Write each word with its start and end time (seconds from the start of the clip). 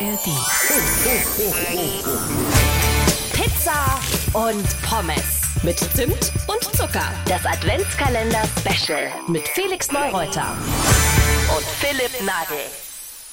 ARD. 0.00 0.30
Pizza 3.32 3.98
und 4.32 4.64
Pommes 4.82 5.40
mit 5.64 5.76
Zimt 5.76 6.32
und 6.46 6.62
Zucker. 6.76 7.02
Das 7.26 7.44
Adventskalender-Special 7.44 9.10
mit 9.26 9.48
Felix 9.48 9.90
Neureuter 9.90 10.56
und 11.56 11.64
Philipp 11.64 12.12
Nagel. 12.24 12.58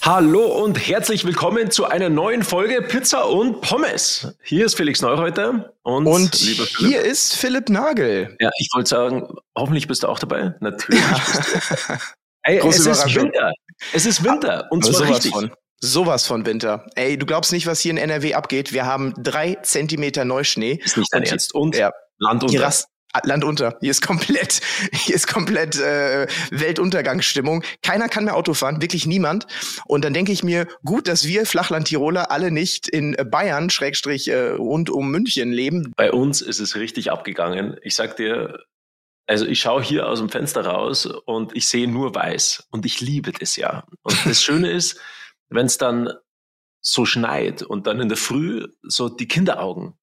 Hallo 0.01 0.63
und 0.63 0.75
herzlich 0.75 1.23
willkommen 1.23 1.69
zu 1.69 1.85
einer 1.85 2.09
neuen 2.09 2.41
Folge 2.41 2.81
Pizza 2.81 3.29
und 3.29 3.61
Pommes. 3.61 4.35
Hier 4.41 4.65
ist 4.65 4.75
Felix 4.75 5.03
Neureuter 5.03 5.71
und, 5.83 6.07
und 6.07 6.33
hier 6.33 7.01
ist 7.01 7.35
Philipp 7.35 7.69
Nagel. 7.69 8.35
Ja, 8.39 8.49
ich 8.57 8.69
wollte 8.73 8.89
sagen, 8.89 9.35
hoffentlich 9.55 9.87
bist 9.87 10.01
du 10.01 10.07
auch 10.07 10.17
dabei. 10.17 10.55
Natürlich. 10.61 11.03
Bist 11.05 11.89
du. 11.89 11.93
Ey, 12.41 12.57
Große 12.57 12.89
es 12.89 13.05
ist 13.05 13.15
Winter. 13.15 13.51
Es 13.93 14.05
ist 14.07 14.23
Winter 14.23 14.67
und 14.71 14.83
zwar 14.83 15.09
richtig. 15.09 15.31
Von. 15.31 15.51
Sowas 15.85 16.25
von 16.25 16.45
Winter. 16.45 16.87
Ey, 16.95 17.17
du 17.17 17.25
glaubst 17.25 17.51
nicht, 17.51 17.67
was 17.67 17.79
hier 17.79 17.91
in 17.91 17.97
NRW 17.97 18.33
abgeht. 18.33 18.73
Wir 18.73 18.85
haben 18.85 19.13
drei 19.17 19.55
Zentimeter 19.61 20.25
Neuschnee. 20.25 20.79
Ist 20.83 20.97
nicht 20.97 21.13
dein 21.13 21.21
und 21.21 21.29
Ernst. 21.29 21.53
Und 21.53 21.75
ja, 21.75 21.91
Land 22.17 22.43
unter. 22.43 22.61
Rast, 22.61 22.87
Land 23.23 23.43
unter. 23.43 23.77
Hier 23.81 23.91
ist 23.91 24.01
komplett, 24.01 24.61
hier 24.91 25.15
ist 25.15 25.27
komplett 25.27 25.79
äh, 25.79 26.27
Weltuntergangsstimmung. 26.49 27.63
Keiner 27.83 28.09
kann 28.09 28.25
mehr 28.25 28.35
Auto 28.35 28.55
fahren, 28.55 28.81
wirklich 28.81 29.05
niemand. 29.05 29.45
Und 29.85 30.03
dann 30.03 30.13
denke 30.13 30.31
ich 30.31 30.43
mir, 30.43 30.67
gut, 30.83 31.07
dass 31.07 31.27
wir 31.27 31.45
Flachland-Tiroler 31.45 32.31
alle 32.31 32.49
nicht 32.49 32.87
in 32.87 33.15
Bayern, 33.29 33.69
Schrägstrich 33.69 34.27
äh, 34.27 34.49
rund 34.53 34.89
um 34.89 35.11
München 35.11 35.51
leben. 35.51 35.93
Bei 35.95 36.11
uns 36.11 36.41
ist 36.41 36.59
es 36.59 36.75
richtig 36.75 37.11
abgegangen. 37.11 37.77
Ich 37.83 37.95
sag 37.95 38.17
dir, 38.17 38.57
also 39.27 39.45
ich 39.45 39.59
schaue 39.59 39.83
hier 39.83 40.09
aus 40.09 40.17
dem 40.17 40.29
Fenster 40.29 40.65
raus 40.65 41.05
und 41.05 41.55
ich 41.55 41.67
sehe 41.67 41.87
nur 41.87 42.15
weiß. 42.15 42.67
Und 42.71 42.87
ich 42.87 43.01
liebe 43.01 43.31
das 43.31 43.55
ja. 43.55 43.85
Und 44.01 44.17
das 44.25 44.41
Schöne 44.41 44.71
ist, 44.71 44.99
wenn 45.55 45.65
es 45.65 45.77
dann 45.77 46.09
so 46.81 47.05
schneit 47.05 47.63
und 47.63 47.87
dann 47.87 47.99
in 47.99 48.09
der 48.09 48.17
Früh 48.17 48.67
so 48.83 49.09
die 49.09 49.27
Kinderaugen. 49.27 49.95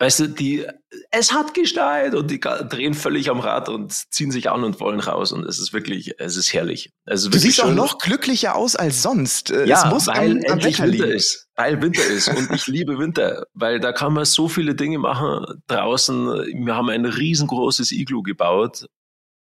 Weißt 0.00 0.18
du, 0.18 0.26
die, 0.26 0.66
es 1.12 1.32
hat 1.32 1.54
geschneit 1.54 2.16
und 2.16 2.28
die 2.28 2.40
drehen 2.40 2.94
völlig 2.94 3.30
am 3.30 3.38
Rad 3.38 3.68
und 3.68 3.92
ziehen 4.12 4.32
sich 4.32 4.50
an 4.50 4.64
und 4.64 4.80
wollen 4.80 4.98
raus 4.98 5.30
und 5.30 5.46
es 5.46 5.60
ist 5.60 5.72
wirklich, 5.72 6.18
es 6.18 6.36
ist 6.36 6.52
herrlich. 6.52 6.90
Es 7.06 7.22
ist 7.22 7.32
du 7.32 7.38
siehst 7.38 7.62
auch 7.62 7.72
noch 7.72 7.98
glücklicher 7.98 8.56
aus 8.56 8.74
als 8.74 9.02
sonst. 9.02 9.52
Äh, 9.52 9.66
ja, 9.66 9.84
es 9.84 9.92
muss 9.92 10.08
weil 10.08 10.44
am, 10.46 10.52
am 10.54 10.64
Wetter 10.64 10.90
Winter 10.90 11.06
ist. 11.06 11.46
Weil 11.54 11.80
Winter 11.80 12.04
ist 12.04 12.28
und 12.28 12.50
ich 12.50 12.66
liebe 12.66 12.98
Winter, 12.98 13.46
weil 13.54 13.78
da 13.78 13.92
kann 13.92 14.14
man 14.14 14.24
so 14.24 14.48
viele 14.48 14.74
Dinge 14.74 14.98
machen 14.98 15.62
draußen. 15.68 16.26
Wir 16.66 16.74
haben 16.74 16.88
ein 16.88 17.04
riesengroßes 17.04 17.92
Iglu 17.92 18.24
gebaut 18.24 18.86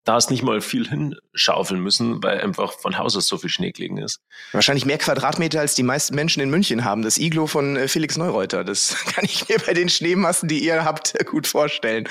da 0.05 0.15
hast 0.15 0.31
nicht 0.31 0.43
mal 0.43 0.61
viel 0.61 0.89
hinschaufeln 0.89 1.81
müssen, 1.81 2.23
weil 2.23 2.41
einfach 2.41 2.73
von 2.73 2.99
Haus 2.99 3.17
aus 3.17 3.29
so 3.29 3.39
viel 3.39 3.51
Schnee 3.51 3.71
gelegen 3.71 3.99
ist. 3.99 4.21
Wahrscheinlich 4.51 4.85
mehr 4.85 4.99
Quadratmeter, 4.99 5.61
als 5.61 5.75
die 5.75 5.85
meisten 5.85 6.15
Menschen 6.17 6.43
in 6.43 6.51
München 6.51 6.85
haben. 6.85 7.03
Das 7.03 7.19
Iglo 7.19 7.47
von 7.47 7.77
äh, 7.77 7.87
Felix 7.87 8.17
Neureuter. 8.17 8.65
Das 8.65 8.97
kann 9.15 9.25
ich 9.25 9.49
mir 9.49 9.59
bei 9.65 9.75
den 9.75 9.89
Schneemassen, 9.89 10.49
die 10.49 10.65
ihr 10.65 10.85
habt, 10.85 11.15
gut 11.31 11.47
vorstellen. 11.47 12.09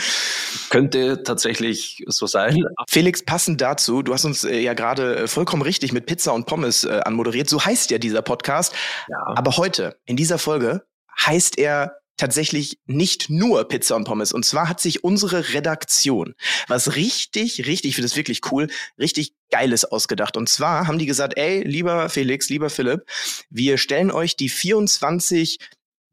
Könnte 0.69 1.23
tatsächlich 1.23 2.03
so 2.07 2.27
sein. 2.27 2.63
Felix, 2.89 3.23
passend 3.23 3.59
dazu, 3.59 4.03
du 4.03 4.13
hast 4.13 4.23
uns 4.23 4.45
äh, 4.45 4.59
ja 4.59 4.73
gerade 4.73 5.15
äh, 5.17 5.27
vollkommen 5.27 5.61
richtig 5.61 5.91
mit 5.91 6.05
Pizza 6.05 6.33
und 6.33 6.45
Pommes 6.45 6.85
anmoderiert. 6.85 7.49
So 7.49 7.63
heißt 7.63 7.91
ja 7.91 7.97
dieser 7.97 8.21
Podcast. 8.21 8.73
Ja. 9.07 9.17
Aber 9.35 9.57
heute, 9.57 9.97
in 10.05 10.15
dieser 10.15 10.37
Folge, 10.37 10.83
heißt 11.25 11.57
er 11.57 12.00
tatsächlich 12.17 12.79
nicht 12.85 13.29
nur 13.29 13.67
Pizza 13.67 13.95
und 13.95 14.03
Pommes. 14.03 14.31
Und 14.33 14.45
zwar 14.45 14.69
hat 14.69 14.79
sich 14.79 15.03
unsere 15.03 15.53
Redaktion 15.53 16.35
was 16.67 16.95
richtig, 16.95 17.65
richtig, 17.65 17.89
ich 17.89 17.95
finde 17.95 18.07
das 18.07 18.15
wirklich 18.15 18.41
cool, 18.51 18.67
richtig 18.99 19.33
Geiles 19.49 19.85
ausgedacht. 19.85 20.37
Und 20.37 20.49
zwar 20.49 20.87
haben 20.87 20.99
die 20.99 21.05
gesagt, 21.05 21.37
ey, 21.37 21.63
lieber 21.63 22.09
Felix, 22.09 22.49
lieber 22.49 22.69
Philipp, 22.69 23.05
wir 23.49 23.77
stellen 23.77 24.11
euch 24.11 24.35
die 24.35 24.49
24 24.49 25.59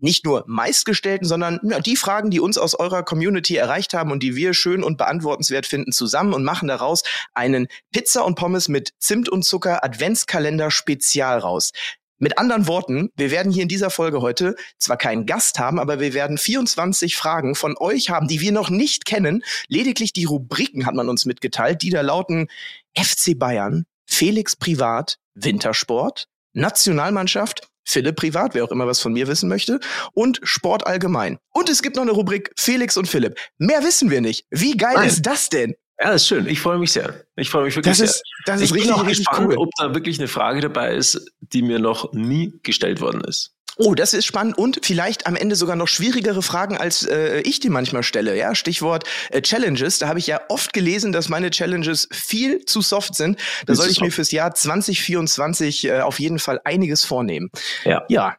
nicht 0.00 0.24
nur 0.24 0.44
meistgestellten, 0.46 1.26
sondern 1.26 1.58
ja, 1.64 1.80
die 1.80 1.96
Fragen, 1.96 2.30
die 2.30 2.40
uns 2.40 2.56
aus 2.56 2.74
eurer 2.74 3.02
Community 3.02 3.56
erreicht 3.56 3.94
haben 3.94 4.12
und 4.12 4.22
die 4.22 4.36
wir 4.36 4.54
schön 4.54 4.84
und 4.84 4.96
beantwortenswert 4.96 5.66
finden, 5.66 5.92
zusammen 5.92 6.34
und 6.34 6.44
machen 6.44 6.68
daraus 6.68 7.02
einen 7.34 7.66
Pizza 7.92 8.24
und 8.24 8.36
Pommes 8.36 8.68
mit 8.68 8.92
Zimt 8.98 9.28
und 9.28 9.44
Zucker 9.44 9.84
Adventskalender 9.84 10.70
Spezial 10.70 11.38
raus. 11.38 11.72
Mit 12.18 12.36
anderen 12.36 12.66
Worten, 12.66 13.10
wir 13.16 13.30
werden 13.30 13.52
hier 13.52 13.62
in 13.62 13.68
dieser 13.68 13.90
Folge 13.90 14.20
heute 14.20 14.56
zwar 14.78 14.96
keinen 14.96 15.24
Gast 15.24 15.58
haben, 15.58 15.78
aber 15.78 16.00
wir 16.00 16.14
werden 16.14 16.36
24 16.36 17.14
Fragen 17.14 17.54
von 17.54 17.76
euch 17.78 18.10
haben, 18.10 18.26
die 18.26 18.40
wir 18.40 18.50
noch 18.50 18.70
nicht 18.70 19.04
kennen. 19.04 19.44
Lediglich 19.68 20.12
die 20.12 20.24
Rubriken 20.24 20.84
hat 20.84 20.94
man 20.94 21.08
uns 21.08 21.26
mitgeteilt, 21.26 21.82
die 21.82 21.90
da 21.90 22.00
lauten 22.00 22.48
FC 22.96 23.38
Bayern, 23.38 23.86
Felix 24.04 24.56
Privat, 24.56 25.18
Wintersport, 25.34 26.26
Nationalmannschaft, 26.54 27.68
Philipp 27.84 28.16
Privat, 28.16 28.54
wer 28.54 28.64
auch 28.64 28.72
immer 28.72 28.86
was 28.86 29.00
von 29.00 29.12
mir 29.12 29.28
wissen 29.28 29.48
möchte, 29.48 29.78
und 30.12 30.40
Sport 30.42 30.86
allgemein. 30.86 31.38
Und 31.52 31.70
es 31.70 31.82
gibt 31.82 31.96
noch 31.96 32.02
eine 32.02 32.12
Rubrik 32.12 32.50
Felix 32.56 32.96
und 32.96 33.06
Philipp. 33.06 33.38
Mehr 33.58 33.82
wissen 33.82 34.10
wir 34.10 34.20
nicht. 34.20 34.44
Wie 34.50 34.76
geil 34.76 34.94
Nein. 34.96 35.08
ist 35.08 35.22
das 35.22 35.48
denn? 35.48 35.74
Ja, 36.00 36.12
das 36.12 36.22
ist 36.22 36.28
schön. 36.28 36.46
Ich 36.46 36.60
freue 36.60 36.78
mich 36.78 36.92
sehr. 36.92 37.24
Ich 37.34 37.50
freue 37.50 37.64
mich 37.64 37.74
wirklich 37.74 37.98
das 37.98 38.00
ist, 38.00 38.14
sehr. 38.14 38.22
Das 38.46 38.60
ist 38.60 38.66
ich 38.66 38.74
richtig, 38.74 38.90
bin 38.90 39.00
auch 39.00 39.06
richtig 39.06 39.26
gespannt, 39.26 39.48
cool. 39.48 39.56
ob 39.58 39.70
da 39.76 39.94
wirklich 39.94 40.18
eine 40.18 40.28
Frage 40.28 40.60
dabei 40.60 40.94
ist, 40.94 41.32
die 41.40 41.62
mir 41.62 41.80
noch 41.80 42.12
nie 42.12 42.54
gestellt 42.62 43.00
worden 43.00 43.20
ist. 43.22 43.54
Oh, 43.80 43.94
das 43.94 44.12
ist 44.12 44.26
spannend 44.26 44.58
und 44.58 44.80
vielleicht 44.82 45.28
am 45.28 45.36
Ende 45.36 45.54
sogar 45.54 45.76
noch 45.76 45.86
schwierigere 45.86 46.42
Fragen, 46.42 46.76
als 46.76 47.06
äh, 47.06 47.40
ich 47.42 47.60
die 47.60 47.68
manchmal 47.68 48.02
stelle. 48.02 48.36
Ja, 48.36 48.56
Stichwort 48.56 49.04
äh, 49.30 49.40
Challenges. 49.40 50.00
Da 50.00 50.08
habe 50.08 50.18
ich 50.18 50.26
ja 50.26 50.40
oft 50.48 50.72
gelesen, 50.72 51.12
dass 51.12 51.28
meine 51.28 51.50
Challenges 51.50 52.08
viel 52.10 52.64
zu 52.64 52.80
soft 52.80 53.14
sind. 53.14 53.38
Da 53.66 53.76
soll 53.76 53.88
ich 53.88 54.00
mir 54.00 54.10
fürs 54.10 54.32
Jahr 54.32 54.52
2024 54.52 55.84
äh, 55.84 56.00
auf 56.00 56.18
jeden 56.18 56.40
Fall 56.40 56.60
einiges 56.64 57.04
vornehmen. 57.04 57.50
Ja. 57.84 58.04
Ja. 58.08 58.36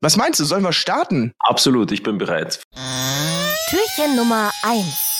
Was 0.00 0.16
meinst 0.16 0.40
du? 0.40 0.44
Sollen 0.44 0.64
wir 0.64 0.72
starten? 0.72 1.32
Absolut, 1.38 1.92
ich 1.92 2.02
bin 2.02 2.18
bereit. 2.18 2.60
Türchen 3.70 4.16
Nummer 4.16 4.50
eins. 4.62 5.13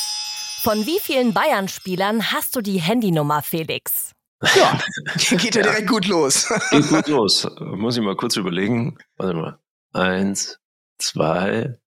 Von 0.65 0.87
wie 0.87 0.99
vielen 0.99 1.35
Bayern-Spielern 1.35 2.33
hast 2.33 2.57
du 2.57 2.63
die 2.63 2.81
Handynummer, 2.81 3.43
Felix? 3.43 4.13
Ja, 4.57 4.81
geht 5.19 5.55
ja, 5.55 5.61
ja 5.61 5.69
direkt 5.69 5.89
gut 5.91 6.07
los. 6.07 6.49
Geht 6.71 6.89
gut 6.89 7.07
los. 7.09 7.47
Muss 7.61 7.99
ich 7.99 8.03
mal 8.03 8.17
kurz 8.17 8.37
überlegen. 8.37 8.97
Warte 9.19 9.35
mal. 9.35 9.59
Eins, 9.93 10.59
zwei, 10.99 11.79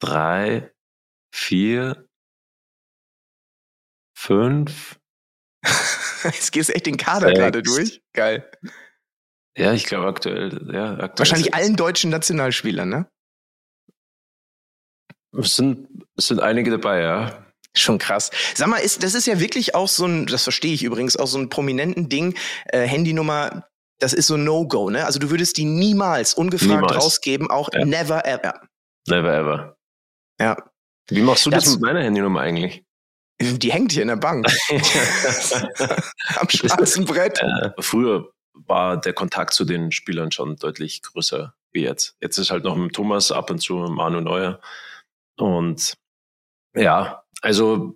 drei, 0.00 0.72
vier, 1.30 2.08
fünf. 4.16 4.98
Jetzt 6.24 6.52
gehst 6.52 6.70
du 6.70 6.74
echt 6.74 6.86
den 6.86 6.96
Kader 6.96 7.26
sechs. 7.26 7.38
gerade 7.38 7.62
durch. 7.62 8.02
Geil. 8.14 8.50
Ja, 9.58 9.74
ich 9.74 9.84
glaube 9.84 10.06
aktuell, 10.06 10.70
ja. 10.72 10.92
Aktuell 10.94 11.18
Wahrscheinlich 11.18 11.48
sechs. 11.48 11.56
allen 11.58 11.76
deutschen 11.76 12.10
Nationalspielern, 12.10 12.88
ne? 12.88 13.10
Es 15.38 15.56
sind, 15.56 15.86
es 16.16 16.28
sind 16.28 16.40
einige 16.40 16.70
dabei, 16.70 17.02
ja. 17.02 17.43
Schon 17.76 17.98
krass. 17.98 18.30
Sag 18.54 18.68
mal, 18.68 18.78
ist, 18.78 19.02
das 19.02 19.14
ist 19.14 19.26
ja 19.26 19.40
wirklich 19.40 19.74
auch 19.74 19.88
so 19.88 20.06
ein, 20.06 20.26
das 20.26 20.44
verstehe 20.44 20.72
ich 20.72 20.84
übrigens, 20.84 21.16
auch 21.16 21.26
so 21.26 21.38
ein 21.38 21.48
prominenten 21.48 22.08
Ding, 22.08 22.36
äh, 22.66 22.86
Handynummer, 22.86 23.66
das 23.98 24.12
ist 24.12 24.28
so 24.28 24.36
No-Go, 24.36 24.90
ne? 24.90 25.04
Also 25.06 25.18
du 25.18 25.30
würdest 25.30 25.56
die 25.56 25.64
niemals 25.64 26.34
ungefragt 26.34 26.82
niemals. 26.82 26.96
rausgeben, 26.96 27.50
auch 27.50 27.68
ja. 27.72 27.84
never 27.84 28.24
ever. 28.24 28.60
Never 29.08 29.34
ever. 29.34 29.76
Ja. 30.40 30.56
Wie 31.08 31.22
machst 31.22 31.46
du 31.46 31.50
das, 31.50 31.64
das 31.64 31.74
mit 31.74 31.82
meiner 31.82 32.02
Handynummer 32.02 32.40
eigentlich? 32.40 32.84
Die 33.40 33.72
hängt 33.72 33.92
hier 33.92 34.02
in 34.02 34.08
der 34.08 34.16
Bank. 34.16 34.46
Am 36.36 36.48
schwarzen 36.48 37.04
Brett. 37.04 37.40
Äh, 37.40 37.70
früher 37.80 38.30
war 38.52 39.00
der 39.00 39.12
Kontakt 39.12 39.52
zu 39.54 39.64
den 39.64 39.90
Spielern 39.90 40.30
schon 40.30 40.56
deutlich 40.56 41.02
größer 41.02 41.54
wie 41.72 41.82
jetzt. 41.82 42.16
Jetzt 42.20 42.38
ist 42.38 42.50
halt 42.50 42.64
noch 42.64 42.76
mit 42.76 42.94
Thomas 42.94 43.32
ab 43.32 43.50
und 43.50 43.58
zu 43.58 43.74
Manu 43.74 44.20
Neuer. 44.20 44.60
Und 45.36 45.94
ja, 46.74 47.23
also 47.44 47.94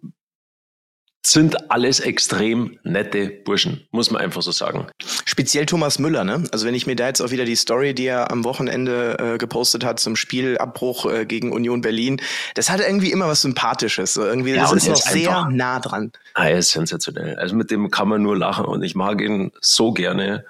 sind 1.27 1.71
alles 1.71 2.01
extrem 2.01 2.79
nette 2.85 3.29
Burschen, 3.29 3.87
muss 3.91 4.11
man 4.11 4.23
einfach 4.23 4.43
so 4.43 4.53
sagen. 4.53 4.87
Speziell 5.25 5.67
Thomas 5.67 5.99
Müller, 5.99 6.23
ne? 6.25 6.45
Also 6.53 6.67
wenn 6.67 6.75
ich 6.75 6.87
mir 6.87 6.97
da 6.97 7.09
jetzt 7.09 7.21
auch 7.21 7.31
wieder 7.31 7.45
die 7.45 7.57
Story, 7.57 7.95
die 7.95 8.07
er 8.07 8.31
am 8.31 8.45
Wochenende 8.45 9.17
äh, 9.19 9.39
gepostet 9.39 9.85
hat 9.85 10.01
zum 10.01 10.17
Spielabbruch 10.17 11.07
äh, 11.07 11.27
gegen 11.27 11.53
Union 11.53 11.81
Berlin, 11.81 12.21
das 12.55 12.71
hat 12.71 12.81
irgendwie 12.81 13.11
immer 13.11 13.27
was 13.27 13.43
Sympathisches. 13.43 14.15
So 14.15 14.25
irgendwie, 14.25 14.53
ja, 14.53 14.63
das 14.63 14.73
ist 14.73 14.89
noch 14.89 14.97
sehr 14.97 15.31
einfach, 15.31 15.51
nah 15.51 15.81
dran. 15.81 16.13
Ah, 16.35 16.49
er 16.49 16.59
ist 16.59 16.71
sensationell. 16.71 17.37
Also 17.37 17.57
mit 17.57 17.71
dem 17.71 17.91
kann 17.91 18.09
man 18.09 18.23
nur 18.23 18.37
lachen 18.37 18.67
und 18.67 18.83
ich 18.83 18.95
mag 18.95 19.21
ihn 19.21 19.51
so 19.61 19.93
gerne. 19.93 20.45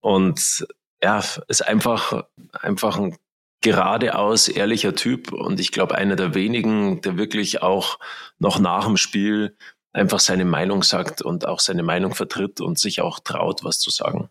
Und 0.00 0.66
ja, 1.02 1.22
ist 1.48 1.66
einfach, 1.66 2.24
einfach 2.52 2.98
ein 2.98 3.16
geradeaus 3.60 4.48
ehrlicher 4.48 4.94
Typ 4.94 5.32
und 5.32 5.60
ich 5.60 5.72
glaube 5.72 5.94
einer 5.94 6.16
der 6.16 6.34
wenigen, 6.34 7.00
der 7.02 7.16
wirklich 7.16 7.62
auch 7.62 7.98
noch 8.38 8.58
nach 8.58 8.86
dem 8.86 8.96
Spiel 8.96 9.56
einfach 9.92 10.20
seine 10.20 10.44
Meinung 10.44 10.82
sagt 10.82 11.22
und 11.22 11.46
auch 11.46 11.60
seine 11.60 11.82
Meinung 11.82 12.14
vertritt 12.14 12.60
und 12.60 12.78
sich 12.78 13.00
auch 13.00 13.20
traut, 13.20 13.64
was 13.64 13.78
zu 13.78 13.90
sagen. 13.90 14.30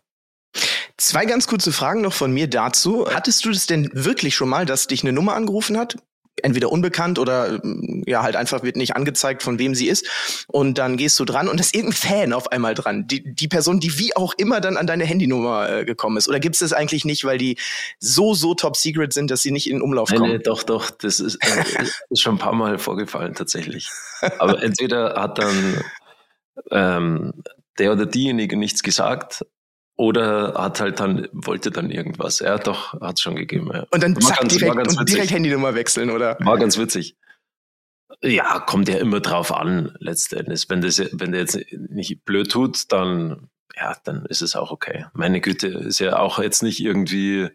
Zwei 0.96 1.24
ganz 1.26 1.46
kurze 1.46 1.72
Fragen 1.72 2.02
noch 2.02 2.12
von 2.12 2.32
mir 2.32 2.48
dazu. 2.48 3.06
Hattest 3.08 3.44
du 3.44 3.50
das 3.50 3.66
denn 3.66 3.90
wirklich 3.92 4.34
schon 4.34 4.48
mal, 4.48 4.66
dass 4.66 4.86
dich 4.86 5.02
eine 5.02 5.12
Nummer 5.12 5.34
angerufen 5.34 5.78
hat? 5.78 5.96
Entweder 6.44 6.70
unbekannt 6.70 7.18
oder 7.18 7.60
ja 8.06 8.22
halt 8.22 8.36
einfach 8.36 8.62
wird 8.62 8.76
nicht 8.76 8.96
angezeigt, 8.96 9.42
von 9.42 9.58
wem 9.58 9.74
sie 9.74 9.88
ist. 9.88 10.06
Und 10.48 10.78
dann 10.78 10.96
gehst 10.96 11.18
du 11.18 11.24
dran 11.24 11.48
und 11.48 11.60
ist 11.60 11.74
irgendein 11.74 11.96
Fan 11.96 12.32
auf 12.32 12.52
einmal 12.52 12.74
dran. 12.74 13.06
Die, 13.06 13.34
die 13.34 13.48
Person, 13.48 13.80
die 13.80 13.98
wie 13.98 14.16
auch 14.16 14.34
immer 14.36 14.60
dann 14.60 14.76
an 14.76 14.86
deine 14.86 15.04
Handynummer 15.04 15.70
äh, 15.70 15.84
gekommen 15.84 16.16
ist. 16.16 16.28
Oder 16.28 16.40
gibt 16.40 16.56
es 16.56 16.60
das 16.60 16.72
eigentlich 16.72 17.04
nicht, 17.04 17.24
weil 17.24 17.38
die 17.38 17.56
so, 17.98 18.34
so 18.34 18.54
top 18.54 18.76
secret 18.76 19.12
sind, 19.12 19.30
dass 19.30 19.42
sie 19.42 19.50
nicht 19.50 19.68
in 19.68 19.76
den 19.76 19.82
Umlauf 19.82 20.10
kommen? 20.10 20.22
Nee, 20.22 20.38
nee 20.38 20.42
doch, 20.42 20.62
doch. 20.62 20.90
Das 20.90 21.20
ist, 21.20 21.36
äh, 21.36 21.84
ist 22.10 22.20
schon 22.20 22.36
ein 22.36 22.38
paar 22.38 22.54
Mal 22.54 22.78
vorgefallen 22.78 23.34
tatsächlich. 23.34 23.88
Aber 24.38 24.62
entweder 24.62 25.20
hat 25.20 25.38
dann 25.38 25.82
ähm, 26.70 27.32
der 27.78 27.92
oder 27.92 28.06
diejenige 28.06 28.56
nichts 28.56 28.82
gesagt 28.82 29.44
oder 30.00 30.54
hat 30.54 30.80
halt 30.80 30.98
dann, 30.98 31.28
wollte 31.30 31.70
dann 31.70 31.90
irgendwas. 31.90 32.38
Ja, 32.38 32.56
doch, 32.56 32.98
hat 33.02 33.16
es 33.16 33.20
schon 33.20 33.36
gegeben. 33.36 33.70
Ja. 33.70 33.86
Und 33.90 34.02
dann 34.02 34.18
zack, 34.18 34.40
ganz, 34.40 34.56
direkt, 34.56 34.74
und 34.74 35.08
direkt 35.10 35.30
Handynummer 35.30 35.74
wechseln, 35.74 36.08
oder? 36.08 36.38
War 36.40 36.56
ganz 36.56 36.78
witzig. 36.78 37.18
Ja, 38.22 38.60
kommt 38.60 38.88
ja 38.88 38.96
immer 38.96 39.20
drauf 39.20 39.52
an, 39.52 39.94
letztendlich. 39.98 40.70
Wenn, 40.70 40.80
das, 40.80 40.98
wenn 41.12 41.32
der 41.32 41.42
jetzt 41.42 41.58
nicht 41.70 42.24
blöd 42.24 42.50
tut, 42.50 42.90
dann, 42.90 43.50
ja, 43.76 43.94
dann 44.04 44.24
ist 44.24 44.40
es 44.40 44.56
auch 44.56 44.70
okay. 44.70 45.04
Meine 45.12 45.42
Güte, 45.42 45.66
ist 45.66 46.00
ja 46.00 46.18
auch 46.18 46.38
jetzt 46.38 46.62
nicht 46.62 46.80
irgendwie, 46.80 47.50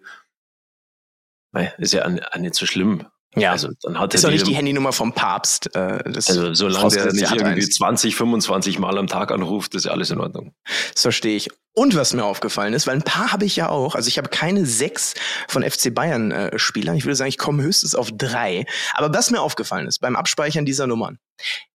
ist 1.79 1.93
ja 1.93 2.07
nicht 2.07 2.53
so 2.53 2.67
schlimm. 2.67 3.07
Ja, 3.35 3.51
also 3.51 3.69
dann 3.81 3.99
hat 3.99 4.13
ist 4.13 4.23
doch 4.23 4.31
nicht 4.31 4.47
die 4.47 4.55
Handynummer 4.55 4.93
vom 4.93 5.13
Papst. 5.13 5.75
Äh, 5.75 6.09
das 6.09 6.29
also 6.29 6.53
solange 6.53 6.89
der 6.89 7.13
nicht 7.13 7.31
irgendwie 7.31 7.61
eins. 7.61 7.75
20, 7.75 8.15
25 8.15 8.79
Mal 8.79 8.97
am 8.97 9.07
Tag 9.07 9.31
anruft, 9.31 9.75
ist 9.75 9.85
ja 9.85 9.91
alles 9.91 10.09
in 10.09 10.19
Ordnung. 10.19 10.53
Das 10.93 11.01
verstehe 11.01 11.35
ich. 11.35 11.49
Und 11.73 11.95
was 11.95 12.13
mir 12.13 12.23
aufgefallen 12.23 12.73
ist, 12.73 12.87
weil 12.87 12.95
ein 12.95 13.01
paar 13.01 13.33
habe 13.33 13.43
ich 13.45 13.57
ja 13.57 13.67
auch, 13.67 13.95
also 13.95 14.07
ich 14.07 14.17
habe 14.17 14.29
keine 14.29 14.65
sechs 14.65 15.13
von 15.49 15.63
FC 15.63 15.93
Bayern 15.93 16.31
äh, 16.31 16.57
Spielern. 16.57 16.95
Ich 16.95 17.03
würde 17.03 17.15
sagen, 17.17 17.27
ich 17.27 17.37
komme 17.37 17.63
höchstens 17.63 17.95
auf 17.95 18.11
drei. 18.13 18.65
Aber 18.93 19.13
was 19.13 19.29
mir 19.31 19.41
aufgefallen 19.41 19.87
ist 19.87 19.99
beim 19.99 20.15
Abspeichern 20.15 20.65
dieser 20.65 20.87
Nummern, 20.87 21.17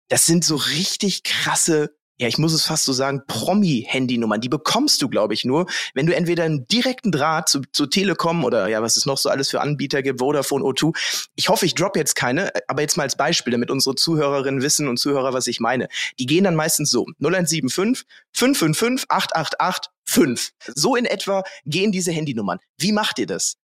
das 0.08 0.24
sind 0.24 0.44
so 0.44 0.56
richtig 0.56 1.22
krasse 1.22 1.94
ja, 2.20 2.28
ich 2.28 2.36
muss 2.36 2.52
es 2.52 2.66
fast 2.66 2.84
so 2.84 2.92
sagen, 2.92 3.22
Promi-Handynummern. 3.26 4.42
Die 4.42 4.50
bekommst 4.50 5.00
du, 5.00 5.08
glaube 5.08 5.32
ich, 5.32 5.46
nur, 5.46 5.64
wenn 5.94 6.04
du 6.04 6.14
entweder 6.14 6.44
einen 6.44 6.66
direkten 6.66 7.10
Draht 7.12 7.48
zu, 7.48 7.62
zu 7.72 7.86
Telekom 7.86 8.44
oder 8.44 8.68
ja, 8.68 8.82
was 8.82 8.98
es 8.98 9.06
noch 9.06 9.16
so 9.16 9.30
alles 9.30 9.48
für 9.48 9.62
Anbieter 9.62 10.02
gibt, 10.02 10.20
Vodafone, 10.20 10.62
O2. 10.62 10.94
Ich 11.36 11.48
hoffe, 11.48 11.64
ich 11.64 11.74
drop 11.74 11.96
jetzt 11.96 12.16
keine, 12.16 12.52
aber 12.68 12.82
jetzt 12.82 12.98
mal 12.98 13.04
als 13.04 13.16
Beispiel, 13.16 13.52
damit 13.52 13.70
unsere 13.70 13.94
Zuhörerinnen 13.94 14.60
wissen 14.60 14.86
und 14.86 14.98
Zuhörer, 14.98 15.32
was 15.32 15.46
ich 15.46 15.60
meine. 15.60 15.88
Die 16.18 16.26
gehen 16.26 16.44
dann 16.44 16.56
meistens 16.56 16.90
so 16.90 17.06
0175 17.20 18.06
555 18.34 19.10
888 19.10 19.90
5. 20.04 20.50
So 20.74 20.96
in 20.96 21.06
etwa 21.06 21.42
gehen 21.64 21.90
diese 21.90 22.12
Handynummern. 22.12 22.58
Wie 22.76 22.92
macht 22.92 23.18
ihr 23.18 23.26
das? 23.26 23.56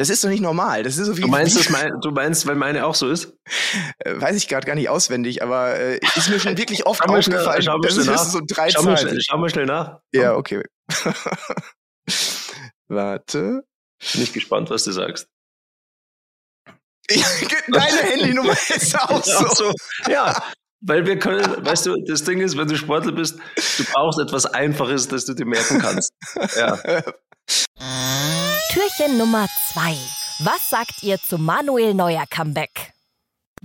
Das 0.00 0.08
ist 0.08 0.24
doch 0.24 0.30
nicht 0.30 0.40
normal. 0.40 0.82
Das 0.82 0.96
ist 0.96 1.04
so 1.04 1.18
wie. 1.18 1.20
Du 1.20 1.28
meinst, 1.28 1.68
wie, 1.68 1.72
mein, 1.72 1.92
du 2.00 2.10
meinst, 2.10 2.46
weil 2.46 2.54
meine 2.54 2.86
auch 2.86 2.94
so 2.94 3.10
ist? 3.10 3.36
Äh, 3.98 4.18
weiß 4.18 4.34
ich 4.36 4.48
gerade 4.48 4.66
gar 4.66 4.74
nicht 4.74 4.88
auswendig, 4.88 5.42
aber 5.42 5.74
äh, 5.78 6.00
ist 6.16 6.30
mir 6.30 6.40
schon 6.40 6.56
wirklich 6.56 6.86
oft 6.86 7.02
schau 7.04 7.14
aufgefallen. 7.14 7.62
Schnell, 7.62 7.80
das 7.82 7.96
ist 7.98 8.32
so 8.32 8.40
drei 8.46 8.70
schau, 8.70 8.82
mal 8.82 8.96
schnell, 8.96 9.18
schau 9.20 9.36
mal 9.36 9.50
schnell 9.50 9.66
nach. 9.66 9.98
Ja, 10.12 10.36
okay. 10.36 10.62
Warte. 12.88 13.62
Bin 14.12 14.22
ich 14.22 14.32
gespannt, 14.32 14.70
was 14.70 14.84
du 14.84 14.92
sagst. 14.92 15.28
Deine 17.08 18.02
Handynummer 18.02 18.52
ist 18.52 18.98
auch 18.98 19.22
so. 19.22 19.32
Auch 19.32 19.54
so. 19.54 19.72
Ja, 20.08 20.42
weil 20.80 21.04
wir 21.04 21.18
können, 21.18 21.66
weißt 21.66 21.84
du, 21.86 21.96
das 22.06 22.24
Ding 22.24 22.40
ist, 22.40 22.56
wenn 22.56 22.68
du 22.68 22.76
Sportler 22.76 23.12
bist, 23.12 23.38
du 23.76 23.84
brauchst 23.92 24.18
etwas 24.18 24.46
Einfaches, 24.46 25.08
das 25.08 25.26
du 25.26 25.34
dir 25.34 25.44
merken 25.44 25.78
kannst. 25.78 26.12
Ja. 26.56 26.78
Türchen 28.70 29.18
Nummer 29.18 29.48
zwei. 29.72 29.96
Was 30.38 30.70
sagt 30.70 31.02
ihr 31.02 31.18
zu 31.20 31.38
Manuel 31.38 31.92
Neuer 31.92 32.22
Comeback? 32.30 32.92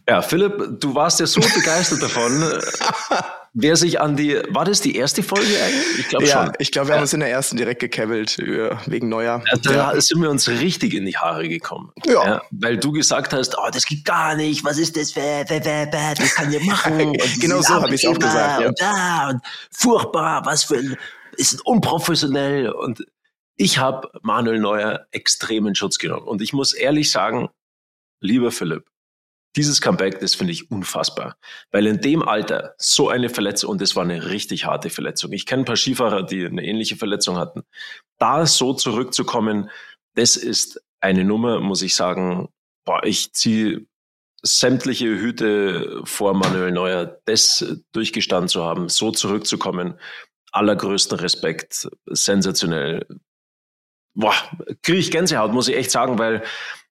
Ja, 0.09 0.23
Philipp, 0.23 0.79
du 0.79 0.95
warst 0.95 1.19
ja 1.19 1.27
so 1.27 1.41
begeistert 1.55 2.01
davon. 2.01 2.43
Wer 3.53 3.75
sich 3.75 4.01
an 4.01 4.17
die, 4.17 4.41
war 4.49 4.65
das 4.65 4.81
die 4.81 4.95
erste 4.95 5.21
Folge 5.21 5.61
eigentlich? 5.63 5.99
Ich 5.99 6.09
glaube 6.09 6.25
ja, 6.25 6.45
schon. 6.45 6.53
Ich 6.57 6.71
glaube, 6.71 6.87
wir 6.87 6.95
haben 6.95 7.03
uns 7.03 7.13
in 7.13 7.19
der 7.19 7.29
ersten 7.29 7.55
direkt 7.55 7.81
gekebbelt 7.81 8.39
wegen 8.87 9.07
Neuer. 9.07 9.43
Ja, 9.45 9.57
da 9.61 9.93
ja. 9.93 10.01
sind 10.01 10.23
wir 10.23 10.31
uns 10.31 10.49
richtig 10.49 10.95
in 10.95 11.05
die 11.05 11.15
Haare 11.15 11.47
gekommen. 11.47 11.91
Ja. 12.07 12.25
ja. 12.25 12.41
Weil 12.49 12.77
du 12.77 12.91
gesagt 12.91 13.31
hast, 13.31 13.55
oh, 13.59 13.69
das 13.71 13.85
geht 13.85 14.05
gar 14.05 14.35
nicht, 14.35 14.65
was 14.65 14.79
ist 14.79 14.97
das 14.97 15.11
für, 15.11 15.21
was 15.21 16.33
kann 16.33 16.51
ihr 16.51 16.63
machen? 16.63 17.13
genau 17.39 17.61
so 17.61 17.75
habe 17.75 17.93
ich 17.93 18.03
es 18.03 18.09
auch 18.09 18.17
gesagt. 18.17 18.59
Ja. 18.59 18.67
Und 18.67 18.81
da 18.81 19.29
und 19.29 19.41
furchtbar, 19.69 20.43
was 20.45 20.63
für 20.63 20.77
ein, 20.77 20.97
ist 21.37 21.63
unprofessionell 21.63 22.71
und 22.71 23.05
ich 23.57 23.77
habe 23.77 24.09
Manuel 24.21 24.59
Neuer 24.59 25.07
extrem 25.11 25.67
in 25.67 25.75
Schutz 25.75 25.97
genommen. 25.97 26.27
Und 26.27 26.41
ich 26.41 26.53
muss 26.53 26.73
ehrlich 26.73 27.11
sagen, 27.11 27.49
lieber 28.21 28.51
Philipp, 28.51 28.85
dieses 29.55 29.79
Comeback, 29.79 30.19
das 30.19 30.35
finde 30.35 30.51
ich 30.51 30.69
unfassbar. 30.69 31.37
Weil 31.71 31.87
in 31.87 32.01
dem 32.01 32.21
Alter 32.21 32.75
so 32.77 33.09
eine 33.09 33.29
Verletzung, 33.29 33.71
und 33.71 33.81
das 33.81 33.95
war 33.95 34.03
eine 34.03 34.29
richtig 34.29 34.65
harte 34.65 34.89
Verletzung. 34.89 35.31
Ich 35.31 35.45
kenne 35.45 35.61
ein 35.61 35.65
paar 35.65 35.77
Skifahrer, 35.77 36.23
die 36.23 36.45
eine 36.45 36.65
ähnliche 36.65 36.97
Verletzung 36.97 37.37
hatten. 37.37 37.63
Da 38.17 38.45
so 38.45 38.73
zurückzukommen, 38.73 39.69
das 40.15 40.35
ist 40.35 40.81
eine 40.99 41.23
Nummer, 41.23 41.59
muss 41.61 41.81
ich 41.81 41.95
sagen, 41.95 42.49
boah, 42.85 43.03
ich 43.05 43.33
ziehe 43.33 43.85
sämtliche 44.41 45.07
Hüte 45.07 46.01
vor 46.03 46.33
Manuel 46.33 46.71
Neuer, 46.71 47.19
das 47.25 47.65
durchgestanden 47.93 48.49
zu 48.49 48.63
haben, 48.63 48.89
so 48.89 49.11
zurückzukommen. 49.11 49.97
Allergrößten 50.51 51.19
Respekt, 51.19 51.89
sensationell 52.05 53.05
boah, 54.15 54.33
kriege 54.81 54.97
ich 54.97 55.11
Gänsehaut, 55.11 55.53
muss 55.53 55.67
ich 55.67 55.75
echt 55.75 55.91
sagen, 55.91 56.17
weil, 56.17 56.43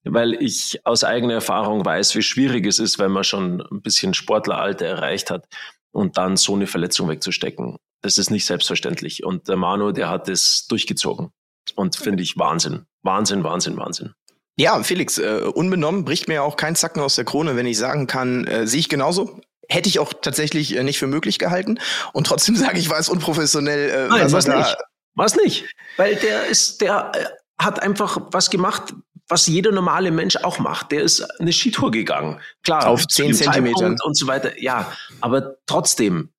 weil 0.04 0.34
ich 0.34 0.80
aus 0.84 1.02
eigener 1.02 1.34
Erfahrung 1.34 1.84
weiß, 1.84 2.14
wie 2.14 2.22
schwierig 2.22 2.66
es 2.66 2.78
ist, 2.78 2.98
wenn 2.98 3.10
man 3.10 3.24
schon 3.24 3.60
ein 3.60 3.82
bisschen 3.82 4.14
Sportleralter 4.14 4.86
erreicht 4.86 5.30
hat 5.30 5.46
und 5.90 6.18
dann 6.18 6.36
so 6.36 6.54
eine 6.54 6.66
Verletzung 6.66 7.08
wegzustecken. 7.08 7.78
Das 8.02 8.18
ist 8.18 8.30
nicht 8.30 8.44
selbstverständlich. 8.44 9.24
Und 9.24 9.48
der 9.48 9.56
Manu, 9.56 9.92
der 9.92 10.10
hat 10.10 10.28
es 10.28 10.66
durchgezogen. 10.66 11.30
Und 11.74 11.96
finde 11.96 12.22
ich 12.22 12.36
Wahnsinn. 12.36 12.84
Wahnsinn, 13.02 13.42
Wahnsinn, 13.42 13.78
Wahnsinn. 13.78 14.12
Ja, 14.56 14.82
Felix, 14.82 15.18
äh, 15.18 15.40
unbenommen 15.52 16.04
bricht 16.04 16.28
mir 16.28 16.42
auch 16.42 16.56
kein 16.56 16.76
Zacken 16.76 17.02
aus 17.02 17.16
der 17.16 17.24
Krone, 17.24 17.56
wenn 17.56 17.66
ich 17.66 17.78
sagen 17.78 18.06
kann, 18.06 18.46
äh, 18.46 18.66
sehe 18.66 18.80
ich 18.80 18.88
genauso. 18.88 19.40
Hätte 19.68 19.88
ich 19.88 19.98
auch 19.98 20.12
tatsächlich 20.12 20.76
äh, 20.76 20.82
nicht 20.82 20.98
für 20.98 21.06
möglich 21.06 21.38
gehalten. 21.38 21.80
Und 22.12 22.26
trotzdem 22.26 22.54
sage 22.56 22.78
ich, 22.78 22.90
war 22.90 22.98
es 22.98 23.08
unprofessionell. 23.08 23.88
Äh, 23.88 24.08
Nein, 24.08 24.32
was 24.32 24.44
da, 24.44 24.76
Was 25.14 25.36
nicht? 25.36 25.66
Weil 25.96 26.16
der 26.16 26.46
ist, 26.46 26.80
der 26.80 27.12
äh, 27.14 27.24
hat 27.62 27.80
einfach 27.82 28.18
was 28.32 28.50
gemacht, 28.50 28.94
was 29.28 29.46
jeder 29.46 29.72
normale 29.72 30.10
Mensch 30.10 30.36
auch 30.36 30.58
macht. 30.58 30.92
Der 30.92 31.02
ist 31.02 31.22
eine 31.40 31.52
Skitour 31.52 31.90
gegangen. 31.90 32.40
Klar, 32.62 32.86
auf 32.88 33.06
zehn 33.06 33.32
Zentimeter 33.32 33.94
und 34.04 34.16
so 34.16 34.26
weiter. 34.26 34.60
Ja, 34.60 34.92
aber 35.20 35.56
trotzdem, 35.66 36.30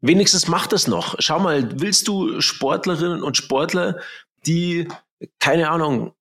wenigstens 0.00 0.48
macht 0.48 0.72
das 0.72 0.86
noch. 0.86 1.16
Schau 1.18 1.40
mal, 1.40 1.80
willst 1.80 2.08
du 2.08 2.40
Sportlerinnen 2.40 3.22
und 3.22 3.36
Sportler, 3.36 4.00
die, 4.46 4.88
keine 5.38 5.68
Ahnung, 5.68 6.14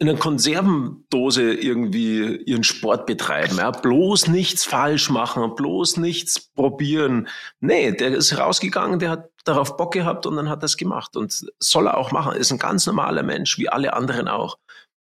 in 0.00 0.08
einer 0.08 0.18
Konservendose 0.18 1.52
irgendwie 1.52 2.36
ihren 2.46 2.64
Sport 2.64 3.04
betreiben. 3.04 3.58
Ja? 3.58 3.70
Bloß 3.70 4.28
nichts 4.28 4.64
falsch 4.64 5.10
machen, 5.10 5.54
bloß 5.54 5.98
nichts 5.98 6.40
probieren. 6.40 7.28
Nee, 7.60 7.92
der 7.92 8.14
ist 8.14 8.36
rausgegangen, 8.36 8.98
der 8.98 9.10
hat 9.10 9.29
darauf 9.44 9.76
Bock 9.76 9.92
gehabt 9.92 10.26
und 10.26 10.36
dann 10.36 10.48
hat 10.48 10.62
er 10.62 10.66
es 10.66 10.76
gemacht. 10.76 11.16
Und 11.16 11.46
soll 11.58 11.86
er 11.86 11.96
auch 11.96 12.12
machen. 12.12 12.36
Ist 12.36 12.52
ein 12.52 12.58
ganz 12.58 12.86
normaler 12.86 13.22
Mensch, 13.22 13.58
wie 13.58 13.68
alle 13.68 13.94
anderen 13.94 14.28
auch. 14.28 14.58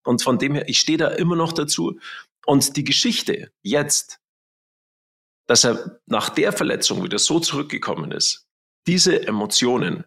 Und 0.04 0.22
von 0.22 0.38
dem 0.38 0.54
her, 0.54 0.68
ich 0.68 0.80
stehe 0.80 0.98
da 0.98 1.08
immer 1.08 1.36
noch 1.36 1.52
dazu. 1.52 1.98
Und 2.46 2.76
die 2.76 2.84
Geschichte 2.84 3.50
jetzt, 3.62 4.20
dass 5.46 5.64
er 5.64 6.00
nach 6.06 6.28
der 6.30 6.52
Verletzung 6.52 7.02
wieder 7.02 7.18
so 7.18 7.40
zurückgekommen 7.40 8.12
ist, 8.12 8.46
diese 8.86 9.26
Emotionen, 9.26 10.04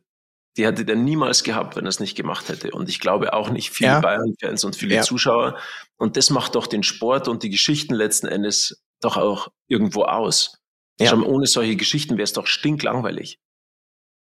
die 0.56 0.66
hätte 0.66 0.88
er 0.88 0.96
niemals 0.96 1.44
gehabt, 1.44 1.76
wenn 1.76 1.86
er 1.86 1.90
es 1.90 2.00
nicht 2.00 2.16
gemacht 2.16 2.50
hätte. 2.50 2.72
Und 2.72 2.90
ich 2.90 3.00
glaube 3.00 3.34
auch 3.34 3.50
nicht 3.50 3.72
viele 3.72 3.92
ja. 3.92 4.00
Bayern-Fans 4.00 4.64
und 4.64 4.76
viele 4.76 4.96
ja. 4.96 5.02
Zuschauer. 5.02 5.60
Und 5.98 6.18
das 6.18 6.30
macht 6.30 6.56
doch 6.56 6.68
den 6.68 6.84
Sport 6.84 7.28
und 7.28 7.44
die 7.44 7.50
Geschichten 7.50 7.94
letzten 7.94 8.28
Endes 8.28 8.84
doch 9.02 9.18
auch 9.18 9.50
irgendwo 9.68 10.04
aus. 10.04 10.60
Ja. 11.00 11.10
Schon 11.10 11.24
ohne 11.24 11.46
solche 11.46 11.76
Geschichten 11.76 12.18
wäre 12.18 12.24
es 12.24 12.34
doch 12.34 12.48
stinklangweilig. 12.48 13.40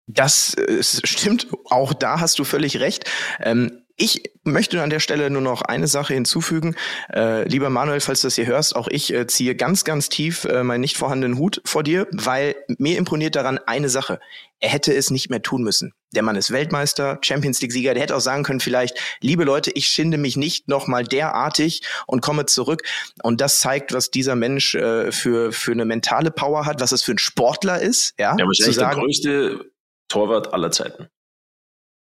Das 0.06 0.54
äh, 0.54 0.82
stimmt. 0.82 1.49
Auch 1.70 1.92
da 1.92 2.20
hast 2.20 2.38
du 2.38 2.44
völlig 2.44 2.80
recht. 2.80 3.11
Ähm, 3.40 3.84
ich 3.96 4.32
möchte 4.42 4.82
an 4.82 4.90
der 4.90 4.99
Stelle 4.99 5.30
nur 5.30 5.40
noch 5.40 5.62
eine 5.62 5.87
Sache 5.87 6.14
hinzufügen. 6.14 6.75
Äh, 7.12 7.46
lieber 7.49 7.70
Manuel, 7.70 8.00
falls 8.00 8.23
du 8.23 8.26
das 8.26 8.34
hier 8.34 8.46
hörst, 8.46 8.75
auch 8.75 8.88
ich 8.88 9.12
äh, 9.14 9.28
ziehe 9.28 9.54
ganz, 9.54 9.84
ganz 9.84 10.08
tief 10.08 10.44
äh, 10.44 10.64
meinen 10.64 10.80
nicht 10.80 10.96
vorhandenen 10.96 11.38
Hut 11.38 11.62
vor 11.64 11.84
dir, 11.84 12.08
weil 12.11 12.56
mir 12.78 12.99
imponiert 12.99 13.37
daran 13.37 13.58
eine 13.66 13.88
Sache. 13.88 14.18
Er 14.58 14.70
hätte 14.70 14.92
es 14.92 15.11
nicht 15.11 15.30
mehr 15.30 15.42
tun 15.42 15.62
müssen. 15.62 15.92
Der 16.12 16.23
Mann 16.25 16.34
ist 16.37 16.50
Weltmeister, 16.50 17.18
Champions 17.23 17.61
League-Sieger. 17.61 17.94
Der 17.94 18.02
hätte 18.02 18.16
auch 18.16 18.20
sagen 18.20 18.42
können, 18.42 18.61
vielleicht, 18.61 18.99
liebe 19.20 19.44
Leute, 19.44 19.70
ich 19.70 19.87
schinde 19.87 20.18
mich 20.18 20.37
nicht 20.37 20.68
nochmal 20.68 21.04
derartig 21.04 21.82
und 22.06 22.20
komme 22.20 22.46
zurück. 22.46 22.82
Und 23.23 23.40
das 23.40 23.61
zeigt, 23.61 23.92
was 23.92 24.11
dieser 24.11 24.34
Mensch 24.34 24.75
äh, 24.75 25.12
für, 25.12 25.52
für 25.52 25.73
eine 25.73 25.84
mentale 25.84 26.32
Power 26.32 26.66
hat, 26.66 26.80
was 26.80 26.92
es 26.92 27.02
für 27.02 27.12
ein 27.12 27.18
Sportler 27.18 27.80
ist. 27.80 28.14
Ja, 28.18 28.37
ja 28.37 28.44
wahrscheinlich 28.44 28.78
der 28.78 28.90
größte 28.90 29.74
Torwart 30.08 30.52
aller 30.52 30.70
Zeiten. 30.70 31.08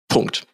Punkt. 0.08 0.48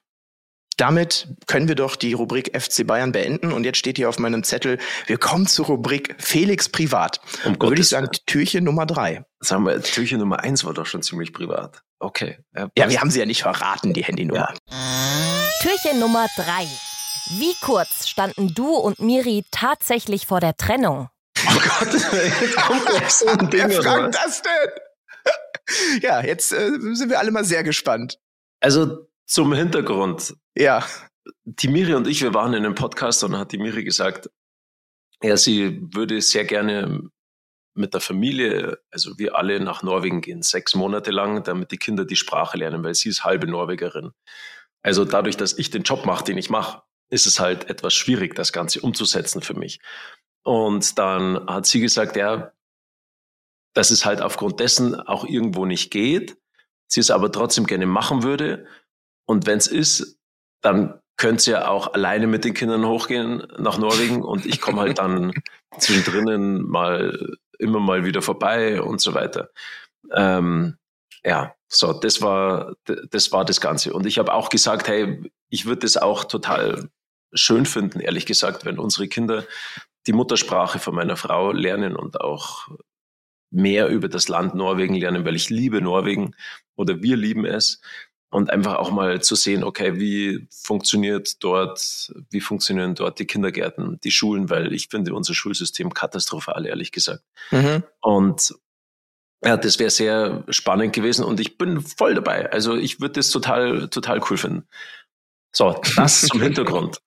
damit 0.77 1.27
können 1.45 1.67
wir 1.67 1.75
doch 1.75 1.95
die 1.95 2.13
Rubrik 2.13 2.59
FC 2.59 2.87
Bayern 2.87 3.11
beenden. 3.11 3.51
Und 3.51 3.65
jetzt 3.65 3.77
steht 3.77 3.97
hier 3.97 4.09
auf 4.09 4.17
meinem 4.17 4.43
Zettel, 4.43 4.79
wir 5.05 5.19
kommen 5.19 5.45
zur 5.45 5.67
Rubrik 5.67 6.15
Felix 6.17 6.69
Privat. 6.69 7.21
Um 7.45 7.59
da 7.59 7.67
würde 7.67 7.81
ich 7.81 7.89
sagen, 7.89 8.09
Türchen 8.25 8.63
Nummer 8.63 8.87
drei. 8.87 9.23
Sagen 9.39 9.65
wir, 9.65 9.79
Türchen 9.83 10.17
Nummer 10.19 10.39
eins 10.39 10.65
war 10.65 10.73
doch 10.73 10.87
schon 10.87 11.03
ziemlich 11.03 11.33
privat. 11.33 11.83
Okay. 11.99 12.39
Ja, 12.55 12.69
ja 12.75 12.89
wir 12.89 12.99
haben 12.99 13.11
sie 13.11 13.19
ja 13.19 13.27
nicht 13.27 13.43
verraten, 13.43 13.93
die 13.93 14.03
Handynummer. 14.03 14.53
Ja. 14.69 14.77
Türchen 15.61 15.99
Nummer 15.99 16.25
drei. 16.35 16.65
Wie 17.37 17.53
kurz 17.61 18.07
standen 18.07 18.53
du 18.55 18.73
und 18.73 18.99
Miri 18.99 19.45
tatsächlich 19.51 20.25
vor 20.25 20.39
der 20.39 20.57
Trennung? 20.57 21.09
Oh 21.47 21.53
Gott, 21.53 21.93
jetzt 22.41 22.55
kommt 22.55 23.11
so 23.11 23.27
ein 23.27 23.49
Ding. 23.51 23.69
Wer 23.69 23.83
fragt 23.83 24.15
das 24.15 24.41
denn? 24.41 24.71
ja, 26.01 26.23
jetzt 26.23 26.51
äh, 26.51 26.71
sind 26.93 27.09
wir 27.09 27.19
alle 27.19 27.31
mal 27.31 27.43
sehr 27.43 27.63
gespannt. 27.63 28.19
Also 28.59 29.07
zum 29.25 29.53
Hintergrund. 29.53 30.35
Ja. 30.57 30.85
Die 31.45 31.67
Miri 31.67 31.93
und 31.93 32.07
ich, 32.07 32.21
wir 32.21 32.33
waren 32.33 32.53
in 32.53 32.65
einem 32.65 32.75
Podcast 32.75 33.23
und 33.23 33.37
hat 33.37 33.51
die 33.51 33.57
Miri 33.57 33.83
gesagt, 33.83 34.29
ja, 35.23 35.37
sie 35.37 35.79
würde 35.93 36.21
sehr 36.21 36.45
gerne 36.45 37.01
mit 37.73 37.93
der 37.93 38.01
Familie, 38.01 38.79
also 38.91 39.17
wir 39.17 39.35
alle 39.35 39.59
nach 39.59 39.83
Norwegen 39.83 40.21
gehen, 40.21 40.41
sechs 40.41 40.75
Monate 40.75 41.11
lang, 41.11 41.43
damit 41.43 41.71
die 41.71 41.77
Kinder 41.77 42.05
die 42.05 42.15
Sprache 42.15 42.57
lernen, 42.57 42.83
weil 42.83 42.95
sie 42.95 43.09
ist 43.09 43.23
halbe 43.23 43.47
Norwegerin. 43.47 44.11
Also 44.81 45.05
dadurch, 45.05 45.37
dass 45.37 45.57
ich 45.57 45.69
den 45.69 45.83
Job 45.83 46.05
mache, 46.05 46.25
den 46.25 46.37
ich 46.37 46.49
mache, 46.49 46.81
ist 47.09 47.27
es 47.27 47.39
halt 47.39 47.69
etwas 47.69 47.93
schwierig, 47.93 48.35
das 48.35 48.51
Ganze 48.51 48.81
umzusetzen 48.81 49.41
für 49.41 49.53
mich. 49.53 49.79
Und 50.43 50.97
dann 50.97 51.45
hat 51.47 51.65
sie 51.67 51.79
gesagt, 51.79 52.15
ja, 52.15 52.51
dass 53.73 53.91
es 53.91 54.05
halt 54.05 54.21
aufgrund 54.21 54.59
dessen 54.59 54.95
auch 54.95 55.25
irgendwo 55.25 55.65
nicht 55.65 55.91
geht, 55.91 56.37
sie 56.87 56.99
es 56.99 57.11
aber 57.11 57.31
trotzdem 57.31 57.65
gerne 57.65 57.85
machen 57.85 58.23
würde 58.23 58.65
und 59.25 59.45
wenn 59.45 59.57
es 59.57 59.67
ist, 59.67 60.19
dann 60.61 60.99
könnt 61.17 61.45
ihr 61.47 61.69
auch 61.69 61.93
alleine 61.93 62.27
mit 62.27 62.45
den 62.45 62.53
Kindern 62.53 62.85
hochgehen 62.85 63.47
nach 63.59 63.77
Norwegen 63.77 64.23
und 64.23 64.45
ich 64.45 64.59
komme 64.59 64.81
halt 64.81 64.97
dann 64.97 65.31
zwischendrin 65.77 66.63
mal 66.63 67.37
immer 67.59 67.79
mal 67.79 68.05
wieder 68.05 68.21
vorbei 68.21 68.81
und 68.81 69.01
so 69.01 69.13
weiter. 69.13 69.49
Ähm, 70.11 70.77
ja, 71.23 71.53
so, 71.67 71.93
das 71.93 72.21
war, 72.21 72.73
das 72.85 73.31
war 73.31 73.45
das 73.45 73.61
Ganze. 73.61 73.93
Und 73.93 74.05
ich 74.05 74.17
habe 74.17 74.33
auch 74.33 74.49
gesagt, 74.49 74.87
hey, 74.87 75.31
ich 75.49 75.65
würde 75.65 75.81
das 75.81 75.97
auch 75.97 76.23
total 76.23 76.89
schön 77.33 77.65
finden, 77.65 77.99
ehrlich 77.99 78.25
gesagt, 78.25 78.65
wenn 78.65 78.79
unsere 78.79 79.07
Kinder 79.07 79.45
die 80.07 80.13
Muttersprache 80.13 80.79
von 80.79 80.95
meiner 80.95 81.15
Frau 81.15 81.51
lernen 81.51 81.95
und 81.95 82.19
auch 82.19 82.67
mehr 83.51 83.87
über 83.87 84.07
das 84.07 84.27
Land 84.27 84.55
Norwegen 84.55 84.95
lernen, 84.95 85.25
weil 85.25 85.35
ich 85.35 85.49
liebe 85.49 85.81
Norwegen 85.81 86.35
oder 86.75 87.01
wir 87.01 87.17
lieben 87.17 87.45
es 87.45 87.81
und 88.31 88.49
einfach 88.49 88.75
auch 88.75 88.91
mal 88.91 89.21
zu 89.21 89.35
sehen, 89.35 89.63
okay, 89.63 89.99
wie 89.99 90.47
funktioniert 90.49 91.43
dort, 91.43 92.13
wie 92.29 92.39
funktionieren 92.39 92.95
dort 92.95 93.19
die 93.19 93.25
Kindergärten, 93.25 93.99
die 94.03 94.11
Schulen, 94.11 94.49
weil 94.49 94.73
ich 94.73 94.87
finde 94.87 95.13
unser 95.13 95.33
Schulsystem 95.33 95.93
katastrophal, 95.93 96.65
ehrlich 96.65 96.93
gesagt. 96.93 97.23
Mhm. 97.51 97.83
Und 97.99 98.55
ja, 99.43 99.57
das 99.57 99.79
wäre 99.79 99.89
sehr 99.89 100.45
spannend 100.49 100.93
gewesen 100.93 101.25
und 101.25 101.39
ich 101.39 101.57
bin 101.57 101.81
voll 101.81 102.15
dabei. 102.15 102.49
Also 102.51 102.75
ich 102.77 103.01
würde 103.01 103.15
das 103.15 103.31
total, 103.31 103.89
total 103.89 104.21
cool 104.29 104.37
finden. 104.37 104.67
So, 105.51 105.79
das 105.95 106.21
zum 106.21 106.41
Hintergrund. 106.41 107.01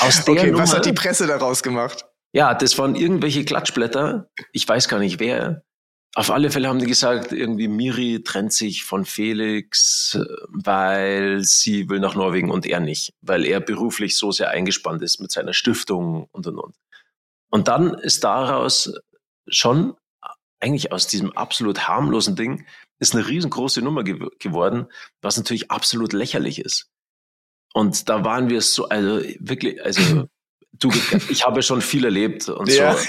Aus 0.00 0.24
der 0.24 0.34
okay, 0.34 0.50
Nummer, 0.50 0.64
was 0.64 0.74
hat 0.74 0.84
die 0.84 0.92
Presse 0.92 1.26
daraus 1.26 1.62
gemacht? 1.62 2.04
Ja, 2.32 2.54
das 2.54 2.76
waren 2.78 2.96
irgendwelche 2.96 3.44
Klatschblätter. 3.44 4.28
Ich 4.52 4.68
weiß 4.68 4.88
gar 4.88 4.98
nicht 4.98 5.20
wer. 5.20 5.64
Auf 6.14 6.30
alle 6.30 6.50
Fälle 6.50 6.68
haben 6.68 6.80
die 6.80 6.86
gesagt, 6.86 7.30
irgendwie 7.30 7.68
Miri 7.68 8.22
trennt 8.24 8.52
sich 8.52 8.82
von 8.82 9.04
Felix, 9.04 10.18
weil 10.48 11.44
sie 11.44 11.88
will 11.88 12.00
nach 12.00 12.16
Norwegen 12.16 12.50
und 12.50 12.66
er 12.66 12.80
nicht, 12.80 13.14
weil 13.20 13.44
er 13.44 13.60
beruflich 13.60 14.16
so 14.16 14.32
sehr 14.32 14.50
eingespannt 14.50 15.02
ist 15.02 15.20
mit 15.20 15.30
seiner 15.30 15.52
Stiftung 15.52 16.26
und 16.32 16.46
und 16.48 16.58
und. 16.58 16.74
Und 17.50 17.68
dann 17.68 17.94
ist 17.94 18.24
daraus 18.24 18.92
schon 19.48 19.94
eigentlich 20.60 20.92
aus 20.92 21.06
diesem 21.06 21.32
absolut 21.32 21.88
harmlosen 21.88 22.36
Ding 22.36 22.66
ist 22.98 23.14
eine 23.14 23.26
riesengroße 23.26 23.80
Nummer 23.80 24.04
ge 24.04 24.28
geworden, 24.38 24.86
was 25.22 25.36
natürlich 25.36 25.70
absolut 25.70 26.12
lächerlich 26.12 26.60
ist. 26.60 26.90
Und 27.72 28.08
da 28.08 28.24
waren 28.24 28.50
wir 28.50 28.60
so, 28.60 28.88
also 28.88 29.20
wirklich, 29.38 29.82
also 29.82 30.28
du, 30.72 30.90
ich 31.28 31.44
habe 31.46 31.62
schon 31.62 31.80
viel 31.80 32.04
erlebt 32.04 32.48
und 32.48 32.68
ja. 32.68 32.94
so. 32.94 33.06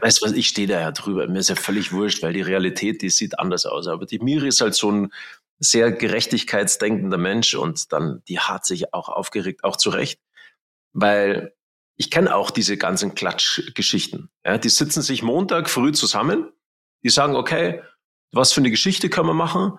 Weißt 0.00 0.20
du 0.20 0.26
was, 0.26 0.32
ich 0.32 0.48
stehe 0.48 0.66
da 0.66 0.80
ja 0.80 0.92
drüber. 0.92 1.26
Mir 1.28 1.38
ist 1.38 1.48
ja 1.48 1.56
völlig 1.56 1.92
wurscht, 1.92 2.22
weil 2.22 2.32
die 2.32 2.42
Realität, 2.42 3.02
die 3.02 3.10
sieht 3.10 3.38
anders 3.38 3.66
aus. 3.66 3.86
Aber 3.86 4.06
die 4.06 4.18
Miri 4.18 4.48
ist 4.48 4.60
halt 4.60 4.74
so 4.74 4.90
ein 4.90 5.12
sehr 5.58 5.90
gerechtigkeitsdenkender 5.90 7.18
Mensch 7.18 7.54
und 7.54 7.92
dann, 7.92 8.22
die 8.28 8.40
hat 8.40 8.66
sich 8.66 8.92
auch 8.92 9.08
aufgeregt, 9.08 9.64
auch 9.64 9.76
zu 9.76 9.90
Recht. 9.90 10.20
Weil 10.92 11.54
ich 11.96 12.10
kenne 12.10 12.34
auch 12.34 12.50
diese 12.50 12.76
ganzen 12.76 13.14
Klatschgeschichten. 13.14 14.30
Ja, 14.44 14.58
die 14.58 14.68
sitzen 14.68 15.02
sich 15.02 15.22
Montag 15.22 15.70
früh 15.70 15.92
zusammen, 15.92 16.52
die 17.02 17.08
sagen, 17.08 17.36
okay, 17.36 17.82
was 18.32 18.52
für 18.52 18.60
eine 18.60 18.70
Geschichte 18.70 19.08
können 19.08 19.28
wir 19.28 19.34
machen? 19.34 19.78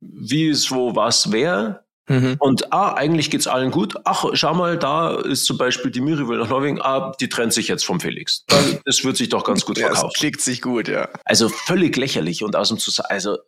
Wie 0.00 0.48
ist 0.48 0.70
wo 0.70 0.94
was 0.94 1.32
wer? 1.32 1.85
Mhm. 2.08 2.36
Und 2.38 2.72
ah, 2.72 2.94
eigentlich 2.94 3.30
geht's 3.30 3.46
allen 3.46 3.70
gut. 3.70 3.94
Ach, 4.04 4.24
schau 4.32 4.54
mal, 4.54 4.78
da 4.78 5.16
ist 5.16 5.44
zum 5.44 5.58
Beispiel 5.58 5.90
die 5.90 6.00
Miri 6.00 6.28
will 6.28 6.38
nach 6.38 6.48
Norwegen. 6.48 6.80
Ah, 6.80 7.12
die 7.20 7.28
trennt 7.28 7.52
sich 7.52 7.68
jetzt 7.68 7.84
vom 7.84 8.00
Felix. 8.00 8.44
Das 8.84 9.04
wird 9.04 9.16
sich 9.16 9.28
doch 9.28 9.44
ganz 9.44 9.64
gut 9.64 9.78
verkaufen. 9.78 10.02
Ja, 10.02 10.08
das 10.08 10.18
klickt 10.18 10.40
sich 10.40 10.62
gut, 10.62 10.88
ja. 10.88 11.08
Also 11.24 11.48
völlig 11.48 11.96
lächerlich 11.96 12.44
und 12.44 12.54
aus 12.54 12.68
dem 12.68 12.78
Zusammenhang, 12.78 13.14
also 13.14 13.38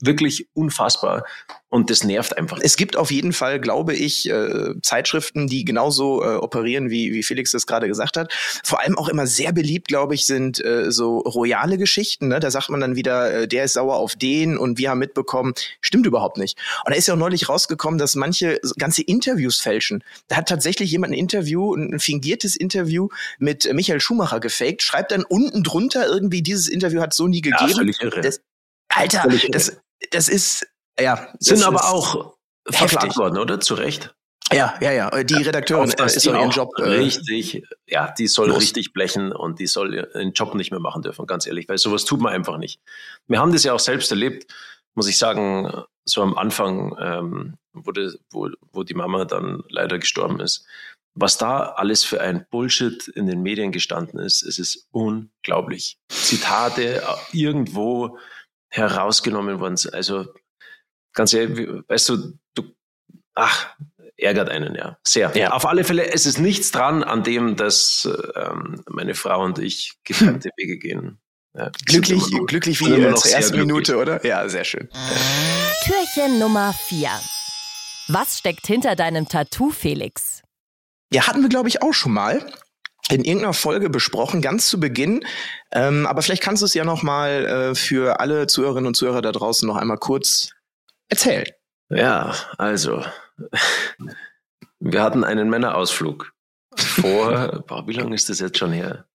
wirklich 0.00 0.48
unfassbar. 0.54 1.24
Und 1.70 1.90
das 1.90 2.02
nervt 2.02 2.36
einfach. 2.38 2.58
Es 2.62 2.76
gibt 2.76 2.96
auf 2.96 3.10
jeden 3.10 3.34
Fall, 3.34 3.60
glaube 3.60 3.94
ich, 3.94 4.30
äh, 4.30 4.72
Zeitschriften, 4.82 5.48
die 5.48 5.66
genauso 5.66 6.22
äh, 6.22 6.36
operieren, 6.36 6.88
wie, 6.88 7.12
wie 7.12 7.22
Felix 7.22 7.50
das 7.50 7.66
gerade 7.66 7.88
gesagt 7.88 8.16
hat. 8.16 8.32
Vor 8.64 8.80
allem 8.80 8.96
auch 8.96 9.08
immer 9.08 9.26
sehr 9.26 9.52
beliebt, 9.52 9.88
glaube 9.88 10.14
ich, 10.14 10.24
sind 10.24 10.64
äh, 10.64 10.90
so 10.90 11.18
royale 11.18 11.76
Geschichten. 11.76 12.28
Ne? 12.28 12.40
Da 12.40 12.50
sagt 12.50 12.70
man 12.70 12.80
dann 12.80 12.96
wieder, 12.96 13.42
äh, 13.42 13.48
der 13.48 13.64
ist 13.64 13.74
sauer 13.74 13.96
auf 13.96 14.14
den 14.14 14.56
und 14.56 14.78
wir 14.78 14.90
haben 14.90 14.98
mitbekommen, 14.98 15.52
stimmt 15.82 16.06
überhaupt 16.06 16.38
nicht. 16.38 16.56
Und 16.86 16.92
da 16.92 16.96
ist 16.96 17.06
ja 17.06 17.14
auch 17.14 17.18
neulich 17.18 17.50
rausgekommen, 17.50 17.98
dass 17.98 18.14
manche 18.14 18.60
ganze 18.78 19.02
Interviews 19.02 19.60
fälschen. 19.60 20.02
Da 20.28 20.36
hat 20.36 20.48
tatsächlich 20.48 20.90
jemand 20.90 21.12
ein 21.12 21.18
Interview, 21.18 21.74
ein 21.74 22.00
fingiertes 22.00 22.56
Interview 22.56 23.08
mit 23.38 23.70
Michael 23.74 24.00
Schumacher 24.00 24.40
gefaked, 24.40 24.82
schreibt 24.82 25.12
dann 25.12 25.24
unten 25.24 25.62
drunter 25.64 26.06
irgendwie, 26.06 26.40
dieses 26.40 26.68
Interview 26.68 27.02
hat 27.02 27.12
so 27.12 27.28
nie 27.28 27.42
gegeben. 27.42 27.68
Ja, 27.68 27.76
völlig 27.76 28.00
irre. 28.00 28.22
Das, 28.22 28.40
Alter, 28.88 29.28
das, 29.50 29.76
das 30.10 30.28
ist, 30.28 30.66
ja. 30.98 31.28
Sind 31.38 31.62
aber 31.62 31.88
auch 31.90 32.34
verklagt 32.68 33.16
worden, 33.16 33.38
oder? 33.38 33.60
Zu 33.60 33.74
Recht? 33.74 34.14
Ja, 34.52 34.74
ja, 34.80 34.92
ja. 34.92 35.22
Die 35.24 35.34
Redakteurin 35.34 35.92
ja, 35.96 36.04
ist 36.04 36.26
auch 36.28 36.34
ihren 36.34 36.50
Job. 36.50 36.70
Äh, 36.78 36.82
richtig, 36.84 37.62
ja, 37.86 38.14
die 38.16 38.26
soll 38.26 38.48
los. 38.48 38.62
richtig 38.62 38.92
blechen 38.92 39.32
und 39.32 39.58
die 39.58 39.66
soll 39.66 39.94
ihren 39.94 40.32
Job 40.32 40.54
nicht 40.54 40.70
mehr 40.70 40.80
machen 40.80 41.02
dürfen, 41.02 41.26
ganz 41.26 41.46
ehrlich, 41.46 41.68
weil 41.68 41.78
sowas 41.78 42.04
tut 42.04 42.20
man 42.20 42.32
einfach 42.32 42.56
nicht. 42.56 42.80
Wir 43.26 43.40
haben 43.40 43.52
das 43.52 43.64
ja 43.64 43.74
auch 43.74 43.80
selbst 43.80 44.10
erlebt, 44.10 44.50
muss 44.94 45.08
ich 45.08 45.18
sagen, 45.18 45.84
so 46.04 46.22
am 46.22 46.36
Anfang, 46.38 46.96
ähm, 46.98 47.54
wo, 47.74 47.92
wo, 48.30 48.48
wo 48.72 48.82
die 48.82 48.94
Mama 48.94 49.24
dann 49.26 49.62
leider 49.68 49.98
gestorben 49.98 50.40
ist. 50.40 50.66
Was 51.14 51.36
da 51.36 51.72
alles 51.72 52.04
für 52.04 52.20
ein 52.20 52.46
Bullshit 52.50 53.08
in 53.08 53.26
den 53.26 53.42
Medien 53.42 53.72
gestanden 53.72 54.20
ist, 54.20 54.42
es 54.42 54.58
ist 54.58 54.86
unglaublich. 54.92 55.98
Zitate 56.08 57.02
irgendwo 57.32 58.18
herausgenommen 58.70 59.60
worden 59.60 59.76
sind. 59.76 59.94
Also 59.94 60.26
ganz 61.12 61.32
ehrlich, 61.32 61.68
weißt 61.88 62.08
du, 62.10 62.38
du, 62.54 62.64
ach, 63.34 63.74
ärgert 64.16 64.48
einen 64.50 64.74
ja 64.74 64.98
sehr. 65.02 65.34
Ja. 65.36 65.52
Auf 65.52 65.66
alle 65.66 65.84
Fälle 65.84 66.12
es 66.12 66.26
ist 66.26 66.38
nichts 66.38 66.70
dran 66.70 67.02
an 67.02 67.22
dem, 67.22 67.56
dass 67.56 68.08
ähm, 68.34 68.82
meine 68.88 69.14
Frau 69.14 69.44
und 69.44 69.58
ich 69.58 69.98
getrennte 70.04 70.50
Wege 70.56 70.78
gehen. 70.78 71.20
Ja, 71.54 71.70
glücklich, 71.86 72.30
noch, 72.30 72.46
glücklich 72.46 72.80
wie 72.80 72.92
äh, 72.92 73.14
zur 73.14 73.32
ersten 73.32 73.58
Minute, 73.58 73.96
oder? 73.96 74.24
Ja, 74.24 74.48
sehr 74.48 74.64
schön. 74.64 74.88
Türchen 75.84 76.38
Nummer 76.38 76.72
vier. 76.72 77.10
Was 78.08 78.38
steckt 78.38 78.66
hinter 78.66 78.96
deinem 78.96 79.28
Tattoo, 79.28 79.70
Felix? 79.70 80.42
Ja, 81.12 81.26
hatten 81.26 81.42
wir, 81.42 81.48
glaube 81.48 81.68
ich, 81.68 81.82
auch 81.82 81.92
schon 81.92 82.12
mal 82.12 82.44
in 83.10 83.24
irgendeiner 83.24 83.54
Folge 83.54 83.90
besprochen, 83.90 84.42
ganz 84.42 84.68
zu 84.68 84.80
Beginn. 84.80 85.24
Ähm, 85.72 86.06
aber 86.06 86.22
vielleicht 86.22 86.42
kannst 86.42 86.62
du 86.62 86.66
es 86.66 86.74
ja 86.74 86.84
noch 86.84 87.02
mal 87.02 87.46
äh, 87.46 87.74
für 87.74 88.20
alle 88.20 88.46
Zuhörerinnen 88.46 88.88
und 88.88 88.94
Zuhörer 88.94 89.22
da 89.22 89.32
draußen 89.32 89.66
noch 89.66 89.76
einmal 89.76 89.98
kurz 89.98 90.50
erzählen. 91.08 91.46
Ja, 91.90 92.34
also 92.58 93.02
wir 94.78 95.02
hatten 95.02 95.24
einen 95.24 95.48
Männerausflug 95.48 96.32
vor. 96.76 97.62
boah, 97.66 97.86
wie 97.86 97.94
lange 97.94 98.14
ist 98.14 98.28
das 98.28 98.40
jetzt 98.40 98.58
schon 98.58 98.72
her? 98.72 99.06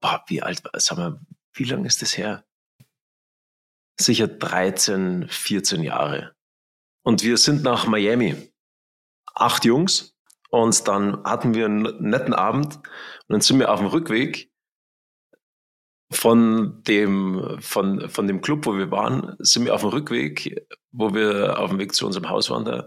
Boah, 0.00 0.24
wie 0.26 0.42
alt? 0.42 0.62
Sag 0.74 0.98
mal, 0.98 1.20
wie 1.54 1.64
lange 1.64 1.86
ist 1.86 2.02
das 2.02 2.16
her? 2.16 2.44
Sicher 3.98 4.26
13, 4.26 5.28
14 5.28 5.82
Jahre. 5.82 6.34
Und 7.04 7.22
wir 7.22 7.36
sind 7.36 7.62
nach 7.62 7.86
Miami. 7.86 8.50
Acht 9.34 9.64
Jungs 9.64 10.13
und 10.54 10.86
dann 10.86 11.24
hatten 11.24 11.52
wir 11.54 11.64
einen 11.64 11.82
netten 11.98 12.32
Abend 12.32 12.76
und 12.76 12.84
dann 13.28 13.40
sind 13.40 13.58
wir 13.58 13.72
auf 13.72 13.80
dem 13.80 13.88
Rückweg 13.88 14.52
von 16.12 16.80
dem, 16.84 17.58
von, 17.60 18.08
von 18.08 18.28
dem 18.28 18.40
Club, 18.40 18.64
wo 18.64 18.76
wir 18.76 18.92
waren, 18.92 19.34
sind 19.40 19.64
wir 19.64 19.74
auf 19.74 19.80
dem 19.80 19.90
Rückweg, 19.90 20.64
wo 20.92 21.12
wir 21.12 21.58
auf 21.58 21.70
dem 21.70 21.80
Weg 21.80 21.92
zu 21.92 22.06
unserem 22.06 22.30
Haus 22.30 22.50
waren, 22.50 22.64
da 22.64 22.86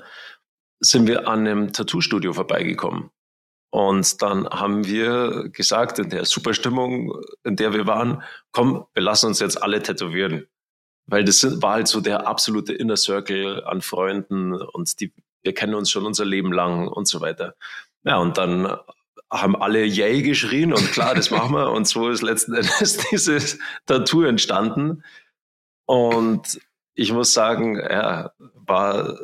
sind 0.80 1.08
wir 1.08 1.28
an 1.28 1.40
einem 1.40 1.74
Tattoo-Studio 1.74 2.32
vorbeigekommen. 2.32 3.10
Und 3.70 4.22
dann 4.22 4.48
haben 4.48 4.86
wir 4.86 5.50
gesagt, 5.50 6.00
in 6.00 6.10
der 6.10 6.24
super 6.24 6.54
Stimmung, 6.54 7.22
in 7.44 7.58
der 7.58 7.74
wir 7.74 7.86
waren, 7.86 8.24
komm, 8.54 8.86
wir 8.94 9.04
lassen 9.04 9.26
uns 9.26 9.42
jetzt 9.42 9.62
alle 9.62 9.84
tätowieren. 9.84 10.48
Weil 11.06 11.26
das 11.26 11.62
war 11.62 11.74
halt 11.74 11.90
so 11.90 12.00
der 12.00 12.28
absolute 12.28 12.72
Inner 12.72 12.96
Circle 12.96 13.66
an 13.66 13.82
Freunden 13.82 14.54
und 14.54 15.02
die, 15.02 15.12
wir 15.48 15.54
kennen 15.54 15.76
uns 15.76 15.90
schon 15.90 16.06
unser 16.06 16.26
Leben 16.26 16.52
lang 16.52 16.90
und 16.90 17.08
so 17.08 17.22
weiter. 17.22 17.56
Ja, 18.04 18.18
und 18.18 18.38
dann 18.38 18.76
haben 19.32 19.56
alle 19.56 19.86
Yay 19.86 20.22
geschrien 20.22 20.74
und 20.74 20.92
klar, 20.92 21.16
das 21.16 21.32
machen 21.32 21.56
wir. 21.56 21.72
Und 21.72 21.88
so 21.88 22.10
ist 22.10 22.22
letzten 22.22 22.54
Endes 22.54 22.98
dieses 23.12 23.58
Tattoo 23.86 24.24
entstanden. 24.24 25.06
Und 25.86 26.60
ich 26.96 27.14
muss 27.14 27.34
sagen, 27.34 27.78
ja, 27.78 28.34
war 28.40 29.18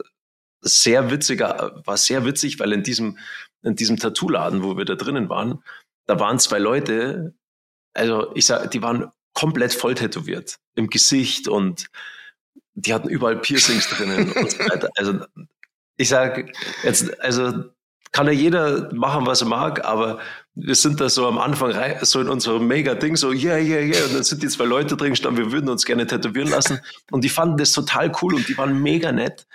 sehr 0.62 1.12
witziger, 1.12 1.82
war 1.84 1.98
sehr 1.98 2.26
witzig, 2.26 2.58
weil 2.62 2.72
in 2.72 2.84
diesem, 2.84 3.18
in 3.64 3.76
diesem 3.76 3.98
Tattoo-Laden, 3.98 4.64
wo 4.64 4.78
wir 4.78 4.86
da 4.86 4.96
drinnen 4.96 5.28
waren, 5.28 5.62
da 6.06 6.22
waren 6.22 6.40
zwei 6.40 6.60
Leute, 6.60 7.34
also 7.94 8.34
ich 8.34 8.46
sag, 8.46 8.72
die 8.72 8.82
waren 8.82 9.12
komplett 9.34 9.74
voll 9.74 9.96
tätowiert 9.96 10.60
im 10.76 10.88
Gesicht 10.88 11.50
und 11.50 11.88
die 12.76 12.94
hatten 12.94 13.10
überall 13.10 13.38
Piercings 13.40 13.90
drinnen 13.90 14.32
und 14.32 14.52
so 14.52 14.60
weiter. 14.60 14.90
Also 14.96 15.20
ich 15.98 16.10
sag 16.10 16.52
jetzt, 16.84 17.20
also 17.22 17.66
kann 18.14 18.28
ja 18.28 18.32
jeder 18.32 18.94
machen, 18.94 19.26
was 19.26 19.42
er 19.42 19.48
mag, 19.48 19.84
aber 19.86 20.20
wir 20.54 20.76
sind 20.76 21.02
da 21.02 21.10
so 21.10 21.28
am 21.28 21.40
Anfang 21.40 21.72
rein, 21.72 21.98
so 22.04 22.22
in 22.22 22.30
unserem 22.30 22.68
Mega-Ding, 22.68 23.16
so, 23.16 23.32
yeah, 23.32 23.58
yeah, 23.58 23.82
yeah. 23.82 24.06
Und 24.06 24.14
dann 24.14 24.24
sind 24.24 24.44
die 24.44 24.48
zwei 24.48 24.66
Leute 24.66 24.96
drin 24.96 25.10
gestanden, 25.10 25.44
wir 25.44 25.52
würden 25.52 25.68
uns 25.68 25.84
gerne 25.84 26.06
tätowieren 26.06 26.50
lassen. 26.50 26.80
Und 27.10 27.24
die 27.24 27.30
fanden 27.30 27.58
das 27.58 27.72
total 27.72 28.12
cool 28.22 28.36
und 28.36 28.48
die 28.48 28.58
waren 28.58 28.82
mega 28.82 29.12
nett. 29.12 29.48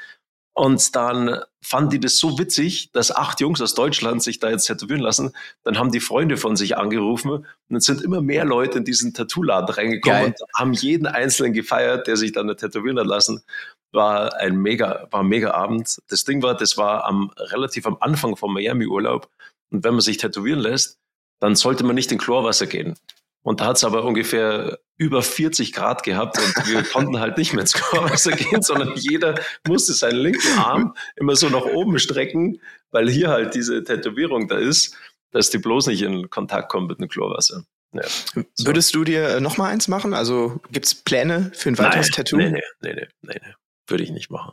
Und 0.55 0.97
dann 0.97 1.39
fanden 1.63 1.91
die 1.91 2.01
das 2.01 2.19
so 2.19 2.37
witzig, 2.37 2.91
dass 2.91 3.15
acht 3.15 3.41
Jungs 3.41 3.61
aus 3.61 3.75
Deutschland 3.75 4.25
sich 4.25 4.41
da 4.41 4.51
jetzt 4.51 4.67
tätowieren 4.67 5.03
lassen. 5.03 5.31
Dann 5.63 5.79
haben 5.79 5.93
die 5.93 6.01
Freunde 6.01 6.37
von 6.37 6.57
sich 6.57 6.77
angerufen 6.77 7.31
und 7.31 7.47
dann 7.69 7.81
sind 7.81 8.03
immer 8.03 8.21
mehr 8.21 8.45
Leute 8.45 8.79
in 8.79 8.85
diesen 8.85 9.15
Tattoo-Laden 9.15 9.73
reingekommen 9.73 10.19
Geil. 10.19 10.35
und 10.37 10.59
haben 10.59 10.73
jeden 10.73 11.07
Einzelnen 11.07 11.53
gefeiert, 11.53 12.09
der 12.09 12.17
sich 12.17 12.33
dann 12.33 12.49
tätowieren 12.57 12.99
hat 12.99 13.07
lassen 13.07 13.45
war 13.93 14.37
ein 14.37 14.57
mega, 14.57 15.07
war 15.11 15.21
ein 15.21 15.29
mega 15.29 15.53
Abend. 15.53 15.99
Das 16.09 16.25
Ding 16.25 16.43
war, 16.43 16.57
das 16.57 16.77
war 16.77 17.05
am, 17.05 17.31
relativ 17.37 17.87
am 17.87 17.97
Anfang 18.01 18.37
vom 18.37 18.55
Miami-Urlaub. 18.55 19.29
Und 19.71 19.85
wenn 19.85 19.95
man 19.95 20.01
sich 20.01 20.19
tätowieren 20.19 20.61
lässt, 20.61 20.99
dann 21.41 21.55
sollte 21.55 21.85
man 21.85 21.95
nicht 21.95 22.13
in 22.13 22.19
Chlorwasser 22.19 22.67
gehen. 22.67 22.95
Und 23.43 23.61
da 23.61 23.67
hat 23.67 23.77
es 23.77 23.85
aber 23.85 24.05
ungefähr 24.05 24.79
über 24.97 25.23
40 25.23 25.73
Grad 25.73 26.03
gehabt 26.03 26.39
und 26.39 26.69
wir 26.69 26.83
konnten 26.93 27.21
halt 27.21 27.39
nicht 27.39 27.53
mehr 27.53 27.63
ins 27.63 27.73
Chlorwasser 27.73 28.33
gehen, 28.33 28.63
sondern 28.63 28.93
jeder 28.97 29.41
musste 29.67 29.93
seinen 29.93 30.19
linken 30.19 30.59
Arm 30.59 30.95
immer 31.17 31.37
so 31.37 31.49
nach 31.49 31.65
oben 31.65 31.99
strecken, 31.99 32.61
weil 32.91 33.09
hier 33.09 33.29
halt 33.29 33.55
diese 33.55 33.85
Tätowierung 33.85 34.49
da 34.49 34.59
ist, 34.59 34.97
dass 35.31 35.51
die 35.51 35.59
bloß 35.59 35.87
nicht 35.87 36.03
in 36.03 36.31
Kontakt 36.31 36.69
kommen 36.69 36.89
mit 36.89 37.01
dem 37.01 37.09
Chlorwasser. 37.09 37.65
Ja, 37.93 38.03
so. 38.07 38.67
Würdest 38.67 38.95
du 38.95 39.05
dir 39.05 39.29
äh, 39.29 39.41
noch 39.41 39.57
mal 39.57 39.71
eins 39.71 39.89
machen? 39.89 40.13
Also 40.13 40.61
gibt 40.71 40.87
es 40.87 40.95
Pläne 40.95 41.51
für 41.55 41.71
ein 41.71 41.79
weiteres 41.79 42.09
Nein, 42.09 42.17
Tattoo? 42.17 42.37
Nee, 42.37 42.51
nee, 42.51 42.63
nee, 42.83 42.95
nee, 42.95 43.07
nee. 43.23 43.55
Würde 43.89 44.05
ich 44.05 44.11
nicht 44.11 44.31
machen. 44.31 44.53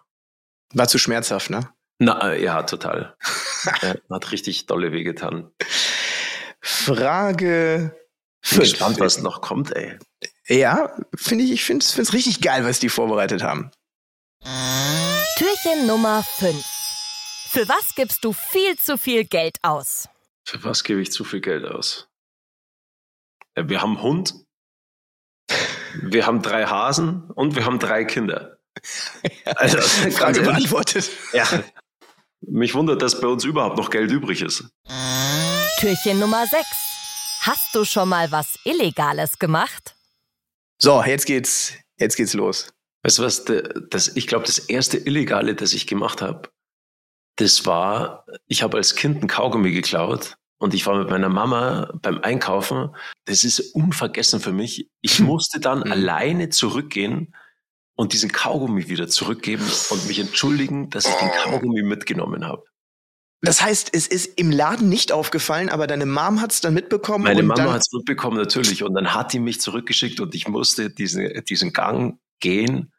War 0.73 0.87
zu 0.87 0.97
schmerzhaft, 0.97 1.49
ne? 1.49 1.69
Na, 1.99 2.31
äh, 2.31 2.43
ja, 2.43 2.63
total. 2.63 3.15
hat 4.09 4.31
richtig 4.31 4.65
dolle 4.65 4.91
wehgetan. 4.91 5.51
Frage. 6.61 7.95
Ich 8.43 8.51
bin 8.51 8.59
gespannt, 8.59 8.99
was 8.99 9.21
noch 9.21 9.41
kommt, 9.41 9.75
ey. 9.75 9.97
Ja, 10.47 10.95
finde 11.15 11.43
ich, 11.43 11.51
ich 11.51 11.63
finde 11.63 11.85
es 11.85 12.13
richtig 12.13 12.41
geil, 12.41 12.63
was 12.65 12.79
die 12.79 12.89
vorbereitet 12.89 13.43
haben. 13.43 13.71
Türchen 15.37 15.87
Nummer 15.87 16.23
5. 16.23 16.63
Für 17.49 17.67
was 17.67 17.95
gibst 17.95 18.23
du 18.23 18.33
viel 18.33 18.77
zu 18.77 18.97
viel 18.97 19.25
Geld 19.25 19.57
aus? 19.63 20.09
Für 20.45 20.63
was 20.63 20.83
gebe 20.83 21.01
ich 21.01 21.11
zu 21.11 21.23
viel 21.23 21.41
Geld 21.41 21.65
aus? 21.65 22.09
Äh, 23.55 23.63
wir 23.67 23.81
haben 23.81 23.97
einen 23.97 24.03
Hund, 24.03 24.35
wir 26.01 26.27
haben 26.27 26.41
drei 26.41 26.65
Hasen 26.65 27.31
und 27.31 27.55
wir 27.55 27.65
haben 27.65 27.79
drei 27.79 28.05
Kinder. 28.05 28.54
Also, 29.55 29.79
Frage 29.79 30.41
beantwortet. 30.41 31.09
Ja. 31.33 31.47
Mich 32.41 32.73
wundert, 32.73 33.01
dass 33.01 33.19
bei 33.19 33.27
uns 33.27 33.43
überhaupt 33.43 33.77
noch 33.77 33.89
Geld 33.89 34.11
übrig 34.11 34.41
ist. 34.41 34.65
Türchen 35.79 36.19
Nummer 36.19 36.45
6. 36.45 36.65
Hast 37.41 37.75
du 37.75 37.85
schon 37.85 38.09
mal 38.09 38.31
was 38.31 38.59
Illegales 38.63 39.39
gemacht? 39.39 39.95
So, 40.79 41.03
jetzt 41.03 41.25
geht's, 41.25 41.73
jetzt 41.97 42.15
geht's 42.15 42.33
los. 42.33 42.73
Weißt 43.03 43.19
du 43.19 43.23
was, 43.23 43.45
das, 43.89 44.15
ich 44.15 44.27
glaube, 44.27 44.45
das 44.45 44.59
erste 44.59 44.97
Illegale, 44.97 45.55
das 45.55 45.73
ich 45.73 45.87
gemacht 45.87 46.21
habe, 46.21 46.49
das 47.35 47.65
war, 47.65 48.25
ich 48.47 48.63
habe 48.63 48.77
als 48.77 48.95
Kind 48.95 49.21
ein 49.21 49.27
Kaugummi 49.27 49.71
geklaut 49.71 50.37
und 50.57 50.73
ich 50.73 50.85
war 50.87 50.97
mit 50.97 51.09
meiner 51.09 51.29
Mama 51.29 51.91
beim 52.01 52.19
Einkaufen. 52.19 52.95
Das 53.25 53.43
ist 53.43 53.59
unvergessen 53.75 54.39
für 54.39 54.53
mich. 54.53 54.89
Ich 55.01 55.19
musste 55.19 55.59
dann 55.59 55.79
mhm. 55.79 55.91
alleine 55.91 56.49
zurückgehen 56.49 57.35
und 57.95 58.13
diesen 58.13 58.31
Kaugummi 58.31 58.87
wieder 58.87 59.07
zurückgeben 59.07 59.65
und 59.89 60.07
mich 60.07 60.19
entschuldigen, 60.19 60.89
dass 60.89 61.05
ich 61.05 61.15
den 61.15 61.31
Kaugummi 61.31 61.81
mitgenommen 61.81 62.45
habe. 62.45 62.63
Das 63.41 63.61
heißt, 63.61 63.89
es 63.93 64.07
ist 64.07 64.37
im 64.37 64.51
Laden 64.51 64.89
nicht 64.89 65.11
aufgefallen, 65.11 65.69
aber 65.69 65.87
deine 65.87 66.05
Mom 66.05 66.41
hat 66.41 66.51
es 66.51 66.61
dann 66.61 66.73
mitbekommen. 66.73 67.25
Meine 67.25 67.43
Mama 67.43 67.73
hat 67.73 67.81
es 67.81 67.91
mitbekommen, 67.91 68.37
natürlich. 68.37 68.83
Und 68.83 68.95
dann 68.95 69.13
hat 69.13 69.33
die 69.33 69.39
mich 69.39 69.61
zurückgeschickt 69.61 70.19
und 70.19 70.33
ich 70.33 70.47
musste 70.47 70.89
diesen, 70.89 71.43
diesen 71.45 71.71
Gang 71.71 72.19
gehen. 72.39 72.91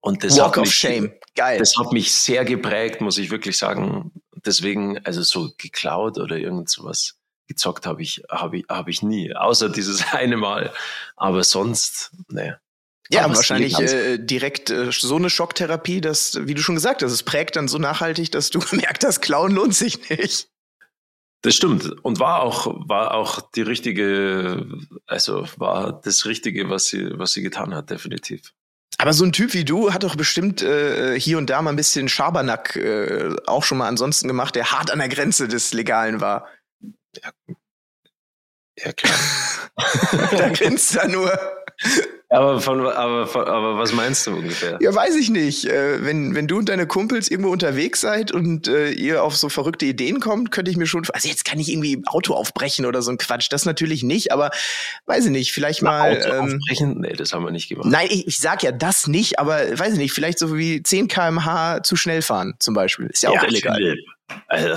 Und 0.00 0.24
das 0.24 0.38
Walk 0.38 0.52
hat 0.52 0.58
of 0.58 0.64
mich, 0.64 0.74
Shame. 0.74 1.12
Geil. 1.34 1.58
Das 1.58 1.76
hat 1.76 1.92
mich 1.92 2.12
sehr 2.12 2.44
geprägt, 2.44 3.02
muss 3.02 3.18
ich 3.18 3.30
wirklich 3.30 3.58
sagen. 3.58 4.12
Deswegen, 4.46 4.98
also 5.04 5.22
so 5.22 5.50
geklaut 5.58 6.18
oder 6.18 6.38
irgend 6.38 6.70
sowas 6.70 7.18
gezockt 7.46 7.84
habe 7.84 8.02
ich, 8.02 8.22
habe 8.30 8.58
ich, 8.58 8.64
habe 8.68 8.90
ich 8.90 9.02
nie. 9.02 9.34
Außer 9.34 9.68
dieses 9.68 10.04
eine 10.12 10.38
Mal. 10.38 10.72
Aber 11.16 11.44
sonst, 11.44 12.12
naja. 12.28 12.58
Ja, 13.12 13.24
Aber 13.24 13.34
wahrscheinlich 13.34 13.78
äh, 13.80 14.18
direkt 14.18 14.70
äh, 14.70 14.92
so 14.92 15.16
eine 15.16 15.30
Schocktherapie, 15.30 16.00
dass, 16.00 16.38
wie 16.46 16.54
du 16.54 16.62
schon 16.62 16.76
gesagt 16.76 17.02
hast, 17.02 17.10
es 17.10 17.24
prägt 17.24 17.56
dann 17.56 17.66
so 17.66 17.78
nachhaltig, 17.78 18.30
dass 18.30 18.50
du 18.50 18.58
gemerkt 18.70 19.04
hast, 19.04 19.20
Klauen 19.20 19.52
lohnt 19.52 19.74
sich 19.74 20.08
nicht. 20.10 20.48
Das 21.42 21.54
stimmt 21.54 21.90
und 22.04 22.20
war 22.20 22.42
auch 22.42 22.66
war 22.86 23.14
auch 23.14 23.40
die 23.40 23.62
richtige, 23.62 24.66
also 25.06 25.48
war 25.56 26.00
das 26.04 26.26
Richtige, 26.26 26.68
was 26.68 26.86
sie 26.86 27.18
was 27.18 27.32
sie 27.32 27.42
getan 27.42 27.74
hat, 27.74 27.88
definitiv. 27.88 28.52
Aber 28.98 29.14
so 29.14 29.24
ein 29.24 29.32
Typ 29.32 29.54
wie 29.54 29.64
du 29.64 29.94
hat 29.94 30.02
doch 30.02 30.16
bestimmt 30.16 30.60
äh, 30.60 31.18
hier 31.18 31.38
und 31.38 31.48
da 31.48 31.62
mal 31.62 31.70
ein 31.70 31.76
bisschen 31.76 32.10
Schabernack 32.10 32.76
äh, 32.76 33.34
auch 33.46 33.64
schon 33.64 33.78
mal 33.78 33.88
ansonsten 33.88 34.28
gemacht, 34.28 34.54
der 34.54 34.70
hart 34.70 34.90
an 34.90 34.98
der 34.98 35.08
Grenze 35.08 35.48
des 35.48 35.72
Legalen 35.72 36.20
war. 36.20 36.46
Ja, 37.16 37.32
ja 38.78 38.92
klar. 38.92 39.18
da 40.32 40.50
grinst 40.50 40.94
er 40.94 41.08
nur. 41.08 41.32
Aber, 42.32 42.60
von, 42.60 42.86
aber, 42.86 43.26
von, 43.26 43.48
aber 43.48 43.76
was 43.76 43.92
meinst 43.92 44.24
du 44.24 44.36
ungefähr? 44.36 44.78
Ja, 44.80 44.94
weiß 44.94 45.16
ich 45.16 45.30
nicht. 45.30 45.64
Äh, 45.64 46.04
wenn, 46.04 46.32
wenn 46.36 46.46
du 46.46 46.58
und 46.58 46.68
deine 46.68 46.86
Kumpels 46.86 47.28
irgendwo 47.28 47.50
unterwegs 47.50 48.00
seid 48.00 48.30
und 48.30 48.68
äh, 48.68 48.90
ihr 48.92 49.24
auf 49.24 49.36
so 49.36 49.48
verrückte 49.48 49.84
Ideen 49.84 50.20
kommt, 50.20 50.52
könnte 50.52 50.70
ich 50.70 50.76
mir 50.76 50.86
schon. 50.86 51.04
Also 51.12 51.28
jetzt 51.28 51.44
kann 51.44 51.58
ich 51.58 51.68
irgendwie 51.68 52.04
Auto 52.06 52.34
aufbrechen 52.34 52.86
oder 52.86 53.02
so 53.02 53.10
ein 53.10 53.18
Quatsch. 53.18 53.48
Das 53.50 53.64
natürlich 53.64 54.04
nicht, 54.04 54.30
aber 54.30 54.52
weiß 55.06 55.24
ich 55.24 55.32
nicht, 55.32 55.52
vielleicht 55.52 55.82
mal. 55.82 56.18
Auto 56.18 56.32
ähm, 56.32 56.44
aufbrechen? 56.44 57.00
Nee, 57.00 57.14
das 57.14 57.32
haben 57.32 57.44
wir 57.44 57.50
nicht 57.50 57.68
gemacht. 57.68 57.88
Nein, 57.88 58.06
ich, 58.08 58.28
ich 58.28 58.38
sag 58.38 58.62
ja 58.62 58.70
das 58.70 59.08
nicht, 59.08 59.40
aber 59.40 59.56
weiß 59.76 59.94
ich 59.94 59.98
nicht, 59.98 60.12
vielleicht 60.12 60.38
so 60.38 60.56
wie 60.56 60.84
10 60.84 61.08
kmh 61.08 61.82
zu 61.82 61.96
schnell 61.96 62.22
fahren 62.22 62.54
zum 62.60 62.74
Beispiel. 62.74 63.06
Ist 63.06 63.24
ja 63.24 63.30
auch 63.30 63.34
ja, 63.34 63.48
illegal. 63.48 63.96
Also, 64.46 64.76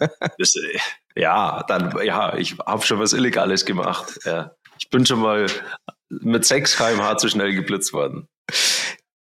das, 0.38 0.56
äh, 0.56 0.78
ja, 1.14 1.64
dann, 1.68 1.96
ja, 2.04 2.36
ich 2.36 2.56
habe 2.58 2.84
schon 2.84 2.98
was 2.98 3.12
Illegales 3.12 3.64
gemacht. 3.64 4.18
Ja. 4.24 4.55
Ich 4.78 4.90
bin 4.90 5.06
schon 5.06 5.20
mal 5.20 5.46
mit 6.08 6.44
6 6.44 6.76
kmh 6.76 7.18
zu 7.18 7.28
schnell 7.28 7.54
geblitzt 7.54 7.92
worden. 7.92 8.28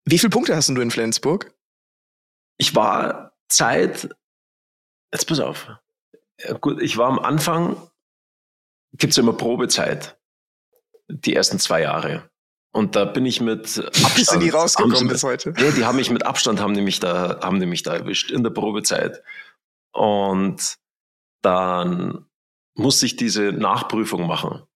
Wie 0.05 0.19
viele 0.19 0.31
Punkte 0.31 0.55
hast 0.57 0.69
du 0.69 0.81
in 0.81 0.91
Flensburg? 0.91 1.55
Ich 2.57 2.75
war 2.75 3.33
Zeit, 3.49 4.09
jetzt 5.13 5.27
pass 5.27 5.41
auf. 5.41 5.69
Ja, 6.41 6.55
gut, 6.55 6.81
ich 6.83 6.97
war 6.97 7.09
am 7.09 7.19
Anfang, 7.19 7.77
gibt 8.93 9.13
es 9.13 9.19
immer 9.19 9.33
Probezeit. 9.33 10.19
Die 11.09 11.35
ersten 11.35 11.59
zwei 11.59 11.83
Jahre. 11.83 12.31
Und 12.73 12.97
da 12.97 13.05
bin 13.05 13.25
ich 13.25 13.41
mit 13.41 13.79
Abstand. 14.05 14.41
Du 14.41 14.45
nie 14.45 14.51
rausgekommen 14.51 15.09
bis 15.09 15.23
heute? 15.23 15.53
Nee, 15.57 15.73
die 15.73 15.85
haben 15.85 15.97
mich 15.97 16.11
mit 16.11 16.27
Abstand, 16.27 16.61
haben 16.61 16.75
die 16.75 16.81
mich 16.81 17.01
da, 17.01 17.41
haben 17.41 17.61
die 17.61 17.67
mich 17.67 17.83
da 17.83 17.95
erwischt 17.95 18.31
in 18.31 18.43
der 18.43 18.51
Probezeit. 18.51 19.23
Und 19.93 20.77
dann 21.43 22.27
musste 22.75 23.07
ich 23.07 23.17
diese 23.17 23.53
Nachprüfung 23.53 24.27
machen. 24.27 24.67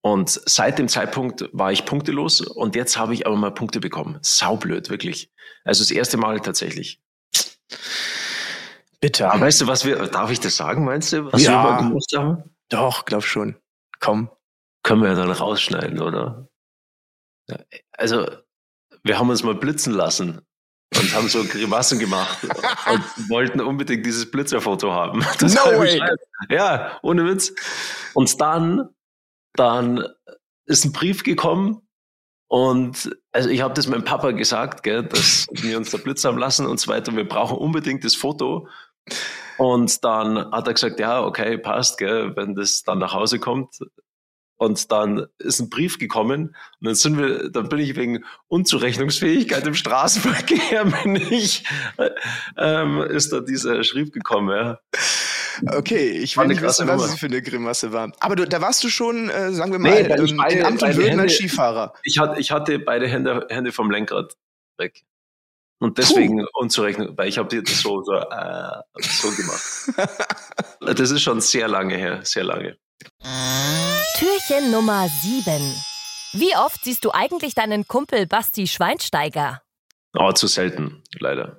Und 0.00 0.30
seit 0.30 0.78
dem 0.78 0.88
Zeitpunkt 0.88 1.48
war 1.52 1.72
ich 1.72 1.84
punktelos 1.84 2.40
und 2.40 2.76
jetzt 2.76 2.96
habe 2.96 3.14
ich 3.14 3.26
aber 3.26 3.36
mal 3.36 3.52
Punkte 3.52 3.80
bekommen. 3.80 4.18
Saublöd, 4.22 4.90
wirklich. 4.90 5.30
Also 5.64 5.82
das 5.82 5.90
erste 5.90 6.16
Mal 6.16 6.40
tatsächlich. 6.40 7.00
Bitte. 9.00 9.30
Aber 9.30 9.42
weißt 9.42 9.60
du, 9.60 9.66
was 9.66 9.84
wir, 9.84 10.06
darf 10.06 10.30
ich 10.30 10.40
das 10.40 10.56
sagen, 10.56 10.84
meinst 10.84 11.12
du, 11.12 11.32
was 11.32 11.42
ja. 11.42 11.80
wir 11.80 11.88
gemacht 11.88 12.12
haben? 12.16 12.42
Doch, 12.68 13.04
glaub 13.04 13.24
schon. 13.24 13.56
Komm. 14.00 14.30
Können 14.82 15.02
wir 15.02 15.10
ja 15.10 15.14
dann 15.14 15.30
rausschneiden, 15.30 16.00
oder? 16.00 16.48
Also, 17.92 18.26
wir 19.02 19.18
haben 19.18 19.30
uns 19.30 19.42
mal 19.42 19.54
blitzen 19.54 19.92
lassen. 19.92 20.40
und 20.96 21.14
haben 21.14 21.28
so 21.28 21.44
Grimassen 21.44 21.98
gemacht 21.98 22.38
und 22.90 23.28
wollten 23.28 23.60
unbedingt 23.60 24.06
dieses 24.06 24.30
Blitzerfoto 24.30 24.92
haben. 24.92 25.24
Das 25.38 25.54
no 25.54 25.78
way! 25.78 26.00
Ja, 26.48 26.98
ohne 27.02 27.26
Witz. 27.26 27.52
Und 28.14 28.40
dann, 28.40 28.88
dann 29.54 30.04
ist 30.66 30.84
ein 30.84 30.92
Brief 30.92 31.22
gekommen 31.24 31.88
und 32.48 33.14
also 33.32 33.50
ich 33.50 33.60
habe 33.60 33.74
das 33.74 33.86
meinem 33.86 34.04
Papa 34.04 34.30
gesagt, 34.32 34.82
gell, 34.82 35.04
dass 35.04 35.46
wir 35.52 35.76
uns 35.76 35.90
da 35.90 35.98
Blitz 35.98 36.24
haben 36.24 36.38
lassen 36.38 36.66
und 36.66 36.80
so 36.80 36.90
weiter. 36.90 37.14
Wir 37.14 37.28
brauchen 37.28 37.58
unbedingt 37.58 38.04
das 38.04 38.14
Foto. 38.14 38.68
Und 39.58 40.02
dann 40.04 40.50
hat 40.50 40.66
er 40.66 40.74
gesagt, 40.74 40.98
ja, 40.98 41.22
okay, 41.22 41.58
passt, 41.58 41.98
gell, 41.98 42.34
wenn 42.36 42.54
das 42.54 42.84
dann 42.84 42.98
nach 42.98 43.12
Hause 43.12 43.38
kommt. 43.38 43.78
Und 44.56 44.90
dann 44.90 45.26
ist 45.38 45.60
ein 45.60 45.70
Brief 45.70 45.98
gekommen 45.98 46.56
und 46.80 46.86
dann 46.86 46.96
sind 46.96 47.16
wir, 47.16 47.48
dann 47.48 47.68
bin 47.68 47.78
ich 47.78 47.94
wegen 47.94 48.24
Unzurechnungsfähigkeit 48.48 49.64
im 49.64 49.74
Straßenverkehr, 49.74 50.84
bin 51.04 51.14
ich, 51.14 51.64
ähm, 52.56 53.00
ist 53.02 53.32
da 53.32 53.38
dieser 53.38 53.84
Schrieb 53.84 54.12
gekommen, 54.12 54.48
ja. 54.48 54.80
Okay, 55.66 56.10
ich 56.10 56.36
will 56.36 56.46
nicht 56.46 56.62
wissen, 56.62 56.88
was 56.88 57.04
es 57.04 57.18
für 57.18 57.26
eine 57.26 57.42
Grimasse 57.42 57.92
war. 57.92 58.12
Aber 58.20 58.36
du, 58.36 58.46
da 58.46 58.60
warst 58.60 58.82
du 58.84 58.88
schon, 58.88 59.28
äh, 59.30 59.52
sagen 59.52 59.72
wir 59.72 59.78
mal, 59.78 59.90
nee, 59.90 60.08
ähm, 60.08 60.36
beide, 60.36 60.58
in 60.58 60.66
Amt 60.66 60.82
und 60.82 60.96
Würden 60.96 61.20
als 61.20 61.34
Skifahrer. 61.34 61.94
Ich 62.04 62.18
hatte, 62.18 62.40
ich 62.40 62.50
hatte 62.50 62.78
beide 62.78 63.08
Hände, 63.08 63.46
Hände 63.50 63.72
vom 63.72 63.90
Lenkrad 63.90 64.36
weg. 64.78 65.04
Und 65.80 65.98
deswegen 65.98 66.38
Puh. 66.38 66.60
unzurechnend, 66.60 67.16
weil 67.16 67.28
ich 67.28 67.38
habe 67.38 67.62
das 67.62 67.80
so, 67.80 68.02
so, 68.02 68.14
äh, 68.14 68.82
so 69.00 69.30
gemacht. 69.30 70.18
das 70.98 71.10
ist 71.10 71.22
schon 71.22 71.40
sehr 71.40 71.68
lange 71.68 71.96
her, 71.96 72.20
sehr 72.24 72.44
lange. 72.44 72.76
Türchen 74.18 74.72
Nummer 74.72 75.08
7. 75.08 75.44
Wie 76.32 76.56
oft 76.56 76.84
siehst 76.84 77.04
du 77.04 77.12
eigentlich 77.12 77.54
deinen 77.54 77.86
Kumpel 77.86 78.26
Basti 78.26 78.66
Schweinsteiger? 78.66 79.62
Oh, 80.14 80.32
zu 80.32 80.46
selten, 80.46 81.02
leider. 81.20 81.58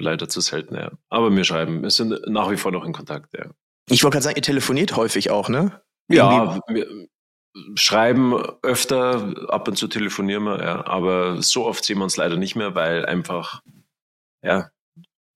Leider 0.00 0.28
zu 0.28 0.40
selten, 0.40 0.74
ja. 0.74 0.90
Aber 1.08 1.34
wir 1.34 1.44
schreiben, 1.44 1.82
wir 1.82 1.90
sind 1.90 2.26
nach 2.26 2.50
wie 2.50 2.56
vor 2.56 2.72
noch 2.72 2.84
in 2.84 2.92
Kontakt, 2.92 3.32
ja. 3.34 3.46
Ich 3.88 4.02
wollte 4.02 4.14
gerade 4.14 4.24
sagen, 4.24 4.36
ihr 4.36 4.42
telefoniert 4.42 4.96
häufig 4.96 5.30
auch, 5.30 5.48
ne? 5.48 5.80
Ja, 6.08 6.60
wir 6.68 6.86
schreiben 7.74 8.34
öfter, 8.62 9.34
ab 9.48 9.68
und 9.68 9.76
zu 9.76 9.88
telefonieren 9.88 10.44
wir, 10.44 10.62
ja. 10.62 10.86
Aber 10.86 11.42
so 11.42 11.66
oft 11.66 11.84
sehen 11.84 11.98
wir 11.98 12.04
uns 12.04 12.16
leider 12.16 12.36
nicht 12.36 12.56
mehr, 12.56 12.74
weil 12.74 13.04
einfach, 13.04 13.62
ja, 14.42 14.70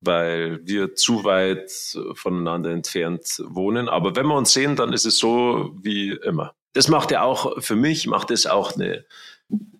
weil 0.00 0.60
wir 0.66 0.94
zu 0.94 1.24
weit 1.24 1.70
voneinander 2.14 2.70
entfernt 2.70 3.42
wohnen. 3.46 3.88
Aber 3.88 4.16
wenn 4.16 4.26
wir 4.26 4.36
uns 4.36 4.52
sehen, 4.52 4.76
dann 4.76 4.92
ist 4.92 5.04
es 5.04 5.18
so 5.18 5.74
wie 5.82 6.12
immer. 6.12 6.54
Das 6.72 6.88
macht 6.88 7.10
ja 7.10 7.22
auch 7.22 7.62
für 7.62 7.76
mich, 7.76 8.06
macht 8.06 8.30
es 8.30 8.46
auch 8.46 8.74
eine, 8.74 9.04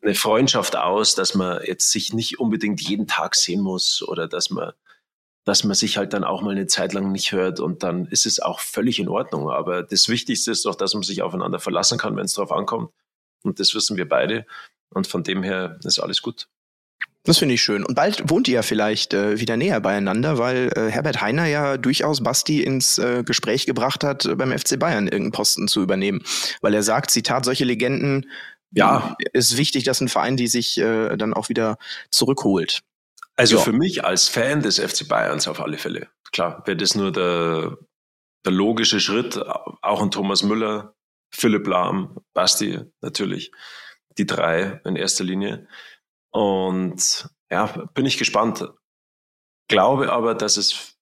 eine 0.02 0.14
Freundschaft 0.14 0.76
aus, 0.76 1.14
dass 1.14 1.34
man 1.34 1.60
jetzt 1.64 1.90
sich 1.90 2.12
nicht 2.12 2.38
unbedingt 2.38 2.80
jeden 2.80 3.06
Tag 3.06 3.34
sehen 3.34 3.60
muss 3.60 4.02
oder 4.06 4.28
dass 4.28 4.50
man, 4.50 4.72
dass 5.44 5.64
man 5.64 5.74
sich 5.74 5.96
halt 5.96 6.12
dann 6.12 6.24
auch 6.24 6.42
mal 6.42 6.50
eine 6.50 6.66
Zeit 6.66 6.92
lang 6.92 7.12
nicht 7.12 7.32
hört 7.32 7.60
und 7.60 7.82
dann 7.82 8.06
ist 8.06 8.26
es 8.26 8.40
auch 8.40 8.60
völlig 8.60 8.98
in 8.98 9.08
Ordnung. 9.08 9.50
Aber 9.50 9.82
das 9.82 10.08
Wichtigste 10.08 10.50
ist 10.50 10.64
doch, 10.64 10.74
dass 10.74 10.94
man 10.94 11.02
sich 11.02 11.22
aufeinander 11.22 11.58
verlassen 11.58 11.98
kann, 11.98 12.16
wenn 12.16 12.26
es 12.26 12.34
darauf 12.34 12.52
ankommt. 12.52 12.90
Und 13.42 13.60
das 13.60 13.74
wissen 13.74 13.96
wir 13.96 14.08
beide. 14.08 14.46
Und 14.90 15.06
von 15.06 15.22
dem 15.22 15.42
her 15.42 15.78
ist 15.84 15.98
alles 15.98 16.22
gut. 16.22 16.48
Das 17.26 17.38
finde 17.38 17.54
ich 17.54 17.62
schön. 17.62 17.84
Und 17.84 17.94
bald 17.94 18.28
wohnt 18.28 18.48
ihr 18.48 18.56
ja 18.56 18.62
vielleicht 18.62 19.14
äh, 19.14 19.40
wieder 19.40 19.56
näher 19.56 19.80
beieinander, 19.80 20.36
weil 20.36 20.70
äh, 20.76 20.90
Herbert 20.90 21.22
Heiner 21.22 21.46
ja 21.46 21.78
durchaus 21.78 22.22
Basti 22.22 22.62
ins 22.62 22.98
äh, 22.98 23.22
Gespräch 23.24 23.64
gebracht 23.64 24.04
hat, 24.04 24.28
beim 24.36 24.56
FC 24.56 24.78
Bayern 24.78 25.06
irgendeinen 25.06 25.32
Posten 25.32 25.66
zu 25.66 25.82
übernehmen. 25.82 26.22
Weil 26.60 26.74
er 26.74 26.82
sagt, 26.82 27.10
Zitat, 27.10 27.46
solche 27.46 27.64
Legenden 27.64 28.26
ja, 28.74 29.16
ist 29.32 29.56
wichtig, 29.56 29.84
dass 29.84 30.00
ein 30.00 30.08
Verein 30.08 30.36
die 30.36 30.48
sich 30.48 30.78
äh, 30.78 31.16
dann 31.16 31.34
auch 31.34 31.48
wieder 31.48 31.78
zurückholt. 32.10 32.82
Also 33.36 33.56
ja. 33.56 33.62
für 33.62 33.72
mich 33.72 34.04
als 34.04 34.28
Fan 34.28 34.62
des 34.62 34.78
FC 34.78 35.08
Bayerns 35.08 35.48
auf 35.48 35.60
alle 35.60 35.78
Fälle. 35.78 36.08
Klar, 36.32 36.62
wäre 36.66 36.76
das 36.76 36.94
nur 36.94 37.12
der, 37.12 37.78
der 38.44 38.52
logische 38.52 39.00
Schritt. 39.00 39.38
Auch 39.38 40.02
ein 40.02 40.10
Thomas 40.10 40.42
Müller, 40.42 40.94
Philipp 41.32 41.66
Lahm, 41.66 42.16
Basti 42.32 42.80
natürlich. 43.00 43.50
Die 44.18 44.26
drei 44.26 44.80
in 44.84 44.94
erster 44.94 45.24
Linie. 45.24 45.66
Und 46.30 47.28
ja, 47.50 47.66
bin 47.94 48.06
ich 48.06 48.18
gespannt. 48.18 48.68
Glaube 49.68 50.12
aber, 50.12 50.34
dass 50.34 50.56
es 50.56 50.93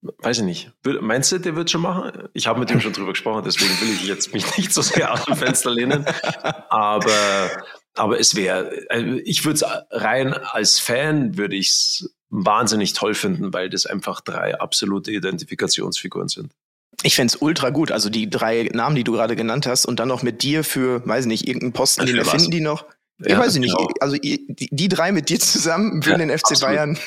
Weiß 0.00 0.38
ich 0.38 0.44
nicht. 0.44 0.70
Meinst 1.00 1.32
du, 1.32 1.38
der 1.38 1.56
wird 1.56 1.70
schon 1.70 1.80
machen? 1.80 2.28
Ich 2.32 2.46
habe 2.46 2.60
mit 2.60 2.70
ihm 2.70 2.80
schon 2.80 2.92
drüber 2.92 3.12
gesprochen, 3.12 3.42
deswegen 3.44 3.70
will 3.80 3.90
ich 3.94 4.06
jetzt 4.06 4.32
mich 4.32 4.56
nicht 4.56 4.72
so 4.72 4.80
sehr 4.80 5.12
aus 5.12 5.24
dem 5.24 5.36
Fenster 5.36 5.70
lehnen. 5.70 6.04
Aber, 6.68 7.50
aber 7.94 8.20
es 8.20 8.36
wäre, 8.36 8.70
also 8.88 9.18
ich 9.24 9.44
würde 9.44 9.56
es 9.56 9.64
rein 9.90 10.34
als 10.34 10.78
Fan 10.78 11.36
würde 11.36 11.56
ich 11.56 11.68
es 11.68 12.14
wahnsinnig 12.30 12.92
toll 12.92 13.14
finden, 13.14 13.52
weil 13.52 13.70
das 13.70 13.86
einfach 13.86 14.20
drei 14.20 14.58
absolute 14.60 15.10
Identifikationsfiguren 15.10 16.28
sind. 16.28 16.52
Ich 17.02 17.14
fände 17.16 17.34
ultra 17.40 17.70
gut. 17.70 17.90
Also 17.90 18.10
die 18.10 18.28
drei 18.28 18.68
Namen, 18.72 18.96
die 18.96 19.04
du 19.04 19.12
gerade 19.12 19.34
genannt 19.34 19.66
hast, 19.66 19.86
und 19.86 20.00
dann 20.00 20.08
noch 20.08 20.22
mit 20.22 20.42
dir 20.42 20.64
für, 20.64 21.06
weiß 21.06 21.24
ich 21.24 21.28
nicht, 21.28 21.46
irgendeinen 21.46 21.72
Posten, 21.72 22.06
den 22.06 22.16
erfinden 22.16 22.50
die 22.50 22.60
noch. 22.60 22.84
Ja, 23.20 23.32
ich 23.32 23.38
weiß 23.38 23.56
nicht. 23.56 23.76
Genau. 23.76 23.90
Also 24.00 24.16
die, 24.16 24.46
die, 24.48 24.88
drei 24.88 25.10
mit 25.10 25.28
dir 25.28 25.40
zusammen 25.40 26.04
würden 26.04 26.20
ja, 26.20 26.26
den 26.26 26.38
FC 26.38 26.52
absolut. 26.52 26.62
Bayern 26.62 26.98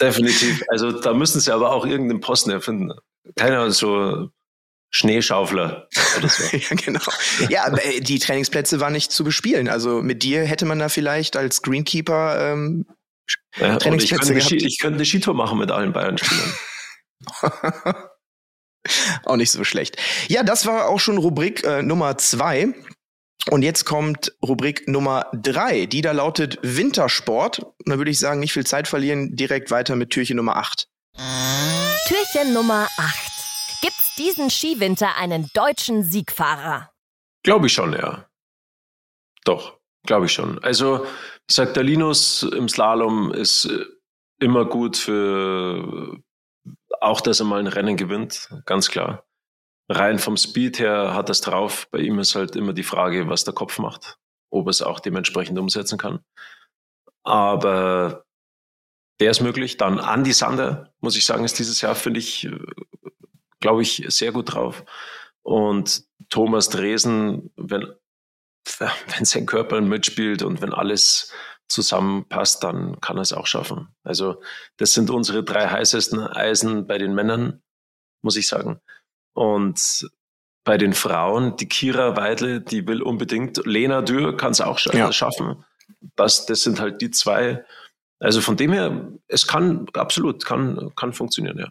Definitiv. 0.00 0.62
Also 0.68 0.92
da 0.92 1.14
müssen 1.14 1.40
sie 1.40 1.52
aber 1.52 1.72
auch 1.72 1.86
irgendeinen 1.86 2.20
Posten 2.20 2.50
erfinden. 2.50 2.92
Keiner 3.36 3.70
so 3.70 4.30
Schneeschaufler 4.90 5.88
oder 6.16 6.28
so. 6.28 6.44
ja, 6.56 6.76
genau. 6.76 7.00
Ja, 7.50 7.76
äh, 7.76 8.00
die 8.00 8.18
Trainingsplätze 8.18 8.80
waren 8.80 8.92
nicht 8.92 9.12
zu 9.12 9.24
bespielen. 9.24 9.68
Also 9.68 10.02
mit 10.02 10.22
dir 10.22 10.44
hätte 10.44 10.64
man 10.64 10.78
da 10.78 10.88
vielleicht 10.88 11.36
als 11.36 11.62
Greenkeeper 11.62 12.52
ähm, 12.52 12.86
ja, 13.56 13.76
Trainingsplätze 13.76 14.34
ich 14.34 14.48
könnte, 14.48 14.66
ich 14.66 14.78
könnte 14.78 14.96
eine 14.96 15.04
Skitour 15.04 15.34
machen 15.34 15.58
mit 15.58 15.70
allen 15.70 15.92
Bayern-Spielern. 15.92 16.54
auch 19.24 19.36
nicht 19.36 19.50
so 19.50 19.64
schlecht. 19.64 19.96
Ja, 20.28 20.42
das 20.42 20.66
war 20.66 20.88
auch 20.88 21.00
schon 21.00 21.18
Rubrik 21.18 21.64
äh, 21.64 21.82
Nummer 21.82 22.16
zwei. 22.18 22.68
Und 23.50 23.62
jetzt 23.62 23.84
kommt 23.84 24.32
Rubrik 24.42 24.88
Nummer 24.88 25.30
drei, 25.32 25.86
die 25.86 26.02
da 26.02 26.12
lautet 26.12 26.58
Wintersport. 26.62 27.60
Und 27.60 27.86
da 27.86 27.98
würde 27.98 28.10
ich 28.10 28.18
sagen, 28.18 28.40
nicht 28.40 28.52
viel 28.52 28.66
Zeit 28.66 28.88
verlieren, 28.88 29.36
direkt 29.36 29.70
weiter 29.70 29.96
mit 29.96 30.10
Türchen 30.10 30.36
Nummer 30.36 30.56
acht. 30.56 30.88
Türchen 32.06 32.52
Nummer 32.52 32.88
acht. 32.98 33.32
Gibt's 33.80 34.14
diesen 34.16 34.50
Skiwinter 34.50 35.16
einen 35.16 35.48
deutschen 35.54 36.02
Siegfahrer? 36.02 36.90
Glaube 37.42 37.68
ich 37.68 37.72
schon, 37.72 37.92
ja. 37.92 38.26
Doch, 39.44 39.78
glaube 40.04 40.26
ich 40.26 40.32
schon. 40.32 40.62
Also, 40.62 41.06
sagt 41.50 41.76
der 41.76 41.84
Linus 41.84 42.42
im 42.42 42.68
Slalom 42.68 43.32
ist 43.32 43.66
äh, 43.66 43.84
immer 44.40 44.66
gut 44.66 44.96
für 44.96 46.18
auch, 47.00 47.20
dass 47.20 47.40
er 47.40 47.46
mal 47.46 47.60
ein 47.60 47.68
Rennen 47.68 47.96
gewinnt, 47.96 48.50
ganz 48.66 48.90
klar 48.90 49.27
rein 49.88 50.18
vom 50.18 50.36
Speed 50.36 50.78
her 50.78 51.14
hat 51.14 51.30
es 51.30 51.40
drauf. 51.40 51.88
Bei 51.90 51.98
ihm 51.98 52.18
ist 52.18 52.34
halt 52.34 52.56
immer 52.56 52.72
die 52.72 52.82
Frage, 52.82 53.28
was 53.28 53.44
der 53.44 53.54
Kopf 53.54 53.78
macht, 53.78 54.18
ob 54.50 54.66
er 54.66 54.70
es 54.70 54.82
auch 54.82 55.00
dementsprechend 55.00 55.58
umsetzen 55.58 55.98
kann. 55.98 56.20
Aber 57.22 58.24
der 59.20 59.30
ist 59.30 59.40
möglich. 59.40 59.76
Dann 59.76 59.98
Andy 59.98 60.32
Sander, 60.32 60.92
muss 61.00 61.16
ich 61.16 61.24
sagen, 61.24 61.44
ist 61.44 61.58
dieses 61.58 61.80
Jahr, 61.80 61.94
finde 61.94 62.20
ich, 62.20 62.48
glaube 63.60 63.82
ich, 63.82 64.04
sehr 64.08 64.32
gut 64.32 64.54
drauf. 64.54 64.84
Und 65.42 66.04
Thomas 66.28 66.68
Dresen, 66.68 67.50
wenn, 67.56 67.92
wenn 68.78 69.24
sein 69.24 69.46
Körper 69.46 69.80
mitspielt 69.80 70.42
und 70.42 70.60
wenn 70.60 70.72
alles 70.72 71.32
zusammenpasst, 71.68 72.64
dann 72.64 73.00
kann 73.00 73.18
er 73.18 73.22
es 73.22 73.32
auch 73.32 73.46
schaffen. 73.46 73.88
Also 74.02 74.42
das 74.78 74.92
sind 74.92 75.10
unsere 75.10 75.44
drei 75.44 75.68
heißesten 75.68 76.20
Eisen 76.20 76.86
bei 76.86 76.98
den 76.98 77.14
Männern, 77.14 77.62
muss 78.22 78.36
ich 78.36 78.48
sagen. 78.48 78.80
Und 79.34 80.08
bei 80.64 80.78
den 80.78 80.92
Frauen, 80.92 81.56
die 81.56 81.68
Kira 81.68 82.16
Weidle, 82.16 82.60
die 82.60 82.86
will 82.86 83.02
unbedingt, 83.02 83.64
Lena 83.64 84.02
Dürr 84.02 84.36
kann 84.36 84.52
es 84.52 84.60
auch 84.60 84.78
ja. 84.92 85.12
schaffen. 85.12 85.64
Das, 86.16 86.46
das 86.46 86.62
sind 86.62 86.80
halt 86.80 87.00
die 87.00 87.10
zwei. 87.10 87.64
Also 88.18 88.40
von 88.40 88.56
dem 88.56 88.72
her, 88.72 89.12
es 89.28 89.46
kann 89.46 89.86
absolut, 89.94 90.44
kann, 90.44 90.92
kann 90.96 91.12
funktionieren, 91.12 91.58
ja. 91.58 91.68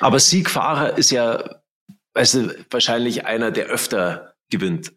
Aber 0.00 0.18
Siegfahrer 0.18 0.98
ist 0.98 1.10
ja 1.10 1.60
also 2.14 2.50
wahrscheinlich 2.70 3.26
einer, 3.26 3.50
der 3.50 3.66
öfter 3.66 4.34
gewinnt. 4.50 4.92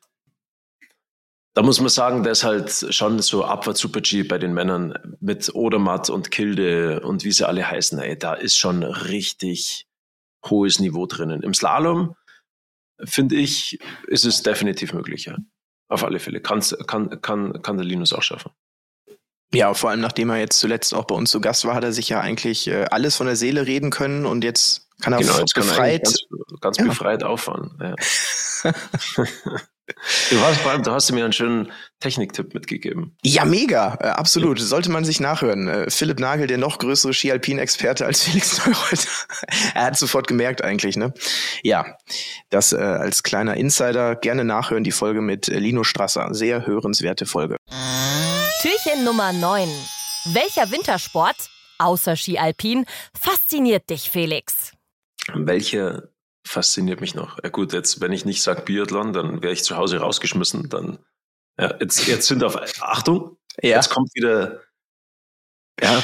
Da 1.56 1.64
muss 1.64 1.80
man 1.80 1.90
sagen, 1.90 2.22
der 2.22 2.34
ist 2.34 2.44
halt 2.44 2.94
schon 2.94 3.20
so 3.20 3.44
Abwärts 3.44 3.80
Super 3.80 4.02
G 4.02 4.22
bei 4.22 4.38
den 4.38 4.54
Männern 4.54 5.18
mit 5.20 5.54
Odermatt 5.56 6.12
und 6.12 6.30
Kilde 6.30 7.00
und 7.00 7.24
wie 7.24 7.32
sie 7.32 7.48
alle 7.48 7.68
heißen. 7.68 7.98
Ey, 7.98 8.18
da 8.18 8.36
ist 8.36 8.58
schon 8.58 8.84
richtig, 8.84 9.87
hohes 10.46 10.80
Niveau 10.80 11.06
drinnen. 11.06 11.42
Im 11.44 11.54
Slalom, 11.54 12.16
finde 13.04 13.36
ich, 13.36 13.80
ist 14.08 14.26
es 14.26 14.44
definitiv 14.44 14.94
möglich, 14.94 15.26
ja. 15.26 15.38
Auf 15.90 16.04
alle 16.04 16.20
Fälle. 16.20 16.42
Kann's, 16.42 16.76
kann, 16.88 17.22
kann, 17.22 17.62
kann 17.62 17.78
der 17.78 17.86
Linus 17.86 18.14
auch 18.14 18.24
schaffen. 18.24 18.52
Ja, 19.54 19.74
vor 19.74 19.90
allem 19.90 20.02
nachdem 20.02 20.30
er 20.30 20.38
jetzt 20.38 20.60
zuletzt 20.60 20.94
auch 20.94 21.06
bei 21.06 21.16
uns 21.16 21.32
zu 21.32 21.40
Gast 21.40 21.64
war, 21.64 21.74
hat 21.74 21.84
er 21.84 21.94
sich 21.94 22.10
ja 22.10 22.20
eigentlich 22.20 22.68
äh, 22.68 22.86
alles 22.92 23.16
von 23.16 23.28
der 23.28 23.38
Seele 23.38 23.66
reden 23.66 23.92
können 23.92 24.26
und 24.26 24.44
jetzt 24.44 24.90
kann 25.02 25.14
er 25.14 25.20
genau, 25.20 25.40
jetzt 25.40 25.54
befreit. 25.54 26.04
Kann 26.04 26.14
er 26.30 26.60
ganz, 26.60 26.60
ganz 26.62 26.78
ja. 26.80 26.84
befreit 26.86 27.24
auffahren. 27.24 27.78
Ja. 27.82 28.74
Du 30.30 30.40
hast, 30.42 30.60
vor 30.60 30.72
allem, 30.72 30.84
du 30.84 30.92
hast 30.92 31.12
mir 31.12 31.24
einen 31.24 31.32
schönen 31.34 31.72
Techniktipp 32.00 32.54
mitgegeben. 32.54 33.16
Ja, 33.24 33.46
mega, 33.46 33.98
äh, 34.02 34.08
absolut. 34.08 34.60
Sollte 34.60 34.92
man 34.92 35.06
sich 35.06 35.20
nachhören. 35.20 35.68
Äh, 35.68 35.90
Philipp 35.90 36.20
Nagel, 36.20 36.48
der 36.48 36.58
noch 36.58 36.78
größere 36.78 37.14
Ski-Alpin-Experte 37.14 38.06
als 38.06 38.24
Felix 38.24 38.66
Neureuter. 38.66 39.10
er 39.74 39.86
hat 39.86 39.98
sofort 39.98 40.28
gemerkt 40.28 40.64
eigentlich, 40.64 40.98
ne? 40.98 41.14
Ja, 41.64 41.98
das 42.50 42.74
äh, 42.74 42.78
als 42.78 43.24
kleiner 43.24 43.56
Insider 43.56 44.16
gerne 44.16 44.44
nachhören, 44.44 44.84
die 44.84 44.92
Folge 44.92 45.22
mit 45.22 45.48
äh, 45.48 45.58
Lino 45.60 45.84
Strasser. 45.84 46.34
Sehr 46.34 46.66
hörenswerte 46.66 47.26
Folge. 47.26 47.56
Türchen 48.62 49.06
Nummer 49.06 49.32
9. 49.32 49.70
Welcher 50.34 50.70
Wintersport, 50.72 51.38
außer 51.78 52.18
Ski-Alpin, 52.18 52.86
fasziniert 53.18 53.90
dich, 53.90 54.10
Felix? 54.10 54.74
Welche 55.34 56.10
fasziniert 56.48 57.02
mich 57.02 57.16
noch. 57.16 57.38
Ja 57.44 57.50
gut, 57.50 57.74
jetzt, 57.74 58.02
wenn 58.02 58.12
ich 58.12 58.26
nicht 58.26 58.42
sage 58.42 58.62
Biathlon, 58.62 59.14
dann 59.14 59.42
wäre 59.42 59.54
ich 59.54 59.64
zu 59.64 59.78
Hause 59.78 60.00
rausgeschmissen. 60.00 60.70
Dann, 60.70 61.00
ja, 61.60 61.76
jetzt, 61.80 62.08
jetzt 62.08 62.28
sind 62.28 62.44
auf, 62.44 62.58
Achtung, 62.82 63.38
ja. 63.62 63.76
jetzt 63.76 63.90
kommt 63.90 64.14
wieder, 64.16 64.62
ja, 65.82 66.02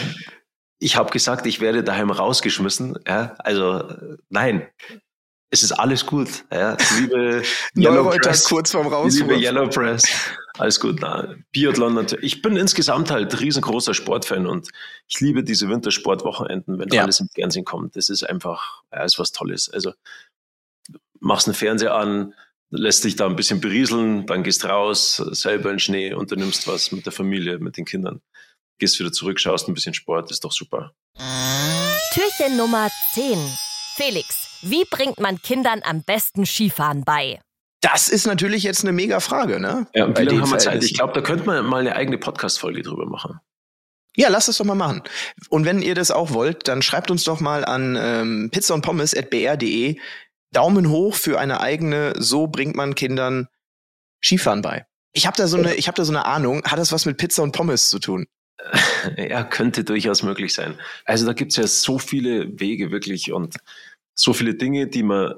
ich 0.80 0.98
habe 0.98 1.12
gesagt, 1.12 1.46
ich 1.46 1.62
werde 1.62 1.84
daheim 1.84 2.12
rausgeschmissen. 2.12 3.00
Ja, 3.08 3.36
also 3.40 3.96
nein, 4.30 4.68
es 5.54 5.62
ist 5.62 5.72
alles 5.72 6.06
gut. 6.06 6.46
Ja, 6.52 6.76
liebe 7.00 7.44
Yellow 7.78 8.10
Press, 8.10 8.46
kurz 8.46 8.72
vorm 8.72 8.88
Raus. 8.88 9.16
Liebe 9.16 9.36
Yellow 9.36 9.70
Press, 9.70 10.04
alles 10.58 10.80
gut. 10.80 10.98
Na, 11.00 11.36
Biathlon 11.52 11.94
natürlich. 11.94 12.26
Ich 12.26 12.42
bin 12.42 12.58
insgesamt 12.58 13.12
halt 13.12 13.40
riesengroßer 13.40 13.94
Sportfan 13.94 14.48
und 14.48 14.70
ich 15.08 15.22
liebe 15.22 15.44
diese 15.44 15.70
Wintersportwochenenden, 15.70 16.80
wenn 16.80 16.90
ja. 16.90 17.04
alles 17.04 17.20
im 17.20 17.30
Fernsehen 17.30 17.66
kommt. 17.66 17.96
Das 17.96 18.10
ist 18.10 18.24
einfach, 18.24 18.82
ja, 18.92 19.04
ist 19.04 19.20
was 19.20 19.32
Tolles. 19.32 19.70
Also 19.70 19.94
machst 21.24 21.48
einen 21.48 21.56
Fernseher 21.56 21.96
an, 21.96 22.34
lässt 22.70 23.04
dich 23.04 23.16
da 23.16 23.26
ein 23.26 23.36
bisschen 23.36 23.62
berieseln, 23.62 24.26
dann 24.26 24.44
gehst 24.44 24.66
raus, 24.66 25.16
selber 25.32 25.70
in 25.70 25.76
den 25.76 25.80
Schnee, 25.80 26.14
unternimmst 26.14 26.68
was 26.68 26.92
mit 26.92 27.06
der 27.06 27.14
Familie, 27.14 27.60
mit 27.60 27.78
den 27.78 27.86
Kindern. 27.86 28.22
Gehst 28.80 29.00
wieder 29.00 29.12
zurück, 29.12 29.40
schaust 29.40 29.68
ein 29.68 29.74
bisschen 29.74 29.94
Sport, 29.94 30.32
ist 30.32 30.44
doch 30.44 30.52
super. 30.52 30.94
Türchen 32.14 32.58
Nummer 32.58 32.90
10. 33.14 33.38
Felix, 33.96 34.60
wie 34.64 34.84
bringt 34.90 35.20
man 35.20 35.42
Kindern 35.42 35.82
am 35.84 36.04
besten 36.04 36.46
Skifahren 36.46 37.04
bei? 37.04 37.40
Das 37.82 38.10
ist 38.10 38.26
natürlich 38.26 38.64
jetzt 38.64 38.84
eine 38.84 38.92
mega 38.92 39.20
Frage, 39.20 39.60
ne? 39.60 39.88
Ja, 39.94 40.06
und 40.06 40.18
wie 40.18 40.24
lange 40.24 40.42
haben 40.42 40.52
wir 40.52 40.58
Zeit? 40.58 40.84
Ich 40.84 40.96
glaube, 40.96 41.14
da 41.14 41.22
könnte 41.22 41.46
man 41.46 41.66
mal 41.66 41.82
eine 41.82 41.96
eigene 41.96 42.18
Podcast-Folge 42.18 42.82
drüber 42.82 43.06
machen. 43.06 43.40
Ja, 44.16 44.30
lasst 44.30 44.48
es 44.48 44.58
doch 44.58 44.66
mal 44.66 44.76
machen. 44.76 45.02
Und 45.50 45.66
wenn 45.66 45.82
ihr 45.82 45.96
das 45.96 46.12
auch 46.12 46.32
wollt, 46.32 46.68
dann 46.68 46.82
schreibt 46.82 47.10
uns 47.10 47.24
doch 47.24 47.40
mal 47.40 47.66
an 47.66 47.98
ähm, 48.00 48.50
pizza 48.52 48.76
und 48.76 48.84
pommes.br.de 48.84 49.98
Daumen 50.54 50.90
hoch 50.90 51.16
für 51.16 51.40
eine 51.40 51.60
eigene, 51.60 52.14
so 52.18 52.48
bringt 52.48 52.76
man 52.76 52.96
Kindern 52.96 53.48
Skifahren 54.24 54.62
bei. 54.62 54.86
Ich 55.12 55.28
habe 55.28 55.38
da 55.38 55.48
so 55.48 55.58
eine, 55.58 55.76
ich 55.76 55.88
habe 55.88 55.96
da 55.96 56.06
so 56.06 56.12
eine 56.12 56.26
Ahnung, 56.26 56.64
hat 56.64 56.80
das 56.80 56.92
was 56.92 57.06
mit 57.06 57.18
Pizza 57.18 57.44
und 57.44 57.52
Pommes 57.52 57.90
zu 57.90 58.00
tun? 58.00 58.28
Ja, 59.18 59.44
könnte 59.44 59.84
durchaus 59.84 60.24
möglich 60.24 60.54
sein. 60.54 60.80
Also 61.04 61.26
da 61.26 61.34
gibt's 61.34 61.58
ja 61.58 61.68
so 61.68 62.00
viele 62.00 62.58
Wege 62.60 62.90
wirklich 62.92 63.34
und 63.34 63.58
so 64.16 64.32
viele 64.32 64.56
Dinge, 64.56 64.88
die 64.88 65.04
man 65.04 65.34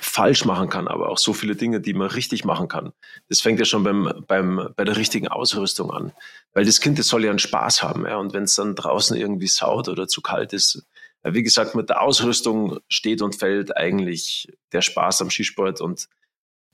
falsch 0.00 0.44
machen 0.44 0.68
kann, 0.68 0.88
aber 0.88 1.10
auch 1.10 1.18
so 1.18 1.34
viele 1.34 1.56
Dinge, 1.56 1.80
die 1.80 1.92
man 1.92 2.08
richtig 2.08 2.44
machen 2.44 2.68
kann. 2.68 2.92
Das 3.28 3.40
fängt 3.40 3.58
ja 3.58 3.64
schon 3.64 3.84
beim, 3.84 4.24
beim, 4.26 4.70
bei 4.76 4.84
der 4.84 4.96
richtigen 4.96 5.28
Ausrüstung 5.28 5.90
an. 5.90 6.12
Weil 6.54 6.64
das 6.64 6.80
Kind, 6.80 6.98
das 6.98 7.08
soll 7.08 7.24
ja 7.24 7.30
einen 7.30 7.38
Spaß 7.38 7.82
haben. 7.82 8.06
Ja? 8.06 8.16
Und 8.16 8.32
wenn 8.32 8.44
es 8.44 8.54
dann 8.54 8.74
draußen 8.74 9.16
irgendwie 9.16 9.46
saut 9.46 9.88
oder 9.88 10.08
zu 10.08 10.22
kalt 10.22 10.52
ist, 10.52 10.86
wie 11.24 11.42
gesagt, 11.42 11.74
mit 11.74 11.88
der 11.88 12.02
Ausrüstung 12.02 12.78
steht 12.88 13.22
und 13.22 13.34
fällt 13.34 13.76
eigentlich 13.76 14.52
der 14.72 14.82
Spaß 14.82 15.22
am 15.22 15.30
Skisport. 15.30 15.80
Und 15.80 16.08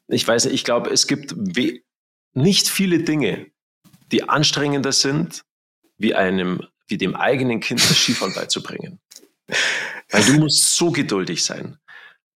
ich 0.08 0.26
weiß 0.26 0.46
nicht, 0.46 0.54
ich 0.54 0.64
glaube, 0.64 0.90
es 0.90 1.06
gibt 1.06 1.34
nicht 2.34 2.68
viele 2.68 3.00
Dinge, 3.00 3.46
die 4.10 4.28
anstrengender 4.28 4.92
sind, 4.92 5.44
wie 5.98 6.14
einem, 6.14 6.66
wie 6.88 6.98
dem 6.98 7.14
eigenen 7.14 7.60
Kind 7.60 7.80
das 7.80 7.96
Skifahren 7.96 8.34
beizubringen. 8.34 8.98
Weil 10.10 10.24
du 10.24 10.32
musst 10.34 10.74
so 10.74 10.90
geduldig 10.90 11.44
sein. 11.44 11.78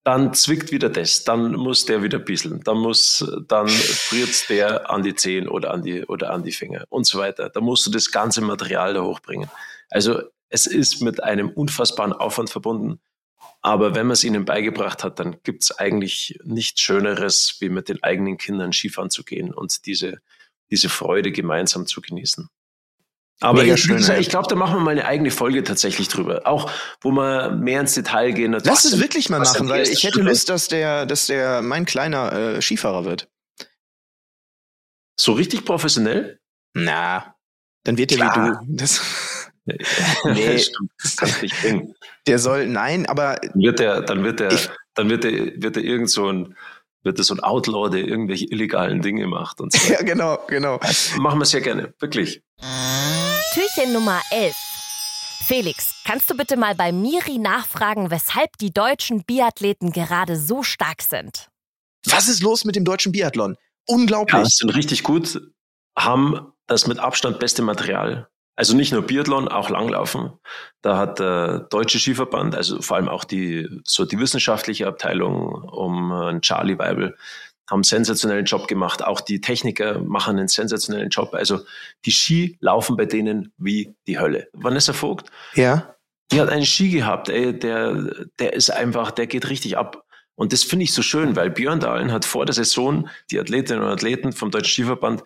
Dann 0.04 0.34
zwickt 0.34 0.70
wieder 0.70 0.90
das, 0.90 1.24
dann 1.24 1.52
muss 1.52 1.86
der 1.86 2.02
wieder 2.02 2.18
bisseln, 2.18 2.60
dann 2.62 2.76
muss, 2.76 3.24
dann 3.48 3.68
friert 3.68 4.50
der 4.50 4.90
an 4.90 5.02
die 5.02 5.14
Zehen 5.14 5.48
oder 5.48 5.72
an 5.72 5.82
die, 5.82 6.04
oder 6.04 6.30
an 6.30 6.42
die 6.42 6.52
Finger 6.52 6.84
und 6.90 7.06
so 7.06 7.18
weiter. 7.18 7.48
Da 7.48 7.60
musst 7.60 7.86
du 7.86 7.90
das 7.90 8.10
ganze 8.10 8.42
Material 8.42 8.92
da 8.92 9.02
hochbringen. 9.02 9.48
Also 9.88 10.22
es 10.54 10.66
ist 10.66 11.02
mit 11.02 11.22
einem 11.22 11.50
unfassbaren 11.50 12.12
Aufwand 12.12 12.48
verbunden. 12.48 13.00
Aber 13.60 13.96
wenn 13.96 14.06
man 14.06 14.12
es 14.12 14.22
ihnen 14.22 14.44
beigebracht 14.44 15.02
hat, 15.02 15.18
dann 15.18 15.36
gibt 15.42 15.64
es 15.64 15.76
eigentlich 15.76 16.38
nichts 16.44 16.80
Schöneres, 16.80 17.56
wie 17.58 17.68
mit 17.68 17.88
den 17.88 18.02
eigenen 18.02 18.36
Kindern 18.36 18.72
Skifahren 18.72 19.10
zu 19.10 19.24
gehen 19.24 19.52
und 19.52 19.84
diese, 19.86 20.20
diese 20.70 20.88
Freude 20.88 21.32
gemeinsam 21.32 21.86
zu 21.86 22.00
genießen. 22.00 22.48
Aber 23.40 23.64
ich, 23.64 23.88
ich 23.88 24.28
glaube, 24.28 24.46
da 24.48 24.54
machen 24.54 24.76
wir 24.76 24.80
mal 24.80 24.92
eine 24.92 25.06
eigene 25.06 25.32
Folge 25.32 25.64
tatsächlich 25.64 26.06
drüber. 26.06 26.42
Auch, 26.44 26.70
wo 27.00 27.10
wir 27.10 27.50
mehr 27.50 27.80
ins 27.80 27.94
Detail 27.94 28.30
gehen. 28.30 28.52
Lass 28.52 28.84
es 28.84 29.00
wirklich 29.00 29.28
mal 29.28 29.40
machen, 29.40 29.68
weil 29.68 29.88
ich 29.88 30.04
hätte 30.04 30.22
Lust, 30.22 30.48
dass 30.50 30.68
der, 30.68 31.04
dass 31.04 31.26
der 31.26 31.60
mein 31.60 31.84
kleiner 31.84 32.32
äh, 32.32 32.62
Skifahrer 32.62 33.04
wird. 33.04 33.28
So 35.16 35.32
richtig 35.32 35.64
professionell? 35.64 36.38
Na, 36.74 37.34
dann 37.82 37.98
wird 37.98 38.12
er 38.12 38.18
wie 38.18 38.66
du. 38.66 38.76
Das 38.76 39.00
nee, 39.66 39.76
das 41.02 41.16
kann 41.16 41.30
nicht 41.40 41.60
bringen. 41.60 41.94
Der 42.26 42.38
soll, 42.38 42.66
nein, 42.66 43.06
aber. 43.06 43.38
Wird 43.54 43.78
der, 43.78 44.02
dann 44.02 44.24
wird 44.24 44.40
der, 44.40 44.52
ich, 44.52 44.68
dann 44.94 45.10
wird 45.10 45.24
der, 45.24 45.32
wird 45.32 45.76
der 45.76 45.84
irgend 45.84 46.10
so 46.10 46.30
ein, 46.30 46.56
wird 47.02 47.18
der 47.18 47.24
so 47.24 47.34
ein 47.34 47.40
Outlaw, 47.40 47.90
der 47.90 48.06
irgendwelche 48.06 48.46
illegalen 48.46 49.02
Dinge 49.02 49.26
macht 49.26 49.60
und 49.60 49.72
so. 49.72 49.92
ja, 49.92 50.02
genau, 50.02 50.38
genau. 50.48 50.80
Machen 51.18 51.38
wir 51.38 51.44
es 51.44 51.52
ja 51.52 51.60
gerne, 51.60 51.94
wirklich. 52.00 52.42
Türchen 53.54 53.92
Nummer 53.92 54.20
11. 54.30 54.54
Felix, 55.46 55.94
kannst 56.06 56.30
du 56.30 56.36
bitte 56.36 56.56
mal 56.56 56.74
bei 56.74 56.90
Miri 56.90 57.38
nachfragen, 57.38 58.10
weshalb 58.10 58.56
die 58.58 58.72
deutschen 58.72 59.24
Biathleten 59.24 59.92
gerade 59.92 60.36
so 60.36 60.62
stark 60.62 61.02
sind? 61.02 61.48
Was 62.06 62.28
ist 62.28 62.42
los 62.42 62.64
mit 62.64 62.76
dem 62.76 62.84
deutschen 62.84 63.12
Biathlon? 63.12 63.56
Unglaublich. 63.86 64.42
Ja, 64.42 64.44
sind 64.46 64.74
richtig 64.74 65.02
gut, 65.02 65.40
haben 65.98 66.52
das 66.66 66.86
mit 66.86 66.98
Abstand 66.98 67.38
beste 67.40 67.60
Material 67.60 68.28
also 68.56 68.76
nicht 68.76 68.92
nur 68.92 69.02
Biathlon, 69.02 69.48
auch 69.48 69.68
Langlaufen. 69.68 70.32
Da 70.80 70.96
hat 70.96 71.18
der 71.18 71.60
Deutsche 71.70 71.98
Skiverband, 71.98 72.54
also 72.54 72.80
vor 72.80 72.96
allem 72.96 73.08
auch 73.08 73.24
die, 73.24 73.68
so 73.84 74.04
die 74.04 74.18
wissenschaftliche 74.18 74.86
Abteilung 74.86 75.54
um 75.54 76.12
äh, 76.12 76.40
Charlie 76.40 76.78
Weibel, 76.78 77.16
haben 77.68 77.78
einen 77.78 77.84
sensationellen 77.84 78.44
Job 78.44 78.68
gemacht. 78.68 79.02
Auch 79.02 79.20
die 79.20 79.40
Techniker 79.40 79.98
machen 80.00 80.38
einen 80.38 80.48
sensationellen 80.48 81.08
Job. 81.08 81.34
Also 81.34 81.60
die 82.04 82.12
Ski 82.12 82.56
laufen 82.60 82.96
bei 82.96 83.06
denen 83.06 83.52
wie 83.56 83.94
die 84.06 84.18
Hölle. 84.18 84.48
Vanessa 84.52 84.92
Vogt, 84.92 85.30
ja. 85.54 85.94
die 86.30 86.40
hat 86.40 86.50
einen 86.50 86.66
Ski 86.66 86.90
gehabt, 86.90 87.28
ey, 87.30 87.58
der, 87.58 88.26
der 88.38 88.52
ist 88.52 88.70
einfach, 88.70 89.10
der 89.10 89.26
geht 89.26 89.48
richtig 89.48 89.76
ab. 89.78 90.04
Und 90.36 90.52
das 90.52 90.64
finde 90.64 90.84
ich 90.84 90.92
so 90.92 91.02
schön, 91.02 91.36
weil 91.36 91.50
Björn 91.50 91.80
Dahlen 91.80 92.12
hat 92.12 92.24
vor 92.24 92.44
der 92.44 92.54
Saison 92.54 93.08
die 93.30 93.38
Athletinnen 93.38 93.82
und 93.82 93.88
Athleten 93.88 94.32
vom 94.32 94.50
Deutschen 94.50 94.72
Skiverband 94.72 95.22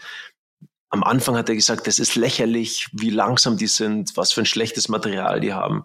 am 0.91 1.05
Anfang 1.05 1.37
hat 1.37 1.49
er 1.49 1.55
gesagt, 1.55 1.87
das 1.87 1.99
ist 1.99 2.15
lächerlich, 2.15 2.89
wie 2.93 3.11
langsam 3.11 3.57
die 3.57 3.67
sind, 3.67 4.17
was 4.17 4.33
für 4.33 4.43
ein 4.43 4.47
schlechtes 4.47 4.89
Material 4.89 5.41
die 5.41 5.53
haben. 5.53 5.85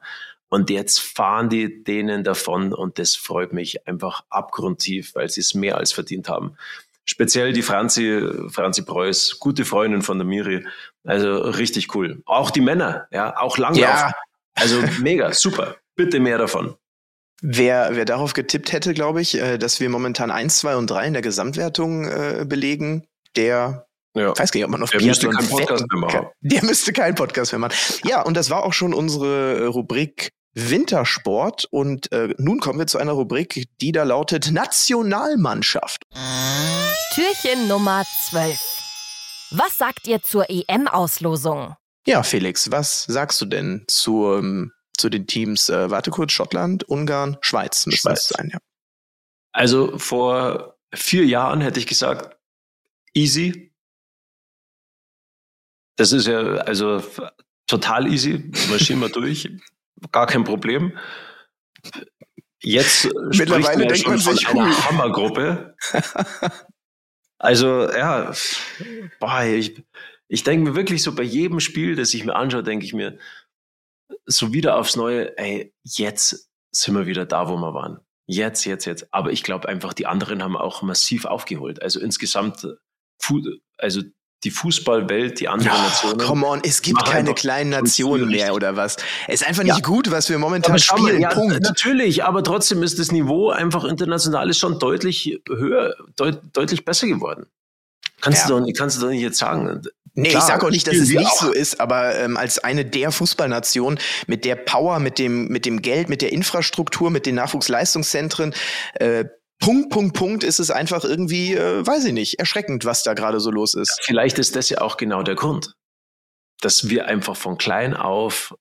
Und 0.49 0.69
jetzt 0.69 1.01
fahren 1.01 1.49
die 1.49 1.83
denen 1.83 2.23
davon 2.23 2.73
und 2.73 2.99
das 2.99 3.15
freut 3.15 3.53
mich 3.53 3.87
einfach 3.87 4.23
abgrundtief, 4.29 5.15
weil 5.15 5.29
sie 5.29 5.41
es 5.41 5.55
mehr 5.55 5.77
als 5.77 5.91
verdient 5.91 6.29
haben. 6.29 6.55
Speziell 7.05 7.51
die 7.51 7.63
Franzi, 7.63 8.21
Franzi 8.49 8.83
Preuß, 8.83 9.39
gute 9.39 9.65
Freundin 9.65 10.03
von 10.03 10.19
der 10.19 10.27
Miri. 10.27 10.65
Also 11.03 11.37
richtig 11.37 11.93
cool. 11.95 12.21
Auch 12.25 12.49
die 12.51 12.61
Männer, 12.61 13.07
ja, 13.11 13.35
auch 13.37 13.57
Langlauf. 13.57 13.83
Ja. 13.83 14.13
Also 14.53 14.81
mega, 15.01 15.33
super. 15.33 15.75
Bitte 15.95 16.19
mehr 16.19 16.37
davon. 16.37 16.75
Wer, 17.41 17.89
wer 17.95 18.05
darauf 18.05 18.33
getippt 18.33 18.71
hätte, 18.71 18.93
glaube 18.93 19.19
ich, 19.19 19.37
äh, 19.37 19.57
dass 19.57 19.81
wir 19.81 19.89
momentan 19.89 20.31
eins, 20.31 20.59
zwei 20.59 20.77
und 20.77 20.89
drei 20.89 21.07
in 21.07 21.13
der 21.13 21.21
Gesamtwertung 21.21 22.05
äh, 22.05 22.45
belegen, 22.47 23.05
der 23.35 23.85
ja. 24.15 24.31
Ich 24.31 24.39
weiß 24.39 24.51
gar 24.51 24.59
nicht, 24.59 24.65
ob 24.65 24.71
man 24.71 24.83
auf 24.83 24.91
der 24.91 25.01
müsste 25.01 25.29
keinen 25.29 25.49
Podcast 25.49 25.85
mehr 25.91 25.99
machen. 25.99 26.27
Der 26.41 26.63
müsste 26.63 26.93
keinen 26.93 27.15
Podcast 27.15 27.51
mehr 27.51 27.59
machen. 27.59 27.75
Ja, 28.05 28.21
und 28.21 28.37
das 28.37 28.49
war 28.49 28.63
auch 28.63 28.73
schon 28.73 28.93
unsere 28.93 29.67
Rubrik 29.67 30.31
Wintersport. 30.53 31.65
Und 31.65 32.11
äh, 32.11 32.33
nun 32.37 32.59
kommen 32.59 32.79
wir 32.79 32.87
zu 32.87 32.97
einer 32.97 33.13
Rubrik, 33.13 33.67
die 33.81 33.91
da 33.91 34.03
lautet 34.03 34.51
Nationalmannschaft. 34.51 36.03
Türchen 37.13 37.67
Nummer 37.67 38.03
12. 38.29 38.59
Was 39.51 39.77
sagt 39.77 40.07
ihr 40.07 40.21
zur 40.21 40.49
EM-Auslosung? 40.49 41.75
Ja, 42.05 42.23
Felix, 42.23 42.71
was 42.71 43.03
sagst 43.03 43.39
du 43.41 43.45
denn 43.45 43.85
zu, 43.87 44.33
ähm, 44.33 44.71
zu 44.97 45.09
den 45.09 45.27
Teams, 45.27 45.69
äh, 45.69 45.89
warte 45.89 46.11
kurz, 46.11 46.31
Schottland, 46.33 46.83
Ungarn, 46.83 47.37
Schweiz 47.41 47.85
müssen 47.85 48.01
Schweiz. 48.01 48.21
es 48.21 48.27
sein, 48.29 48.49
ja. 48.51 48.59
Also 49.53 49.97
vor 49.97 50.75
vier 50.93 51.25
Jahren 51.25 51.61
hätte 51.61 51.79
ich 51.79 51.87
gesagt, 51.87 52.35
easy, 53.13 53.72
das 55.95 56.11
ist 56.11 56.27
ja 56.27 56.39
also 56.39 57.03
total 57.67 58.11
easy, 58.11 58.51
marschieren 58.69 59.01
wir 59.01 59.09
durch, 59.09 59.49
gar 60.11 60.27
kein 60.27 60.43
Problem. 60.43 60.97
Jetzt 62.61 63.09
Mittlerweile 63.37 63.87
denkt 63.87 64.07
man 64.07 64.17
sich 64.17 64.47
von 64.47 64.59
einer 64.59 64.85
Hammergruppe. 64.89 65.75
Also, 67.43 67.91
ja, 67.91 68.31
boah, 69.19 69.43
ich, 69.43 69.83
ich 70.29 70.43
denke 70.43 70.69
mir 70.69 70.75
wirklich 70.77 71.03
so 71.03 71.13
bei 71.13 71.23
jedem 71.23 71.59
Spiel, 71.59 71.97
das 71.97 72.13
ich 72.13 72.23
mir 72.23 72.37
anschaue, 72.37 72.63
denke 72.63 72.85
ich 72.85 72.93
mir 72.93 73.17
so 74.25 74.53
wieder 74.53 74.77
aufs 74.77 74.95
Neue, 74.95 75.37
ey, 75.37 75.73
jetzt 75.83 76.49
sind 76.71 76.95
wir 76.95 77.05
wieder 77.05 77.25
da, 77.25 77.49
wo 77.49 77.57
wir 77.57 77.73
waren. 77.73 77.99
Jetzt, 78.25 78.63
jetzt, 78.63 78.85
jetzt. 78.85 79.13
Aber 79.13 79.33
ich 79.33 79.43
glaube 79.43 79.67
einfach, 79.67 79.91
die 79.91 80.07
anderen 80.07 80.41
haben 80.41 80.55
auch 80.55 80.83
massiv 80.83 81.25
aufgeholt. 81.25 81.81
Also 81.81 81.99
insgesamt, 81.99 82.65
also 83.77 84.01
die 84.43 84.51
Fußballwelt, 84.51 85.39
die 85.39 85.47
anderen 85.47 85.77
oh, 85.77 85.83
Nationen. 85.83 86.17
Come 86.19 86.45
on, 86.45 86.61
es 86.63 86.81
gibt 86.81 87.05
keine 87.05 87.33
kleinen 87.33 87.69
Nationen 87.71 88.29
mehr 88.29 88.53
oder 88.53 88.75
was. 88.75 88.97
Es 89.27 89.41
ist 89.41 89.47
einfach 89.47 89.63
nicht 89.63 89.77
ja. 89.77 89.81
gut, 89.81 90.11
was 90.11 90.29
wir 90.29 90.37
momentan 90.37 90.77
spielen. 90.79 91.21
Ja, 91.21 91.29
Punkt. 91.29 91.61
Natürlich, 91.61 92.23
aber 92.23 92.43
trotzdem 92.43 92.83
ist 92.83 92.99
das 92.99 93.11
Niveau 93.11 93.49
einfach 93.49 93.83
international 93.83 94.49
ist 94.49 94.59
schon 94.59 94.79
deutlich 94.79 95.41
höher, 95.47 95.95
deut, 96.17 96.41
deutlich 96.53 96.85
besser 96.85 97.07
geworden. 97.07 97.47
Kannst, 98.21 98.49
ja. 98.49 98.55
du 98.55 98.65
doch, 98.65 98.73
kannst 98.77 98.97
du 98.97 99.01
doch 99.01 99.09
nicht 99.09 99.21
jetzt 99.21 99.37
sagen. 99.37 99.81
Nee, 100.15 100.29
Klar, 100.29 100.43
ich 100.43 100.47
sage 100.47 100.65
auch 100.65 100.69
nicht, 100.69 100.87
dass 100.87 100.95
es 100.95 101.09
nicht 101.09 101.25
auch. 101.25 101.41
so 101.41 101.51
ist, 101.51 101.79
aber 101.79 102.15
ähm, 102.15 102.37
als 102.37 102.59
eine 102.59 102.85
der 102.85 103.11
Fußballnationen 103.11 103.99
mit 104.27 104.45
der 104.45 104.55
Power, 104.55 104.99
mit 104.99 105.17
dem, 105.17 105.47
mit 105.47 105.65
dem 105.65 105.81
Geld, 105.81 106.07
mit 106.07 106.21
der 106.21 106.31
Infrastruktur, 106.31 107.09
mit 107.09 107.25
den 107.25 107.35
Nachwuchsleistungszentren, 107.35 108.53
äh, 108.95 109.25
Punkt, 109.63 109.91
Punkt, 109.91 110.17
Punkt 110.17 110.43
ist 110.43 110.59
es 110.59 110.71
einfach 110.71 111.05
irgendwie, 111.05 111.53
äh, 111.53 111.87
weiß 111.87 112.03
ich 112.03 112.13
nicht, 112.13 112.37
erschreckend, 112.37 112.83
was 112.83 113.03
da 113.03 113.13
gerade 113.13 113.39
so 113.39 113.49
los 113.49 113.75
ist. 113.75 113.97
Vielleicht 114.03 114.37
ist 114.37 114.57
das 114.57 114.69
ja 114.69 114.81
auch 114.81 114.97
genau 114.97 115.23
der 115.23 115.35
Grund, 115.35 115.73
dass 116.59 116.89
wir 116.89 117.07
einfach 117.07 117.37
von 117.37 117.57
klein 117.57 117.93
auf, 117.93 118.53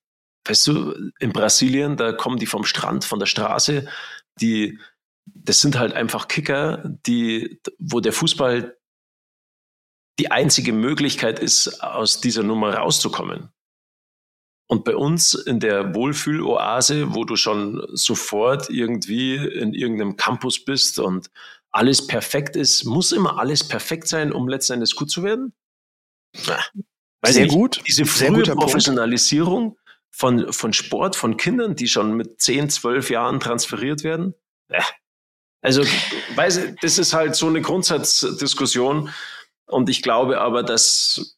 weißt 0.47 0.69
du, 0.69 1.11
in 1.19 1.33
Brasilien, 1.33 1.97
da 1.97 2.13
kommen 2.13 2.39
die 2.39 2.47
vom 2.47 2.65
Strand, 2.65 3.05
von 3.05 3.19
der 3.19 3.27
Straße, 3.27 3.89
die, 4.41 4.79
das 5.27 5.61
sind 5.61 5.77
halt 5.77 5.93
einfach 5.93 6.29
Kicker, 6.29 6.83
die, 7.05 7.61
wo 7.81 7.99
der 7.99 8.13
Fußball 8.13 8.77
die 10.21 10.31
einzige 10.31 10.73
Möglichkeit 10.73 11.41
ist, 11.41 11.83
aus 11.83 12.21
dieser 12.21 12.45
Nummer 12.45 12.75
rauszukommen. 12.75 13.52
Und 14.73 14.85
bei 14.85 14.97
uns 14.97 15.35
in 15.35 15.61
der 15.61 15.95
Wohlfühloase, 15.95 17.15
wo 17.15 17.27
du 17.27 17.37
schon 17.37 17.87
sofort 17.93 18.71
irgendwie 18.71 19.35
in 19.35 19.75
irgendeinem 19.75 20.17
Campus 20.17 20.65
bist 20.65 20.99
und 20.99 21.29
alles 21.73 22.07
perfekt 22.07 22.57
ist, 22.57 22.85
muss 22.85 23.13
immer 23.13 23.39
alles 23.39 23.69
perfekt 23.69 24.09
sein, 24.09 24.33
um 24.33 24.49
letztendlich 24.49 24.97
gut 24.97 25.11
zu 25.11 25.23
werden? 25.25 25.53
Na, 26.47 26.59
sehr 27.23 27.43
nicht, 27.43 27.55
gut. 27.55 27.83
Diese 27.87 28.07
frühe 28.07 28.45
Professionalisierung 28.45 29.77
von, 30.09 30.51
von 30.55 30.73
Sport, 30.73 31.17
von 31.17 31.37
Kindern, 31.37 31.77
die 31.77 31.87
schon 31.87 32.15
mit 32.17 32.41
10, 32.41 32.71
12 32.71 33.11
Jahren 33.11 33.41
transferiert 33.41 34.05
werden. 34.05 34.33
Also, 35.61 35.85
weiß 36.35 36.77
das 36.81 36.99
ist 36.99 37.13
halt 37.13 37.37
so 37.37 37.47
eine 37.47 37.61
Grundsatzdiskussion. 37.61 39.11
Und 39.67 39.91
ich 39.91 40.01
glaube 40.01 40.41
aber, 40.41 40.63
dass 40.63 41.37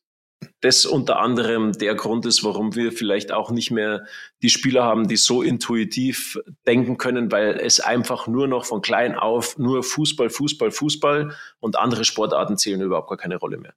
das 0.65 0.87
unter 0.87 1.19
anderem 1.19 1.73
der 1.73 1.95
Grund 1.95 2.25
ist, 2.25 2.43
warum 2.43 2.75
wir 2.75 2.91
vielleicht 2.91 3.33
auch 3.33 3.51
nicht 3.51 3.71
mehr 3.71 4.07
die 4.41 4.49
Spieler 4.49 4.83
haben, 4.83 5.09
die 5.09 5.17
so 5.17 5.43
intuitiv 5.43 6.39
denken 6.67 6.97
können, 6.97 7.31
weil 7.31 7.59
es 7.61 7.81
einfach 7.81 8.27
nur 8.27 8.49
noch 8.49 8.65
von 8.65 8.81
klein 8.81 9.15
auf 9.15 9.59
nur 9.59 9.83
Fußball, 9.83 10.31
Fußball, 10.31 10.71
Fußball 10.71 11.37
und 11.61 11.77
andere 11.79 12.07
Sportarten 12.07 12.57
zählen 12.57 12.81
überhaupt 12.81 13.11
gar 13.11 13.19
keine 13.19 13.37
Rolle 13.37 13.59
mehr. 13.59 13.75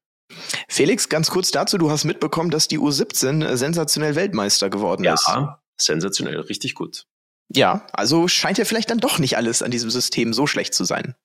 Felix, 0.70 1.10
ganz 1.10 1.30
kurz 1.30 1.52
dazu, 1.52 1.78
du 1.78 1.92
hast 1.92 2.06
mitbekommen, 2.06 2.52
dass 2.52 2.70
die 2.70 2.80
U17 2.80 3.58
sensationell 3.58 4.16
Weltmeister 4.16 4.70
geworden 4.70 5.04
ja, 5.04 5.16
ist. 5.16 5.28
Ja, 5.28 5.62
sensationell, 5.76 6.40
richtig 6.40 6.74
gut. 6.74 7.06
Ja, 7.54 7.86
also 7.92 8.30
scheint 8.30 8.58
ja 8.58 8.66
vielleicht 8.66 8.90
dann 8.90 9.00
doch 9.00 9.20
nicht 9.20 9.36
alles 9.36 9.62
an 9.62 9.72
diesem 9.72 9.90
System 9.90 10.32
so 10.32 10.48
schlecht 10.48 10.74
zu 10.74 10.86
sein. 10.86 11.16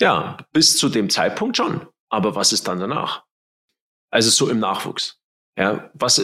Ja, 0.00 0.38
bis 0.54 0.78
zu 0.78 0.88
dem 0.88 1.10
Zeitpunkt 1.10 1.58
schon. 1.58 1.86
Aber 2.08 2.34
was 2.34 2.54
ist 2.54 2.68
dann 2.68 2.80
danach? 2.80 3.23
Also 4.14 4.30
so 4.30 4.48
im 4.48 4.60
Nachwuchs. 4.60 5.18
Ja, 5.58 5.90
was, 5.94 6.22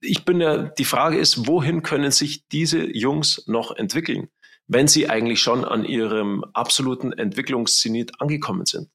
ich 0.00 0.26
bin 0.26 0.40
ja, 0.40 0.64
die 0.64 0.84
Frage 0.84 1.18
ist, 1.18 1.46
wohin 1.46 1.82
können 1.82 2.10
sich 2.10 2.46
diese 2.48 2.84
Jungs 2.84 3.46
noch 3.46 3.74
entwickeln, 3.74 4.28
wenn 4.66 4.86
sie 4.86 5.08
eigentlich 5.08 5.40
schon 5.40 5.64
an 5.64 5.86
ihrem 5.86 6.44
absoluten 6.52 7.12
Entwicklungszenit 7.12 8.20
angekommen 8.20 8.66
sind? 8.66 8.90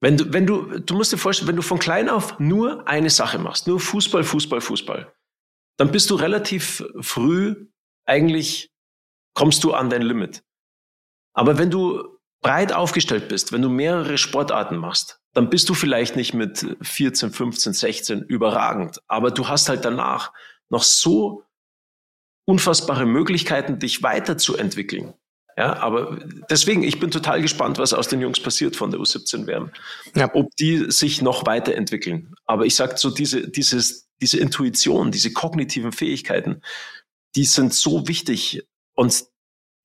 Wenn 0.00 0.16
du, 0.16 0.32
wenn 0.32 0.46
du, 0.46 0.78
du 0.78 0.94
musst 0.94 1.12
dir 1.12 1.18
vorstellen, 1.18 1.48
wenn 1.48 1.56
du 1.56 1.62
von 1.62 1.78
klein 1.78 2.08
auf 2.08 2.38
nur 2.38 2.88
eine 2.88 3.10
Sache 3.10 3.38
machst, 3.38 3.66
nur 3.66 3.78
Fußball, 3.78 4.24
Fußball, 4.24 4.62
Fußball, 4.62 5.14
dann 5.78 5.92
bist 5.92 6.08
du 6.08 6.14
relativ 6.14 6.82
früh 7.00 7.68
eigentlich, 8.06 8.70
kommst 9.34 9.62
du 9.62 9.74
an 9.74 9.90
dein 9.90 10.02
Limit. 10.02 10.42
Aber 11.34 11.58
wenn 11.58 11.70
du 11.70 12.17
breit 12.40 12.72
aufgestellt 12.72 13.28
bist, 13.28 13.52
wenn 13.52 13.62
du 13.62 13.68
mehrere 13.68 14.18
Sportarten 14.18 14.76
machst, 14.76 15.20
dann 15.34 15.50
bist 15.50 15.68
du 15.68 15.74
vielleicht 15.74 16.16
nicht 16.16 16.34
mit 16.34 16.66
14, 16.82 17.32
15, 17.32 17.72
16 17.72 18.22
überragend, 18.22 19.00
aber 19.08 19.30
du 19.30 19.48
hast 19.48 19.68
halt 19.68 19.84
danach 19.84 20.32
noch 20.70 20.82
so 20.82 21.44
unfassbare 22.44 23.06
Möglichkeiten, 23.06 23.78
dich 23.78 24.02
weiterzuentwickeln. 24.02 25.14
Ja, 25.58 25.76
aber 25.78 26.20
deswegen, 26.48 26.84
ich 26.84 27.00
bin 27.00 27.10
total 27.10 27.42
gespannt, 27.42 27.78
was 27.78 27.92
aus 27.92 28.06
den 28.06 28.20
Jungs 28.20 28.40
passiert 28.40 28.76
von 28.76 28.92
der 28.92 29.00
U17 29.00 29.48
WM. 29.48 29.72
Ja. 30.14 30.32
Ob 30.34 30.54
die 30.54 30.90
sich 30.90 31.20
noch 31.20 31.46
weiterentwickeln. 31.46 32.32
Aber 32.46 32.64
ich 32.64 32.76
sag 32.76 32.96
so, 32.96 33.10
diese, 33.10 33.48
dieses, 33.48 34.08
diese 34.22 34.38
Intuition, 34.38 35.10
diese 35.10 35.32
kognitiven 35.32 35.90
Fähigkeiten, 35.90 36.62
die 37.34 37.44
sind 37.44 37.74
so 37.74 38.06
wichtig 38.06 38.68
und 38.94 39.24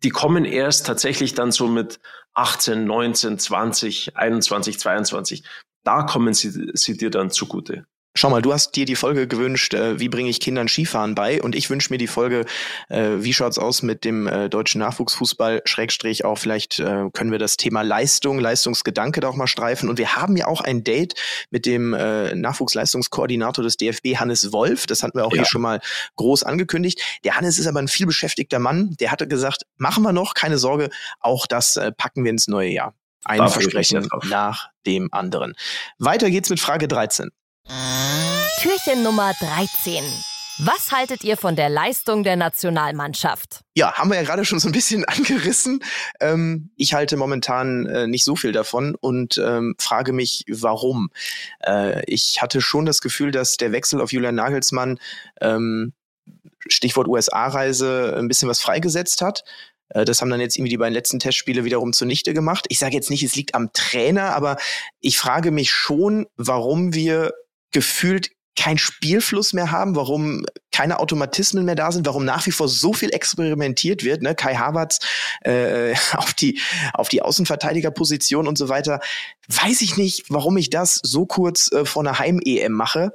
die 0.04 0.12
kommen 0.12 0.46
erst 0.46 0.86
tatsächlich 0.86 1.34
dann 1.34 1.52
so 1.52 1.68
mit 1.68 2.00
18, 2.34 2.86
19, 2.86 3.39
20, 3.39 4.15
21, 4.15 4.80
22. 4.80 5.43
Da 5.84 6.04
kommen 6.04 6.34
sie, 6.34 6.72
sie 6.74 6.98
dir 6.98 7.10
dann 7.10 7.30
zugute. 7.30 7.86
Schau 8.15 8.30
mal, 8.30 8.43
du 8.43 8.54
hast 8.54 8.76
dir 8.76 8.86
die 8.86 8.95
Folge 8.95 9.28
gewünscht, 9.28 9.73
äh, 9.73 9.99
wie 9.99 10.08
bringe 10.08 10.30
ich 10.30 10.39
Kindern 10.39 10.67
Skifahren 10.67 11.15
bei? 11.15 11.41
Und 11.41 11.56
ich 11.56 11.71
wünsche 11.71 11.91
mir 11.91 11.97
die 11.97 12.08
Folge, 12.08 12.45
äh, 12.89 13.10
wie 13.17 13.34
schaut's 13.34 13.58
aus 13.58 13.82
mit 13.82 14.06
dem 14.06 14.28
äh, 14.28 14.49
deutschen 14.49 14.80
Nachwuchsfußball? 14.80 15.63
Schrägstrich 15.65 16.23
auch 16.23 16.38
vielleicht 16.38 16.80
äh, 16.80 17.10
können 17.12 17.32
wir 17.32 17.39
das 17.39 17.58
Thema 17.58 17.82
Leistung, 17.82 18.39
Leistungsgedanke 18.39 19.19
da 19.19 19.30
auch 19.30 19.36
mal 19.36 19.47
streifen. 19.47 19.89
Und 19.89 19.97
wir 19.97 20.15
haben 20.15 20.38
ja 20.38 20.47
auch 20.47 20.62
ein 20.62 20.84
Date 20.84 21.15
mit 21.49 21.65
dem 21.65 21.95
äh, 21.95 22.36
Nachwuchsleistungskoordinator 22.36 23.63
des 23.63 23.78
DFB, 23.78 24.17
Hannes 24.17 24.54
Wolf. 24.54 24.86
Das 24.86 25.02
hatten 25.02 25.17
wir 25.17 25.26
auch 25.26 25.32
ja. 25.32 25.38
hier 25.38 25.45
schon 25.45 25.62
mal 25.62 25.82
groß 26.15 26.43
angekündigt. 26.43 27.02
Der 27.23 27.36
Hannes 27.36 27.58
ist 27.58 27.65
aber 27.65 27.80
ein 27.80 27.88
vielbeschäftigter 27.88 28.60
Mann. 28.60 28.95
Der 28.99 29.12
hatte 29.12 29.28
gesagt, 29.28 29.63
machen 29.78 30.04
wir 30.04 30.13
noch, 30.13 30.36
keine 30.36 30.60
Sorge, 30.60 30.91
auch 31.19 31.47
das 31.47 31.78
äh, 31.78 31.91
packen 31.91 32.23
wir 32.23 32.30
ins 32.30 32.47
neue 32.47 32.69
Jahr. 32.69 32.93
Ein 33.26 33.47
Versprechen 33.47 34.08
nach 34.30 34.69
dem 34.86 35.10
anderen. 35.12 35.56
Weiter 35.97 36.30
geht's 36.30 36.52
mit 36.52 36.60
Frage 36.60 36.88
13. 36.88 37.32
Türchen 37.65 39.04
Nummer 39.04 39.34
13. 39.39 40.04
Was 40.60 40.91
haltet 40.91 41.23
ihr 41.23 41.38
von 41.38 41.56
der 41.56 41.69
Leistung 41.69 42.23
der 42.23 42.36
Nationalmannschaft? 42.36 43.62
Ja, 43.76 43.93
haben 43.93 44.10
wir 44.10 44.17
ja 44.17 44.23
gerade 44.23 44.45
schon 44.45 44.60
so 44.60 44.67
ein 44.67 44.71
bisschen 44.71 45.04
angerissen. 45.08 45.84
Ähm, 46.19 46.69
ich 46.76 46.93
halte 46.93 47.17
momentan 47.17 47.86
äh, 47.88 48.08
nicht 48.08 48.23
so 48.23 48.36
viel 48.36 48.52
davon 48.52 48.95
und 48.95 49.38
ähm, 49.38 49.76
frage 49.80 50.13
mich, 50.13 50.45
warum. 50.49 51.10
Äh, 51.65 52.04
ich 52.06 52.41
hatte 52.41 52.62
schon 52.62 52.86
das 52.86 53.02
Gefühl, 53.02 53.32
dass 53.32 53.58
der 53.58 53.71
Wechsel 53.71 54.02
auf 54.02 54.12
Julian 54.12 54.36
Nagelsmann, 54.36 54.99
ähm, 55.41 55.93
Stichwort 56.67 57.08
USA-Reise, 57.08 58.15
ein 58.17 58.28
bisschen 58.28 58.49
was 58.49 58.62
freigesetzt 58.62 59.21
hat. 59.21 59.43
Äh, 59.89 60.06
das 60.06 60.21
haben 60.21 60.30
dann 60.30 60.41
jetzt 60.41 60.58
irgendwie 60.58 60.71
die 60.71 60.78
beiden 60.78 60.93
letzten 60.93 61.19
Testspiele 61.19 61.63
wiederum 61.63 61.93
zunichte 61.93 62.34
gemacht. 62.34 62.65
Ich 62.69 62.80
sage 62.80 62.95
jetzt 62.95 63.10
nicht, 63.10 63.23
es 63.23 63.36
liegt 63.36 63.56
am 63.56 63.71
Trainer, 63.73 64.36
aber 64.36 64.58
ich 64.99 65.17
frage 65.17 65.52
mich 65.52 65.71
schon, 65.71 66.28
warum 66.36 66.93
wir 66.93 67.34
gefühlt 67.74 68.32
kein 68.56 68.78
Spielfluss 68.78 69.54
mehr 69.54 69.72
haben, 69.72 69.96
warum 69.96 70.46
keine 70.72 71.00
Automatismen 71.00 71.66
mehr 71.66 71.76
da 71.76 71.92
sind, 71.92 72.06
warum 72.06 72.24
nach 72.24 72.46
wie 72.46 72.52
vor 72.52 72.68
so 72.68 72.94
viel 72.94 73.10
experimentiert 73.14 74.04
wird, 74.04 74.22
ne? 74.22 74.36
Kai 74.36 74.56
Havertz 74.56 75.00
äh, 75.42 75.96
auf 76.14 76.34
die 76.34 76.60
auf 76.94 77.10
die 77.10 77.22
Außenverteidigerposition 77.22 78.48
und 78.48 78.58
so 78.58 78.70
weiter, 78.70 79.00
weiß 79.48 79.82
ich 79.82 79.98
nicht, 79.98 80.26
warum 80.30 80.58
ich 80.58 80.70
das 80.70 81.00
so 81.04 81.26
kurz 81.26 81.72
äh, 81.72 81.86
vor 81.86 82.04
einer 82.04 82.20
Heim-EM 82.20 82.74
mache. 82.74 83.14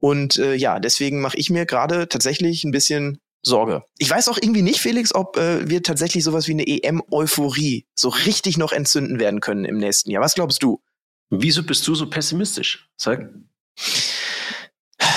Und 0.00 0.38
äh, 0.38 0.54
ja, 0.54 0.78
deswegen 0.78 1.20
mache 1.20 1.36
ich 1.36 1.50
mir 1.50 1.66
gerade 1.66 2.08
tatsächlich 2.08 2.64
ein 2.64 2.70
bisschen 2.70 3.18
Sorge. 3.42 3.82
Ich 3.98 4.08
weiß 4.08 4.28
auch 4.28 4.38
irgendwie 4.40 4.62
nicht, 4.62 4.80
Felix, 4.80 5.14
ob 5.14 5.36
äh, 5.36 5.68
wir 5.68 5.82
tatsächlich 5.82 6.24
sowas 6.24 6.48
wie 6.48 6.52
eine 6.52 6.66
EM-Euphorie 6.66 7.86
so 7.94 8.08
richtig 8.08 8.58
noch 8.58 8.72
entzünden 8.72 9.18
werden 9.18 9.40
können 9.40 9.64
im 9.64 9.78
nächsten 9.78 10.10
Jahr. 10.10 10.22
Was 10.22 10.34
glaubst 10.34 10.62
du? 10.62 10.80
Wieso 11.30 11.62
bist 11.62 11.86
du 11.86 11.94
so 11.94 12.08
pessimistisch? 12.08 12.88
Sag. 12.96 13.28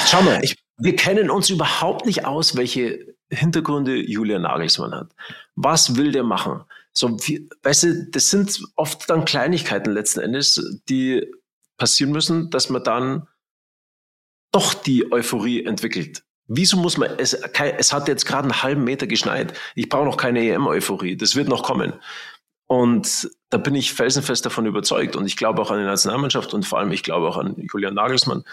Schau 0.08 0.22
mal, 0.22 0.44
ich, 0.44 0.58
wir 0.78 0.96
kennen 0.96 1.30
uns 1.30 1.50
überhaupt 1.50 2.06
nicht 2.06 2.26
aus, 2.26 2.56
welche 2.56 3.16
Hintergründe 3.30 3.96
Julian 3.96 4.42
Nagelsmann 4.44 4.94
hat. 4.94 5.16
Was 5.56 5.96
will 5.96 6.12
der 6.12 6.24
machen? 6.24 6.64
So, 6.94 7.18
wie, 7.26 7.50
weißt 7.64 7.84
du, 7.84 8.08
das 8.12 8.30
sind 8.30 8.62
oft 8.76 9.10
dann 9.10 9.26
Kleinigkeiten 9.26 9.92
letzten 9.92 10.20
Endes, 10.20 10.82
die 10.90 11.32
passieren 11.78 12.12
müssen, 12.12 12.50
dass 12.50 12.70
man 12.70 12.84
dann 12.84 13.28
doch 14.52 14.74
die 14.74 15.12
Euphorie 15.12 15.64
entwickelt. 15.64 16.24
Wieso 16.48 16.76
muss 16.76 16.98
man, 16.98 17.12
es, 17.18 17.34
es 17.34 17.94
hat 17.94 18.08
jetzt 18.10 18.26
gerade 18.26 18.44
einen 18.44 18.62
halben 18.62 18.84
Meter 18.84 19.08
geschneit. 19.08 19.58
Ich 19.74 19.88
brauche 19.88 20.06
noch 20.06 20.18
keine 20.18 20.42
EM-Euphorie. 20.42 21.16
Das 21.16 21.38
wird 21.38 21.48
noch 21.48 21.64
kommen. 21.64 21.94
Und 22.72 23.30
da 23.50 23.58
bin 23.58 23.76
ich 23.76 23.92
felsenfest 23.92 24.46
davon 24.46 24.66
überzeugt. 24.66 25.18
Und 25.18 25.26
ich 25.26 25.36
glaube 25.36 25.62
auch 25.62 25.72
an 25.72 25.80
die 25.80 25.84
Nationalmannschaft 25.84 26.54
und 26.54 26.66
vor 26.66 26.80
allem 26.80 26.94
ich 26.94 27.04
glaube 27.04 27.28
auch 27.28 27.36
an 27.36 27.54
Julian 27.58 27.96
Nagelsmann. 27.96 28.46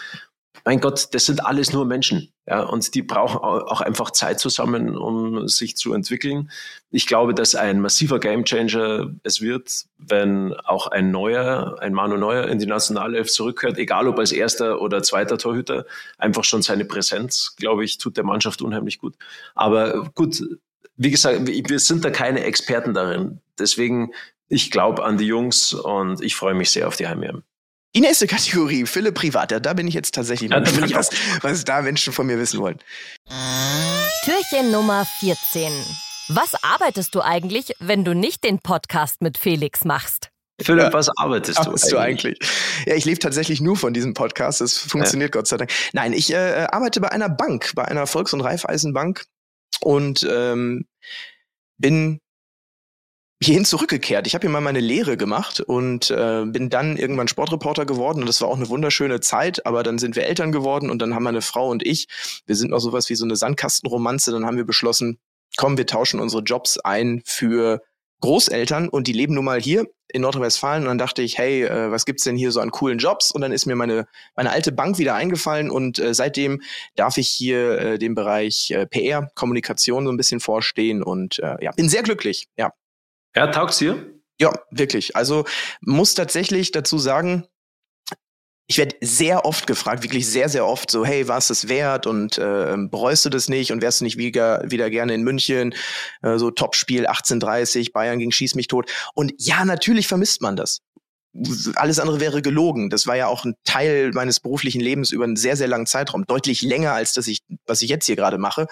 Mein 0.65 0.81
Gott, 0.81 1.15
das 1.15 1.27
sind 1.27 1.47
alles 1.47 1.73
nur 1.73 1.85
Menschen. 1.85 2.33
Ja, 2.45 2.65
und 2.65 2.97
die 2.97 3.03
brauchen 3.03 3.39
auch 3.39 3.81
einfach 3.81 4.11
Zeit 4.11 4.41
zusammen, 4.41 4.99
um 4.99 5.47
sich 5.47 5.77
zu 5.77 5.93
entwickeln. 5.93 6.51
Ich 6.91 7.07
glaube, 7.07 7.33
dass 7.33 7.55
ein 7.55 7.81
massiver 7.81 8.19
Gamechanger 8.19 9.15
es 9.23 9.41
wird, 9.41 9.85
wenn 9.99 10.53
auch 10.65 10.89
ein 10.89 11.13
neuer, 11.13 11.77
ein 11.79 11.95
Manu 11.95 12.17
Neuer 12.17 12.49
in 12.49 12.59
die 12.59 12.67
Nationalelf 12.67 13.31
zurückkehrt, 13.31 13.79
egal 13.79 14.09
ob 14.09 14.19
als 14.19 14.33
erster 14.33 14.81
oder 14.81 15.05
zweiter 15.05 15.39
Torhüter. 15.39 15.87
Einfach 16.19 16.43
schon 16.43 16.63
seine 16.63 16.85
Präsenz, 16.85 17.55
glaube 17.57 17.85
ich, 17.85 17.99
tut 17.99 18.17
der 18.17 18.25
Mannschaft 18.25 18.63
unheimlich 18.63 18.99
gut. 18.99 19.15
Aber 19.55 20.11
gut, 20.17 20.43
wie 20.97 21.13
gesagt, 21.13 21.47
wir 21.47 21.79
sind 21.79 22.05
da 22.05 22.11
keine 22.11 22.43
Experten 22.43 22.95
darin. 22.95 23.41
Deswegen, 23.59 24.13
ich 24.49 24.71
glaube 24.71 25.05
an 25.05 25.19
die 25.19 25.27
Jungs 25.27 25.73
und 25.73 26.23
ich 26.23 26.35
freue 26.35 26.55
mich 26.55 26.71
sehr 26.71 26.89
auf 26.89 26.97
die 26.97 27.07
heim 27.07 27.43
Die 27.95 28.01
nächste 28.01 28.27
Kategorie, 28.27 28.87
Philipp 28.87 29.15
Privat. 29.15 29.53
Ja, 29.53 29.61
da 29.61 29.75
bin 29.75 29.87
ich 29.87 29.95
jetzt 29.95 30.15
tatsächlich 30.15 30.51
ja, 30.51 30.61
bin 30.61 30.85
ich 30.85 30.95
was, 30.95 31.11
was 31.43 31.65
da 31.65 31.83
Menschen 31.83 32.13
von 32.13 32.27
mir 32.27 32.39
wissen 32.39 32.61
wollen. 32.61 32.79
Türchen 34.25 34.71
Nummer 34.71 35.05
14. 35.21 35.73
Was 36.29 36.53
arbeitest 36.63 37.15
du 37.15 37.23
eigentlich, 37.23 37.73
wenn 37.81 38.05
du 38.05 38.15
nicht 38.15 38.45
den 38.45 38.59
Podcast 38.59 39.23
mit 39.23 39.39
Felix 39.39 39.85
machst? 39.85 40.29
Philipp, 40.61 40.93
was 40.93 41.09
arbeitest 41.17 41.59
du, 41.65 41.71
eigentlich? 41.71 41.91
du 41.91 41.99
eigentlich? 41.99 42.39
Ja, 42.85 42.95
ich 42.95 43.05
lebe 43.05 43.21
tatsächlich 43.21 43.61
nur 43.61 43.77
von 43.77 43.95
diesem 43.95 44.13
Podcast. 44.13 44.61
Das 44.61 44.77
funktioniert 44.77 45.35
ja. 45.35 45.41
Gott 45.41 45.47
sei 45.47 45.57
Dank. 45.57 45.71
Nein, 45.93 46.13
ich 46.13 46.33
äh, 46.33 46.67
arbeite 46.71 47.01
bei 47.01 47.11
einer 47.11 47.29
Bank, 47.29 47.73
bei 47.75 47.85
einer 47.85 48.07
Volks- 48.07 48.33
und 48.33 48.41
Raiffeisenbank 48.41 49.25
und 49.81 50.27
ähm, 50.29 50.87
bin 51.79 52.21
hierhin 53.43 53.65
zurückgekehrt. 53.65 54.27
Ich 54.27 54.35
habe 54.35 54.43
hier 54.43 54.51
mal 54.51 54.61
meine 54.61 54.81
Lehre 54.81 55.17
gemacht 55.17 55.61
und 55.61 56.11
äh, 56.11 56.45
bin 56.47 56.71
dann 56.71 56.97
irgendwann 56.97 57.29
Sportreporter 57.29 57.87
geworden 57.87 58.21
und 58.21 58.27
das 58.27 58.41
war 58.41 58.49
auch 58.49 58.57
eine 58.57 58.69
wunderschöne 58.69 59.21
Zeit, 59.21 59.65
aber 59.65 59.83
dann 59.83 59.99
sind 59.99 60.17
wir 60.17 60.25
Eltern 60.25 60.51
geworden 60.51 60.91
und 60.91 61.01
dann 61.01 61.15
haben 61.15 61.23
meine 61.23 61.43
Frau 61.43 61.69
und 61.69 61.87
ich, 61.87 62.09
wir 62.47 62.57
sind 62.57 62.71
noch 62.71 62.81
sowas 62.81 63.09
wie 63.11 63.15
so 63.15 63.25
eine 63.25 63.37
Sandkastenromanze, 63.37 64.33
dann 64.33 64.45
haben 64.45 64.57
wir 64.57 64.67
beschlossen, 64.67 65.19
komm, 65.57 65.79
wir 65.79 65.87
tauschen 65.87 66.21
unsere 66.21 66.43
Jobs 66.43 66.79
ein 66.79 67.23
für 67.25 67.83
Großeltern 68.21 68.89
und 68.89 69.07
die 69.07 69.13
leben 69.13 69.35
nun 69.35 69.45
mal 69.45 69.61
hier 69.61 69.87
in 70.09 70.23
Nordrhein-Westfalen 70.23 70.83
und 70.83 70.89
dann 70.89 70.99
dachte 70.99 71.23
ich, 71.23 71.39
hey, 71.39 71.63
äh, 71.63 71.91
was 71.93 72.07
gibt's 72.07 72.25
denn 72.25 72.37
hier 72.37 72.51
so 72.51 72.61
an 72.61 72.71
coolen 72.71 72.99
Jobs? 72.99 73.31
Und 73.31 73.43
dann 73.43 73.53
ist 73.53 73.67
mir 73.67 73.77
meine 73.77 74.09
meine 74.35 74.51
alte 74.51 74.73
Bank 74.73 74.99
wieder 74.99 75.15
eingefallen 75.15 75.71
und 75.71 76.01
äh, 76.01 76.15
seitdem 76.15 76.63
darf 76.97 77.19
ich 77.19 77.29
hier 77.29 77.79
äh, 77.79 77.99
den 77.99 78.17
Bereich 78.17 78.73
äh, 78.73 78.87
PR, 78.87 79.31
Kommunikation 79.35 80.07
so 80.07 80.11
ein 80.11 80.17
bisschen 80.17 80.41
vorstehen 80.41 81.03
und 81.03 81.39
äh, 81.39 81.63
ja, 81.63 81.71
bin 81.73 81.89
sehr 81.89 82.03
glücklich. 82.03 82.49
Ja. 82.57 82.73
Ja, 83.35 83.49
taugt's 83.49 83.79
dir? 83.79 84.15
Ja, 84.41 84.53
wirklich. 84.71 85.17
Also 85.17 85.45
muss 85.81 86.15
tatsächlich 86.15 86.73
dazu 86.73 86.99
sagen, 86.99 87.47
ich 88.71 88.77
werde 88.77 88.97
sehr 89.01 89.47
oft 89.47 89.67
gefragt, 89.67 90.03
wirklich 90.03 90.29
sehr, 90.29 90.51
sehr 90.51 90.67
oft 90.67 90.91
so, 90.91 91.05
hey, 91.05 91.27
war 91.27 91.39
es 91.39 91.49
das 91.49 91.69
wert 91.69 92.07
und 92.07 92.37
äh, 92.37 92.77
bereust 92.77 93.25
du 93.25 93.31
das 93.31 93.49
nicht 93.49 93.73
und 93.73 93.81
wärst 93.81 94.01
du 94.01 94.05
nicht 94.05 94.19
wieder, 94.19 94.63
wieder 94.71 94.91
gerne 94.91 95.15
in 95.15 95.23
München, 95.23 95.75
äh, 96.23 96.37
so 96.37 96.51
Topspiel 96.51 97.07
1830, 97.07 97.95
Bayern 97.95 98.19
ging 98.19 98.31
Schieß 98.31 98.55
mich 98.55 98.69
tot. 98.69 98.91
Und 99.15 99.33
ja, 99.39 99.65
natürlich 99.65 100.07
vermisst 100.07 100.43
man 100.43 100.55
das. 100.55 100.81
Alles 101.77 101.99
andere 101.99 102.21
wäre 102.21 102.43
gelogen. 102.43 102.91
Das 102.91 103.07
war 103.07 103.17
ja 103.17 103.27
auch 103.29 103.47
ein 103.47 103.55
Teil 103.65 104.11
meines 104.13 104.39
beruflichen 104.39 104.81
Lebens 104.81 105.13
über 105.13 105.25
einen 105.25 105.37
sehr, 105.37 105.57
sehr 105.57 105.69
langen 105.69 105.87
Zeitraum, 105.87 106.27
deutlich 106.27 106.61
länger 106.61 106.93
als 106.93 107.15
das 107.15 107.27
ich, 107.27 107.41
was 107.67 107.81
ich 107.81 107.89
jetzt 107.89 108.05
hier 108.05 108.17
gerade 108.17 108.39
mache. 108.39 108.67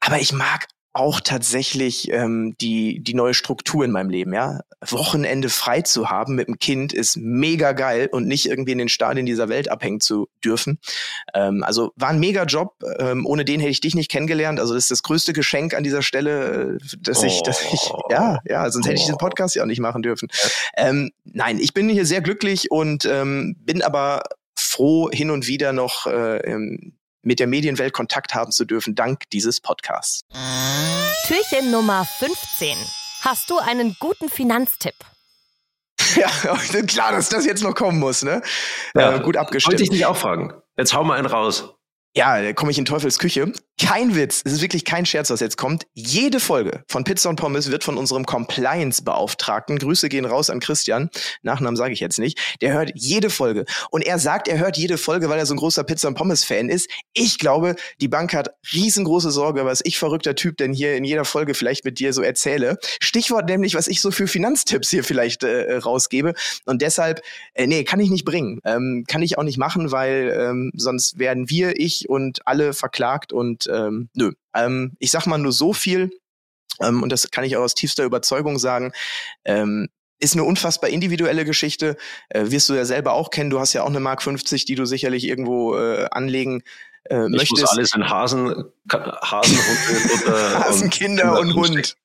Aber 0.00 0.18
ich 0.18 0.32
mag 0.32 0.66
auch 0.94 1.20
tatsächlich 1.20 2.10
ähm, 2.10 2.54
die, 2.60 3.00
die 3.00 3.14
neue 3.14 3.34
Struktur 3.34 3.84
in 3.84 3.90
meinem 3.90 4.10
Leben, 4.10 4.34
ja. 4.34 4.60
Wochenende 4.90 5.48
frei 5.48 5.80
zu 5.82 6.10
haben 6.10 6.34
mit 6.34 6.48
dem 6.48 6.58
Kind 6.58 6.92
ist 6.92 7.16
mega 7.16 7.72
geil 7.72 8.08
und 8.10 8.26
nicht 8.26 8.46
irgendwie 8.46 8.72
in 8.72 8.78
den 8.78 8.88
Stadien 8.88 9.24
dieser 9.24 9.48
Welt 9.48 9.70
abhängen 9.70 10.00
zu 10.00 10.28
dürfen. 10.44 10.78
Ähm, 11.34 11.62
also 11.62 11.92
war 11.96 12.10
ein 12.10 12.18
mega 12.18 12.44
Job. 12.44 12.74
Ähm, 12.98 13.24
ohne 13.24 13.44
den 13.44 13.60
hätte 13.60 13.70
ich 13.70 13.80
dich 13.80 13.94
nicht 13.94 14.10
kennengelernt. 14.10 14.60
Also 14.60 14.74
das 14.74 14.84
ist 14.84 14.90
das 14.90 15.02
größte 15.02 15.32
Geschenk 15.32 15.74
an 15.74 15.84
dieser 15.84 16.02
Stelle, 16.02 16.78
äh, 16.80 16.96
dass 17.00 17.22
oh. 17.22 17.26
ich, 17.26 17.42
dass 17.42 17.62
ich, 17.72 17.90
ja, 18.10 18.38
ja, 18.44 18.70
sonst 18.70 18.86
hätte 18.86 18.96
ich 18.96 19.02
diesen 19.02 19.18
Podcast 19.18 19.54
ja 19.54 19.62
auch 19.62 19.66
nicht 19.66 19.80
machen 19.80 20.02
dürfen. 20.02 20.28
Ähm, 20.76 21.12
nein, 21.24 21.58
ich 21.58 21.72
bin 21.72 21.88
hier 21.88 22.04
sehr 22.04 22.20
glücklich 22.20 22.70
und 22.70 23.04
ähm, 23.06 23.56
bin 23.60 23.82
aber 23.82 24.24
froh, 24.54 25.10
hin 25.10 25.30
und 25.30 25.46
wieder 25.46 25.72
noch 25.72 26.06
äh, 26.06 26.38
mit 27.22 27.40
der 27.40 27.46
Medienwelt 27.46 27.92
Kontakt 27.92 28.34
haben 28.34 28.52
zu 28.52 28.64
dürfen, 28.64 28.94
dank 28.94 29.30
dieses 29.30 29.60
Podcasts. 29.60 30.22
Türchen 31.26 31.70
Nummer 31.70 32.04
15. 32.18 32.76
Hast 33.22 33.48
du 33.50 33.58
einen 33.58 33.96
guten 33.98 34.28
Finanztipp? 34.28 34.94
Ja, 36.16 36.28
klar, 36.82 37.12
dass 37.12 37.30
das 37.30 37.46
jetzt 37.46 37.62
noch 37.62 37.74
kommen 37.74 37.98
muss, 37.98 38.22
ne? 38.22 38.42
Ja, 38.94 39.16
äh, 39.16 39.20
gut 39.20 39.36
abgestimmt. 39.36 39.72
Wollte 39.72 39.82
ich 39.84 39.90
nicht 39.90 40.04
auch 40.04 40.16
fragen. 40.16 40.52
Jetzt 40.76 40.92
hau 40.92 41.04
mal 41.04 41.16
einen 41.16 41.26
raus. 41.26 41.74
Ja, 42.14 42.52
komme 42.52 42.70
ich 42.70 42.78
in 42.78 42.84
Teufels 42.84 43.18
Küche. 43.18 43.50
Kein 43.80 44.14
Witz, 44.14 44.42
es 44.44 44.52
ist 44.52 44.60
wirklich 44.60 44.84
kein 44.84 45.06
Scherz, 45.06 45.30
was 45.30 45.40
jetzt 45.40 45.56
kommt. 45.56 45.86
Jede 45.94 46.40
Folge 46.40 46.84
von 46.86 47.04
Pizza 47.04 47.30
und 47.30 47.36
Pommes 47.36 47.70
wird 47.70 47.82
von 47.82 47.96
unserem 47.96 48.26
Compliance-Beauftragten, 48.26 49.78
Grüße 49.78 50.10
gehen 50.10 50.26
raus 50.26 50.50
an 50.50 50.60
Christian, 50.60 51.08
Nachnamen 51.42 51.74
sage 51.74 51.94
ich 51.94 52.00
jetzt 52.00 52.18
nicht, 52.18 52.38
der 52.60 52.74
hört 52.74 52.92
jede 52.94 53.30
Folge. 53.30 53.64
Und 53.90 54.02
er 54.06 54.18
sagt, 54.18 54.46
er 54.46 54.58
hört 54.58 54.76
jede 54.76 54.98
Folge, 54.98 55.30
weil 55.30 55.38
er 55.38 55.46
so 55.46 55.54
ein 55.54 55.56
großer 55.56 55.84
Pizza 55.84 56.06
und 56.08 56.14
Pommes-Fan 56.14 56.68
ist. 56.68 56.88
Ich 57.14 57.38
glaube, 57.38 57.76
die 58.00 58.08
Bank 58.08 58.34
hat 58.34 58.50
riesengroße 58.72 59.30
Sorge, 59.30 59.64
was 59.64 59.80
ich 59.82 59.98
verrückter 59.98 60.34
Typ 60.34 60.58
denn 60.58 60.74
hier 60.74 60.94
in 60.94 61.04
jeder 61.04 61.24
Folge 61.24 61.54
vielleicht 61.54 61.86
mit 61.86 61.98
dir 61.98 62.12
so 62.12 62.20
erzähle. 62.20 62.76
Stichwort 63.00 63.48
nämlich, 63.48 63.74
was 63.74 63.88
ich 63.88 64.02
so 64.02 64.10
für 64.10 64.28
Finanztipps 64.28 64.90
hier 64.90 65.02
vielleicht 65.02 65.44
äh, 65.44 65.76
rausgebe. 65.76 66.34
Und 66.66 66.82
deshalb, 66.82 67.22
äh, 67.54 67.66
nee, 67.66 67.84
kann 67.84 68.00
ich 68.00 68.10
nicht 68.10 68.26
bringen. 68.26 68.60
Ähm, 68.64 69.04
kann 69.08 69.22
ich 69.22 69.38
auch 69.38 69.44
nicht 69.44 69.58
machen, 69.58 69.90
weil 69.90 70.36
ähm, 70.38 70.72
sonst 70.76 71.18
werden 71.18 71.48
wir, 71.48 71.80
ich 71.80 72.01
und 72.08 72.46
alle 72.46 72.72
verklagt 72.72 73.32
und 73.32 73.68
ähm, 73.72 74.08
nö. 74.14 74.32
Ähm, 74.54 74.96
ich 74.98 75.10
sag 75.10 75.26
mal 75.26 75.38
nur 75.38 75.52
so 75.52 75.72
viel, 75.72 76.10
ähm, 76.80 77.02
und 77.02 77.10
das 77.10 77.30
kann 77.30 77.44
ich 77.44 77.56
auch 77.56 77.62
aus 77.62 77.74
tiefster 77.74 78.04
Überzeugung 78.04 78.58
sagen, 78.58 78.92
ähm, 79.44 79.88
ist 80.18 80.34
eine 80.34 80.44
unfassbar 80.44 80.90
individuelle 80.90 81.44
Geschichte. 81.44 81.96
Äh, 82.28 82.50
wirst 82.50 82.68
du 82.68 82.74
ja 82.74 82.84
selber 82.84 83.12
auch 83.12 83.30
kennen. 83.30 83.50
Du 83.50 83.58
hast 83.58 83.72
ja 83.72 83.82
auch 83.82 83.88
eine 83.88 84.00
Mark 84.00 84.22
50, 84.22 84.64
die 84.64 84.76
du 84.76 84.84
sicherlich 84.84 85.24
irgendwo 85.24 85.76
äh, 85.76 86.06
anlegen 86.10 86.62
äh, 87.04 87.24
ich 87.24 87.30
möchtest. 87.30 87.62
Muss 87.62 87.70
alles 87.70 87.94
in 87.94 88.08
Hasen, 88.08 88.64
Hasen, 88.90 89.56
Hund, 89.56 90.26
oder, 90.26 90.58
Hasenkinder 90.64 91.40
und, 91.40 91.48
und 91.48 91.54
Hund. 91.54 91.96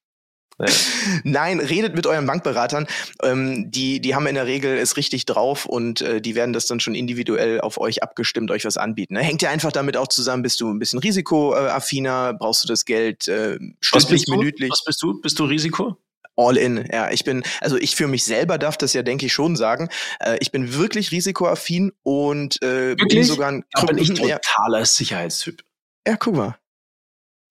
Nein, 1.24 1.60
redet 1.60 1.96
mit 1.96 2.08
euren 2.08 2.26
Bankberatern. 2.26 2.88
Ähm, 3.22 3.70
die, 3.70 4.00
die 4.00 4.16
haben 4.16 4.26
in 4.26 4.36
der 4.36 4.48
Regel 4.48 4.78
es 4.78 4.98
richtig 4.98 5.26
drauf 5.26 5.66
und 5.66 6.02
äh, 6.02 6.20
die 6.20 6.36
werden 6.36 6.54
das 6.54 6.66
dann 6.66 6.80
schon 6.80 6.96
individuell 6.96 7.62
auf 7.62 7.80
euch 7.80 8.02
abgestimmt, 8.02 8.50
euch 8.50 8.66
was 8.66 8.78
anbieten. 8.78 9.14
Ne? 9.14 9.22
Hängt 9.22 9.42
ja 9.42 9.52
einfach 9.52 9.72
damit 9.72 9.98
auch 9.98 10.08
zusammen, 10.08 10.42
bist 10.42 10.60
du 10.60 10.70
ein 10.70 10.80
bisschen 10.80 11.00
risikoaffiner, 11.00 12.34
brauchst 12.34 12.64
du 12.64 12.68
das 12.68 12.86
Geld 12.86 13.28
äh, 13.28 13.60
stündlich, 13.82 14.28
minütlich? 14.28 14.72
Was 14.72 14.84
bist 14.84 15.02
du? 15.04 15.22
Bist 15.22 15.38
du 15.38 15.46
Risiko? 15.46 15.98
All 16.36 16.58
in, 16.58 16.88
ja. 16.92 17.12
Ich 17.12 17.24
bin, 17.24 17.44
also 17.62 17.78
ich 17.78 17.96
für 17.96 18.08
mich 18.08 18.24
selber 18.24 18.58
darf 18.58 18.78
das 18.78 18.94
ja, 18.94 19.02
denke 19.02 19.26
ich, 19.26 19.34
schon 19.34 19.56
sagen. 19.56 19.90
Äh, 20.20 20.38
ich 20.40 20.52
bin 20.52 20.74
wirklich 20.74 21.12
risikoaffin 21.12 21.94
und 22.04 22.62
äh, 22.62 22.96
bin 22.96 23.24
sogar 23.24 23.50
ein 23.52 23.66
da 23.72 23.86
bin 23.86 23.98
ich 23.98 24.14
totaler 24.14 24.86
Sicherheitstyp. 24.86 25.64
Ja, 26.08 26.16
guck 26.16 26.36
mal. 26.36 26.58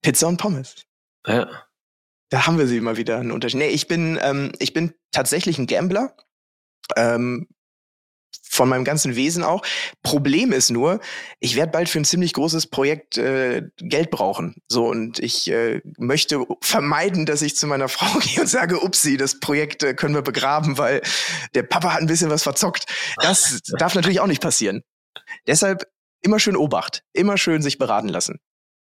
Pizza 0.03 0.29
und 0.29 0.37
Pommes. 0.37 0.77
Ja. 1.27 1.66
Da 2.29 2.47
haben 2.47 2.59
wir 2.59 2.67
sie 2.67 2.81
mal 2.81 2.97
wieder 2.97 3.19
einen 3.19 3.31
Unterschied. 3.31 3.59
Nee, 3.59 3.69
ich 3.69 3.89
bin, 3.89 4.19
ähm, 4.23 4.53
ich 4.59 4.73
bin 4.73 4.95
tatsächlich 5.13 5.59
ein 5.59 5.67
Gambler. 5.67 6.17
Ähm, 6.97 7.49
von 8.49 8.69
meinem 8.69 8.85
ganzen 8.85 9.17
Wesen 9.17 9.43
auch. 9.43 9.63
Problem 10.03 10.53
ist 10.53 10.71
nur, 10.71 11.01
ich 11.41 11.57
werde 11.57 11.73
bald 11.73 11.89
für 11.89 11.99
ein 11.99 12.05
ziemlich 12.05 12.33
großes 12.33 12.69
Projekt 12.69 13.19
äh, 13.19 13.63
Geld 13.77 14.11
brauchen. 14.11 14.57
So 14.69 14.87
und 14.87 15.19
ich 15.19 15.51
äh, 15.51 15.83
möchte 15.99 16.45
vermeiden, 16.61 17.27
dass 17.27 17.43
ich 17.43 17.57
zu 17.57 17.67
meiner 17.67 17.89
Frau 17.89 18.19
gehe 18.19 18.41
und 18.41 18.47
sage, 18.47 18.83
upsi, 18.83 19.17
das 19.17 19.41
Projekt 19.41 19.83
äh, 19.83 19.95
können 19.95 20.15
wir 20.15 20.23
begraben, 20.23 20.79
weil 20.79 21.03
der 21.55 21.63
Papa 21.65 21.93
hat 21.93 22.01
ein 22.01 22.07
bisschen 22.07 22.31
was 22.31 22.43
verzockt. 22.43 22.87
Das 23.21 23.61
darf 23.79 23.95
natürlich 23.95 24.21
auch 24.21 24.27
nicht 24.27 24.43
passieren. 24.43 24.83
Deshalb 25.47 25.85
immer 26.23 26.39
schön 26.39 26.57
Obacht, 26.57 27.03
immer 27.13 27.37
schön 27.37 27.63
sich 27.63 27.79
beraten 27.79 28.09
lassen. 28.09 28.39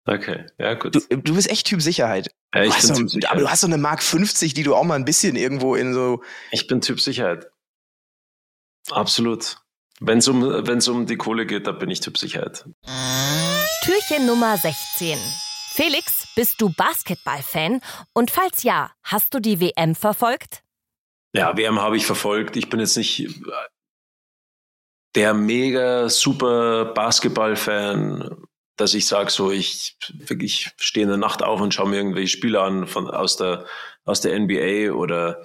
Okay, 0.08 0.46
ja, 0.58 0.74
gut. 0.76 0.96
Du, 0.96 1.18
du 1.18 1.36
bist 1.36 1.50
echt 1.50 1.68
Typ 1.68 1.82
Sicherheit. 1.82 2.32
Ja, 2.56 2.64
ich 2.64 2.74
bin 2.74 2.82
so, 2.82 2.94
typ 2.94 3.10
Sicherheit. 3.10 3.32
Aber 3.32 3.42
du 3.42 3.50
hast 3.50 3.62
so 3.62 3.68
eine 3.68 3.78
Mark 3.78 4.02
50, 4.02 4.54
die 4.54 4.64
du 4.64 4.74
auch 4.74 4.86
mal 4.86 4.96
ein 4.96 5.04
bisschen 5.04 5.36
irgendwo 5.36 5.76
in 5.76 5.94
so. 5.94 6.24
Ich 6.52 6.66
bin 6.68 6.80
Typ 6.80 7.02
Sicherheit. 7.02 7.48
Absolut. 8.90 9.58
Wenn 10.00 10.20
es 10.20 10.28
um, 10.30 10.42
wenn's 10.42 10.88
um 10.88 11.08
die 11.08 11.18
Kohle 11.18 11.46
geht, 11.46 11.68
da 11.68 11.74
bin 11.74 11.90
ich 11.90 12.00
Typ 12.00 12.18
Sicherheit. 12.18 12.64
Türchen 13.84 14.26
Nummer 14.26 14.56
16. 14.58 15.18
Felix, 15.74 16.28
bist 16.36 16.62
du 16.62 16.70
Basketball-Fan? 16.70 17.82
Und 18.14 18.32
falls 18.32 18.64
ja, 18.64 18.92
hast 19.04 19.34
du 19.34 19.42
die 19.42 19.60
WM 19.60 19.94
verfolgt? 19.94 20.64
Ja, 21.34 21.58
WM 21.58 21.82
habe 21.82 21.98
ich 21.98 22.06
verfolgt. 22.06 22.56
Ich 22.56 22.70
bin 22.70 22.80
jetzt 22.80 22.96
nicht 22.96 23.30
der 25.16 25.34
mega 25.34 26.08
super 26.08 26.86
Basketball-Fan 26.94 28.47
dass 28.78 28.94
ich 28.94 29.06
sage, 29.08 29.30
so 29.30 29.52
ich 29.52 29.98
wirklich 30.14 30.72
stehe 30.78 31.04
in 31.04 31.10
der 31.10 31.18
Nacht 31.18 31.44
auf 31.44 31.60
und 31.60 31.74
schaue 31.74 31.90
mir 31.90 31.98
irgendwelche 31.98 32.30
Spiele 32.30 32.62
an 32.62 32.88
von, 32.88 33.10
aus, 33.10 33.38
der, 33.38 33.66
aus 34.06 34.22
der 34.22 34.40
NBA 34.40 34.94
oder 34.94 35.44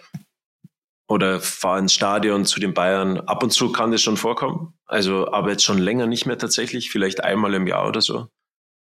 oder 1.08 1.40
fahre 1.40 1.80
ins 1.80 1.92
Stadion 1.92 2.46
zu 2.46 2.58
den 2.58 2.72
Bayern. 2.72 3.20
Ab 3.20 3.42
und 3.42 3.52
zu 3.52 3.70
kann 3.70 3.92
das 3.92 4.00
schon 4.00 4.16
vorkommen. 4.16 4.72
Also, 4.86 5.30
aber 5.30 5.50
jetzt 5.50 5.64
schon 5.64 5.76
länger 5.76 6.06
nicht 6.06 6.24
mehr 6.24 6.38
tatsächlich, 6.38 6.90
vielleicht 6.90 7.22
einmal 7.22 7.52
im 7.52 7.66
Jahr 7.66 7.86
oder 7.86 8.00
so. 8.00 8.28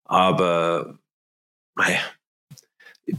Aber 0.03 0.99
naja. 1.75 1.99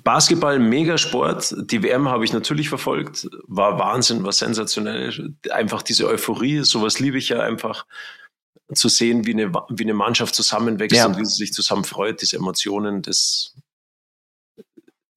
Basketball, 0.04 0.58
Megasport. 0.58 1.54
Die 1.70 1.82
WM 1.82 2.08
habe 2.10 2.24
ich 2.26 2.34
natürlich 2.34 2.68
verfolgt. 2.68 3.26
War 3.46 3.78
Wahnsinn, 3.78 4.24
war 4.24 4.32
sensationell. 4.32 5.34
Einfach 5.50 5.80
diese 5.80 6.06
Euphorie, 6.06 6.62
sowas 6.62 6.98
liebe 6.98 7.16
ich 7.16 7.30
ja 7.30 7.40
einfach 7.40 7.86
zu 8.74 8.88
sehen, 8.88 9.26
wie 9.26 9.32
eine, 9.32 9.52
wie 9.70 9.84
eine 9.84 9.94
Mannschaft 9.94 10.34
zusammenwächst 10.34 10.96
ja. 10.96 11.06
und 11.06 11.16
wie 11.18 11.24
sie 11.24 11.36
sich 11.36 11.52
zusammen 11.52 11.84
freut, 11.84 12.20
diese 12.20 12.36
Emotionen, 12.36 13.02
das 13.02 13.56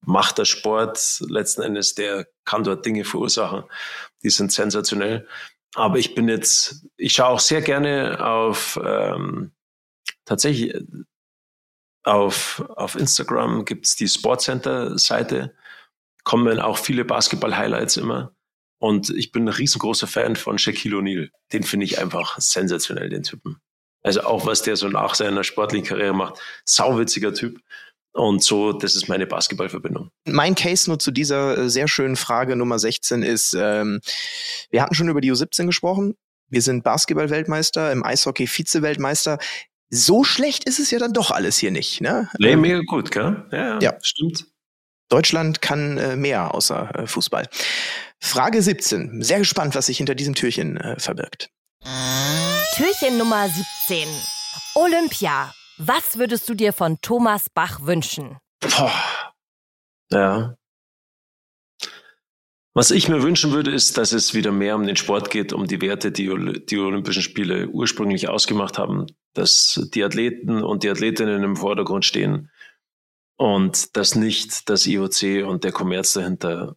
macht 0.02 0.38
der 0.38 0.46
Sport 0.46 1.22
letzten 1.28 1.62
Endes, 1.62 1.96
der 1.96 2.28
kann 2.46 2.64
dort 2.64 2.86
Dinge 2.86 3.04
verursachen, 3.06 3.64
die 4.24 4.30
sind 4.30 4.52
sensationell. 4.52 5.28
Aber 5.76 5.98
ich 5.98 6.16
bin 6.16 6.28
jetzt, 6.28 6.86
ich 6.98 7.14
schaue 7.14 7.28
auch 7.28 7.40
sehr 7.40 7.62
gerne 7.62 8.26
auf 8.26 8.80
ähm, 8.84 9.52
tatsächlich 10.26 10.76
auf, 12.04 12.64
auf 12.76 12.96
Instagram 12.96 13.66
gibt's 13.66 13.96
die 13.96 14.08
Sportcenter-Seite, 14.08 15.56
kommen 16.24 16.60
auch 16.60 16.78
viele 16.78 17.06
Basketball-Highlights 17.06 17.98
immer. 17.98 18.34
Und 18.82 19.12
ich 19.12 19.32
bin 19.32 19.44
ein 19.44 19.54
riesengroßer 19.54 20.08
Fan 20.08 20.36
von 20.36 20.58
Shaquille 20.58 20.98
O'Neal. 20.98 21.30
Den 21.54 21.62
finde 21.62 21.86
ich 21.86 22.00
einfach 22.00 22.40
sensationell, 22.40 23.10
den 23.10 23.22
Typen. 23.22 23.58
Also 24.02 24.22
auch 24.22 24.48
was 24.48 24.64
der 24.64 24.76
so 24.76 24.88
nach 24.88 25.14
seiner 25.14 25.44
sportlichen 25.44 25.86
Karriere 25.86 26.16
macht. 26.16 26.40
Sauwitziger 26.66 27.32
Typ. 27.32 27.60
Und 28.14 28.44
so, 28.44 28.74
das 28.74 28.96
ist 28.96 29.08
meine 29.08 29.28
Basketballverbindung. 29.28 30.10
Mein 30.26 30.56
Case 30.56 30.90
nur 30.90 30.98
zu 30.98 31.12
dieser 31.12 31.60
äh, 31.60 31.70
sehr 31.70 31.88
schönen 31.88 32.16
Frage 32.16 32.56
Nummer 32.56 32.80
16 32.80 33.22
ist, 33.22 33.54
ähm, 33.54 34.02
wir 34.72 34.82
hatten 34.82 34.96
schon 34.96 35.10
über 35.10 35.22
die 35.22 35.32
U17 35.32 35.68
gesprochen. 35.68 36.16
Wir 36.50 36.64
sind 36.64 36.84
Basketball-Weltmeister, 36.84 37.92
im 37.92 38.04
Eishockey 38.04 38.48
Vize-Weltmeister. 38.48 39.38
So 39.92 40.24
schlecht 40.24 40.64
ist 40.64 40.80
es 40.80 40.90
ja 40.90 40.98
dann 40.98 41.14
doch 41.14 41.30
alles 41.30 41.60
hier 41.60 41.72
nicht. 41.72 42.02
Ne? 42.02 42.30
Nee, 42.40 42.54
ähm, 42.54 42.62
mega 42.62 42.80
gut, 42.80 43.12
gell? 43.12 43.46
Ja, 43.52 43.80
ja. 43.80 43.94
stimmt. 44.02 44.48
Deutschland 45.12 45.62
kann 45.62 45.98
äh, 45.98 46.16
mehr 46.16 46.56
außer 46.56 46.96
äh, 46.96 47.08
Fußball. 47.08 47.50
Frage 48.20 48.62
17. 48.62 49.22
Sehr 49.22 49.40
gespannt, 49.40 49.76
was 49.76 49.88
sich 49.88 49.98
hinter 49.98 50.16
diesem 50.16 50.36
Türchen 50.36 50.78
äh, 50.78 50.98
verbirgt. 51.00 51.50
Türchen 52.76 53.18
Nummer 53.18 53.50
17. 53.50 54.08
Olympia. 54.76 55.54
Was 55.78 56.18
würdest 56.18 56.48
du 56.48 56.54
dir 56.54 56.72
von 56.72 57.02
Thomas 57.02 57.48
Bach 57.54 57.82
wünschen? 57.82 58.38
Boah. 58.62 58.94
Ja. 60.12 60.56
Was 62.74 62.92
ich 62.92 63.10
mir 63.10 63.22
wünschen 63.22 63.52
würde, 63.52 63.72
ist, 63.72 63.98
dass 63.98 64.14
es 64.14 64.34
wieder 64.34 64.54
mehr 64.54 64.78
um 64.78 64.88
den 64.88 64.96
Sport 64.96 65.30
geht, 65.30 65.52
um 65.52 65.68
die 65.68 65.82
Werte, 65.82 66.14
die 66.14 66.28
die 66.70 66.78
Olympischen 66.78 67.22
Spiele 67.22 67.68
ursprünglich 67.68 68.30
ausgemacht 68.30 68.78
haben, 68.78 69.08
dass 69.34 69.90
die 69.94 70.06
Athleten 70.06 70.64
und 70.64 70.84
die 70.84 70.90
Athletinnen 70.90 71.44
im 71.44 71.58
Vordergrund 71.58 72.06
stehen 72.06 72.50
und 73.42 73.98
dass 73.98 74.14
nicht 74.14 74.70
das 74.70 74.86
IOC 74.86 75.48
und 75.48 75.64
der 75.64 75.72
Kommerz 75.72 76.14
dahinter 76.14 76.76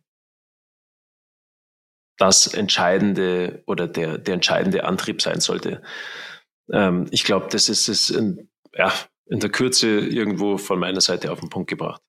das 2.16 2.46
entscheidende 2.46 3.62
oder 3.66 3.86
der, 3.86 4.16
der 4.16 4.36
entscheidende 4.36 4.84
Antrieb 4.84 5.20
sein 5.20 5.40
sollte. 5.40 5.82
Ähm, 6.72 7.06
ich 7.10 7.24
glaube, 7.24 7.48
das 7.50 7.68
ist 7.68 7.88
es 7.88 8.08
in, 8.08 8.48
ja, 8.74 8.90
in 9.26 9.40
der 9.40 9.50
Kürze 9.50 9.88
irgendwo 9.88 10.56
von 10.56 10.78
meiner 10.78 11.02
Seite 11.02 11.32
auf 11.32 11.40
den 11.40 11.50
Punkt 11.50 11.68
gebracht. 11.68 12.00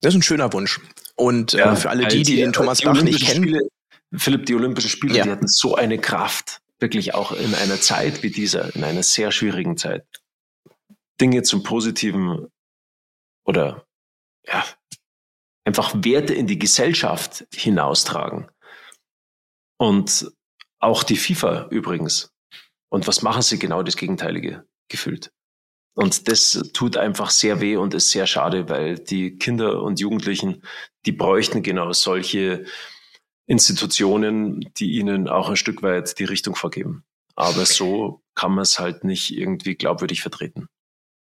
Das 0.00 0.14
ist 0.14 0.18
ein 0.18 0.22
schöner 0.22 0.52
Wunsch. 0.52 0.80
Und 1.14 1.54
äh, 1.54 1.58
ja, 1.58 1.72
äh, 1.72 1.76
für 1.76 1.90
alle 1.90 2.08
die, 2.08 2.24
die 2.24 2.36
den 2.36 2.52
Thomas 2.52 2.82
Bach 2.82 3.00
nicht 3.00 3.24
kennen. 3.24 3.44
Spiele, 3.44 3.68
Philipp, 4.16 4.46
die 4.46 4.56
Olympischen 4.56 4.90
Spiele, 4.90 5.18
ja. 5.18 5.22
die 5.22 5.30
hatten 5.30 5.46
so 5.46 5.76
eine 5.76 5.98
Kraft, 5.98 6.60
wirklich 6.80 7.14
auch 7.14 7.30
in 7.30 7.54
einer 7.54 7.80
Zeit 7.80 8.24
wie 8.24 8.30
dieser, 8.30 8.74
in 8.74 8.82
einer 8.82 9.04
sehr 9.04 9.30
schwierigen 9.30 9.76
Zeit, 9.76 10.04
Dinge 11.20 11.44
zum 11.44 11.62
Positiven 11.62 12.48
oder 13.46 13.86
ja, 14.46 14.64
einfach 15.64 15.94
Werte 15.96 16.34
in 16.34 16.46
die 16.46 16.58
Gesellschaft 16.58 17.46
hinaustragen. 17.54 18.48
Und 19.78 20.30
auch 20.78 21.02
die 21.02 21.16
FIFA 21.16 21.68
übrigens. 21.70 22.32
Und 22.88 23.06
was 23.06 23.22
machen 23.22 23.42
sie 23.42 23.58
genau 23.58 23.82
das 23.82 23.96
Gegenteilige 23.96 24.66
gefühlt? 24.88 25.32
Und 25.94 26.28
das 26.28 26.70
tut 26.74 26.96
einfach 26.96 27.30
sehr 27.30 27.60
weh 27.60 27.76
und 27.76 27.94
ist 27.94 28.10
sehr 28.10 28.26
schade, 28.26 28.68
weil 28.68 28.98
die 28.98 29.36
Kinder 29.38 29.82
und 29.82 29.98
Jugendlichen, 29.98 30.62
die 31.06 31.12
bräuchten 31.12 31.62
genau 31.62 31.92
solche 31.92 32.66
Institutionen, 33.46 34.60
die 34.76 34.92
ihnen 34.92 35.28
auch 35.28 35.48
ein 35.48 35.56
Stück 35.56 35.82
weit 35.82 36.18
die 36.18 36.24
Richtung 36.24 36.54
vorgeben. 36.54 37.04
Aber 37.34 37.64
so 37.64 38.22
kann 38.34 38.52
man 38.52 38.62
es 38.62 38.78
halt 38.78 39.04
nicht 39.04 39.34
irgendwie 39.34 39.74
glaubwürdig 39.74 40.20
vertreten. 40.20 40.68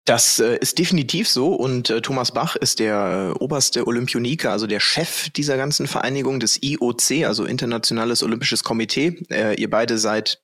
Das 0.08 0.40
äh, 0.40 0.56
ist 0.56 0.78
definitiv 0.78 1.28
so 1.28 1.54
und 1.54 1.90
äh, 1.90 2.00
Thomas 2.00 2.32
Bach 2.32 2.56
ist 2.56 2.78
der 2.78 3.34
äh, 3.36 3.38
oberste 3.38 3.86
Olympioniker, 3.86 4.50
also 4.50 4.66
der 4.66 4.80
Chef 4.80 5.28
dieser 5.28 5.58
ganzen 5.58 5.86
Vereinigung 5.86 6.40
des 6.40 6.62
IOC, 6.62 7.26
also 7.26 7.44
Internationales 7.44 8.22
Olympisches 8.22 8.64
Komitee. 8.64 9.22
Ihr 9.58 9.68
beide 9.68 9.98
seid 9.98 10.40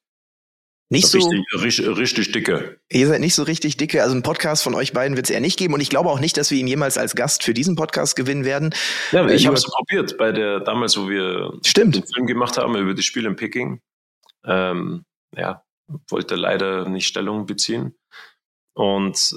nicht 0.90 1.06
so 1.06 1.18
richtig, 1.54 1.86
richtig, 1.96 2.32
dicke. 2.32 2.78
Ihr 2.90 3.06
seid 3.06 3.20
nicht 3.20 3.34
so 3.34 3.42
richtig 3.42 3.78
dicke. 3.78 4.02
Also 4.02 4.12
einen 4.12 4.22
Podcast 4.22 4.62
von 4.62 4.74
euch 4.74 4.92
beiden 4.92 5.16
wird 5.16 5.26
es 5.26 5.30
eher 5.30 5.40
nicht 5.40 5.58
geben 5.58 5.72
und 5.72 5.80
ich 5.80 5.88
glaube 5.88 6.10
auch 6.10 6.20
nicht, 6.20 6.36
dass 6.36 6.50
wir 6.50 6.58
ihn 6.58 6.66
jemals 6.66 6.98
als 6.98 7.14
Gast 7.16 7.42
für 7.42 7.54
diesen 7.54 7.74
Podcast 7.74 8.16
gewinnen 8.16 8.44
werden. 8.44 8.74
Ja, 9.12 9.26
ich 9.30 9.46
habe 9.46 9.56
es 9.56 9.64
probiert 9.64 10.18
bei 10.18 10.30
der 10.30 10.60
damals, 10.60 10.98
wo 10.98 11.08
wir 11.08 11.54
Stimmt. 11.64 11.94
den 11.94 12.04
Film 12.06 12.26
gemacht 12.26 12.58
haben 12.58 12.76
über 12.76 12.92
die 12.92 13.02
Spiele 13.02 13.30
in 13.30 13.36
Peking. 13.36 13.80
Ähm, 14.44 15.04
ja, 15.34 15.64
wollte 16.10 16.34
leider 16.34 16.86
nicht 16.86 17.06
Stellung 17.06 17.46
beziehen 17.46 17.96
und 18.74 19.34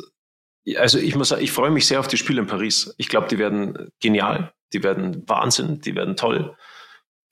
also 0.76 0.97
ich 0.97 1.15
muss 1.15 1.30
sagen, 1.30 1.43
ich 1.43 1.51
freue 1.51 1.72
mich 1.72 1.88
sehr 1.88 1.99
auf 1.99 2.07
die 2.07 2.18
Spiele 2.18 2.41
in 2.41 2.47
Paris. 2.47 2.93
Ich 2.97 3.07
glaube, 3.07 3.28
die 3.28 3.38
werden 3.38 3.89
genial, 4.01 4.53
die 4.74 4.84
werden 4.84 5.24
Wahnsinn, 5.28 5.80
die 5.82 5.95
werden 5.95 6.15
toll. 6.15 6.55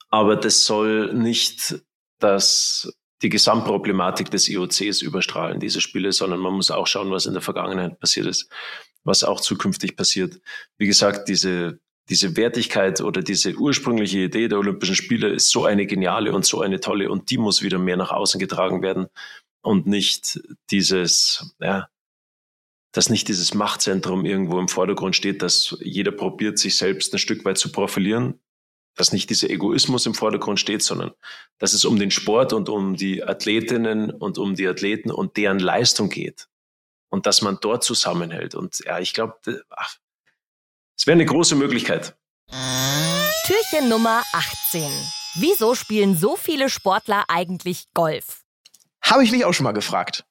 Aber 0.08 0.36
das 0.36 0.64
soll 0.64 1.12
nicht 1.12 1.82
das, 2.18 2.90
die 3.22 3.28
Gesamtproblematik 3.28 4.30
des 4.30 4.48
IOCs 4.48 5.02
überstrahlen, 5.02 5.60
diese 5.60 5.80
Spiele, 5.80 6.12
sondern 6.12 6.40
man 6.40 6.54
muss 6.54 6.70
auch 6.70 6.86
schauen, 6.86 7.10
was 7.10 7.26
in 7.26 7.34
der 7.34 7.42
Vergangenheit 7.42 7.98
passiert 7.98 8.26
ist, 8.26 8.48
was 9.04 9.24
auch 9.24 9.40
zukünftig 9.40 9.96
passiert. 9.96 10.40
Wie 10.78 10.86
gesagt, 10.86 11.28
diese, 11.28 11.78
diese 12.08 12.36
Wertigkeit 12.36 13.00
oder 13.00 13.22
diese 13.22 13.54
ursprüngliche 13.54 14.20
Idee 14.20 14.48
der 14.48 14.58
Olympischen 14.58 14.94
Spiele 14.94 15.28
ist 15.28 15.50
so 15.50 15.64
eine 15.64 15.86
geniale 15.86 16.32
und 16.32 16.46
so 16.46 16.60
eine 16.60 16.80
tolle 16.80 17.10
und 17.10 17.30
die 17.30 17.38
muss 17.38 17.62
wieder 17.62 17.78
mehr 17.78 17.96
nach 17.96 18.12
außen 18.12 18.38
getragen 18.38 18.82
werden 18.82 19.08
und 19.62 19.86
nicht 19.86 20.40
dieses, 20.70 21.54
ja, 21.60 21.88
dass 22.96 23.10
nicht 23.10 23.28
dieses 23.28 23.52
Machtzentrum 23.52 24.24
irgendwo 24.24 24.58
im 24.58 24.68
Vordergrund 24.68 25.14
steht, 25.14 25.42
dass 25.42 25.76
jeder 25.80 26.12
probiert, 26.12 26.58
sich 26.58 26.78
selbst 26.78 27.12
ein 27.12 27.18
Stück 27.18 27.44
weit 27.44 27.58
zu 27.58 27.70
profilieren, 27.70 28.40
dass 28.94 29.12
nicht 29.12 29.28
dieser 29.28 29.50
Egoismus 29.50 30.06
im 30.06 30.14
Vordergrund 30.14 30.58
steht, 30.58 30.82
sondern 30.82 31.12
dass 31.58 31.74
es 31.74 31.84
um 31.84 31.98
den 31.98 32.10
Sport 32.10 32.54
und 32.54 32.70
um 32.70 32.96
die 32.96 33.22
Athletinnen 33.22 34.10
und 34.10 34.38
um 34.38 34.54
die 34.54 34.66
Athleten 34.66 35.10
und 35.10 35.36
deren 35.36 35.58
Leistung 35.58 36.08
geht. 36.08 36.48
Und 37.10 37.26
dass 37.26 37.42
man 37.42 37.58
dort 37.60 37.84
zusammenhält. 37.84 38.54
Und 38.54 38.78
ja, 38.86 38.98
ich 38.98 39.12
glaube, 39.12 39.36
es 40.96 41.06
wäre 41.06 41.16
eine 41.16 41.26
große 41.26 41.54
Möglichkeit. 41.54 42.16
Türchen 43.44 43.90
Nummer 43.90 44.22
18. 44.32 44.82
Wieso 45.34 45.74
spielen 45.74 46.16
so 46.16 46.34
viele 46.34 46.70
Sportler 46.70 47.26
eigentlich 47.28 47.84
Golf? 47.92 48.40
Habe 49.02 49.22
ich 49.22 49.32
mich 49.32 49.44
auch 49.44 49.52
schon 49.52 49.64
mal 49.64 49.72
gefragt. 49.72 50.24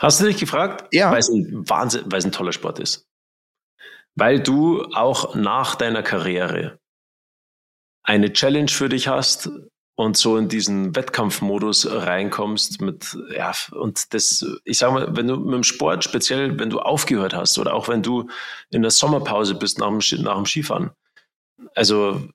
Hast 0.00 0.18
du 0.18 0.24
dich 0.24 0.38
gefragt? 0.38 0.88
Ja. 0.92 1.12
Weil 1.12 1.18
es 1.18 1.28
ein 1.28 1.68
Wahnsinn, 1.68 2.04
weil 2.06 2.18
es 2.18 2.24
ein 2.24 2.32
toller 2.32 2.52
Sport 2.52 2.78
ist. 2.78 3.06
Weil 4.14 4.40
du 4.40 4.82
auch 4.94 5.34
nach 5.34 5.74
deiner 5.74 6.02
Karriere 6.02 6.80
eine 8.02 8.32
Challenge 8.32 8.70
für 8.70 8.88
dich 8.88 9.08
hast 9.08 9.50
und 9.96 10.16
so 10.16 10.38
in 10.38 10.48
diesen 10.48 10.96
Wettkampfmodus 10.96 11.86
reinkommst 11.86 12.80
mit, 12.80 13.14
ja, 13.36 13.52
und 13.72 14.14
das, 14.14 14.44
ich 14.64 14.78
sag 14.78 14.92
mal, 14.92 15.14
wenn 15.14 15.28
du 15.28 15.36
mit 15.36 15.52
dem 15.52 15.64
Sport, 15.64 16.02
speziell 16.02 16.58
wenn 16.58 16.70
du 16.70 16.80
aufgehört 16.80 17.34
hast 17.34 17.58
oder 17.58 17.74
auch 17.74 17.88
wenn 17.88 18.02
du 18.02 18.30
in 18.70 18.80
der 18.80 18.90
Sommerpause 18.90 19.54
bist 19.54 19.78
nach 19.78 19.88
dem, 19.88 20.22
nach 20.22 20.36
dem 20.36 20.46
Skifahren, 20.46 20.92
also 21.74 22.26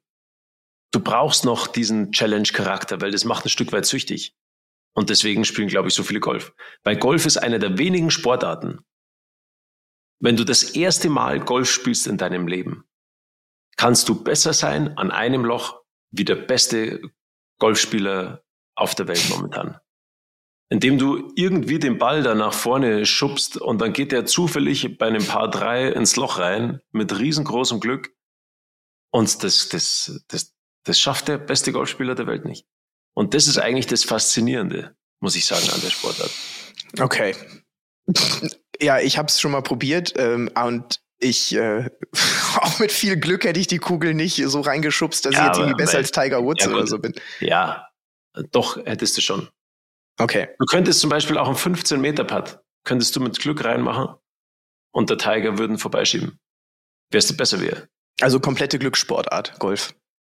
du 0.91 0.99
brauchst 0.99 1.43
noch 1.45 1.65
diesen 1.65 2.11
Challenge-Charakter, 2.11 3.01
weil 3.01 3.11
das 3.11 3.25
macht 3.25 3.45
ein 3.45 3.49
Stück 3.49 3.71
weit 3.71 3.87
süchtig. 3.87 4.35
Und 4.95 5.09
deswegen 5.09 5.45
spielen, 5.45 5.67
glaube 5.67 5.89
ich, 5.89 5.93
so 5.93 6.03
viele 6.03 6.21
Golf. 6.21 6.53
Weil 6.83 6.97
Golf 6.97 7.25
ist 7.25 7.37
eine 7.37 7.59
der 7.59 7.77
wenigen 7.77 8.11
Sportarten. 8.11 8.79
Wenn 10.19 10.37
du 10.37 10.45
das 10.45 10.63
erste 10.63 11.09
Mal 11.09 11.39
Golf 11.39 11.69
spielst 11.69 12.07
in 12.07 12.17
deinem 12.17 12.47
Leben, 12.47 12.85
kannst 13.75 14.07
du 14.09 14.23
besser 14.23 14.53
sein 14.53 14.97
an 14.97 15.11
einem 15.11 15.43
Loch 15.43 15.81
wie 16.11 16.23
der 16.23 16.35
beste 16.35 17.01
Golfspieler 17.59 18.43
auf 18.75 18.95
der 18.95 19.07
Welt 19.07 19.29
momentan. 19.29 19.79
Indem 20.69 20.97
du 20.97 21.31
irgendwie 21.35 21.77
den 21.77 21.97
Ball 21.97 22.23
da 22.23 22.33
nach 22.33 22.53
vorne 22.53 23.05
schubst 23.05 23.57
und 23.57 23.81
dann 23.81 23.93
geht 23.93 24.11
der 24.13 24.25
zufällig 24.25 24.97
bei 24.97 25.07
einem 25.07 25.25
Paar 25.25 25.49
drei 25.49 25.89
ins 25.89 26.15
Loch 26.15 26.39
rein 26.39 26.81
mit 26.91 27.19
riesengroßem 27.19 27.79
Glück 27.81 28.15
Und 29.11 29.43
das, 29.43 29.69
das, 29.69 30.25
das, 30.27 30.55
das 30.83 30.99
schafft 30.99 31.27
der 31.27 31.37
beste 31.37 31.71
Golfspieler 31.71 32.15
der 32.15 32.27
Welt 32.27 32.45
nicht. 32.45 32.65
Und 33.15 33.33
das 33.33 33.47
ist 33.47 33.57
eigentlich 33.57 33.87
das 33.87 34.03
Faszinierende, 34.03 34.95
muss 35.21 35.35
ich 35.35 35.45
sagen, 35.45 35.67
an 35.73 35.81
der 35.81 35.89
Sportart. 35.89 36.31
Okay. 36.99 37.35
Ja, 38.81 38.99
ich 38.99 39.17
habe 39.17 39.29
es 39.29 39.39
schon 39.39 39.51
mal 39.51 39.61
probiert 39.61 40.13
ähm, 40.17 40.49
und 40.55 41.01
ich 41.17 41.55
äh, 41.55 41.89
auch 42.57 42.79
mit 42.79 42.91
viel 42.91 43.17
Glück 43.17 43.45
hätte 43.45 43.59
ich 43.59 43.67
die 43.67 43.79
Kugel 43.79 44.13
nicht 44.13 44.35
so 44.45 44.61
reingeschubst, 44.61 45.25
dass 45.25 45.33
ja, 45.33 45.41
ich 45.41 45.47
jetzt 45.47 45.57
irgendwie 45.57 45.77
besser 45.77 45.97
als 45.97 46.11
Tiger 46.11 46.43
Woods 46.43 46.65
ja, 46.65 46.71
oder 46.71 46.85
so 46.85 46.99
bin. 46.99 47.13
Ja, 47.39 47.87
doch 48.51 48.77
hättest 48.85 49.17
du 49.17 49.21
schon. 49.21 49.49
Okay. 50.19 50.49
Du 50.59 50.65
könntest 50.65 50.99
zum 50.99 51.09
Beispiel 51.09 51.37
auch 51.37 51.47
einen 51.47 51.55
15 51.55 51.99
Meter 51.99 52.25
Putt 52.25 52.59
könntest 52.85 53.15
du 53.15 53.19
mit 53.19 53.39
Glück 53.39 53.65
reinmachen 53.65 54.15
und 54.93 55.09
der 55.09 55.17
Tiger 55.17 55.57
würden 55.57 55.77
vorbeischieben. 55.77 56.39
Wärst 57.11 57.29
du 57.29 57.35
besser 57.35 57.59
wäre. 57.59 57.89
Also 58.21 58.39
komplette 58.39 58.79
Glückssportart, 58.79 59.59
Golf. 59.59 59.95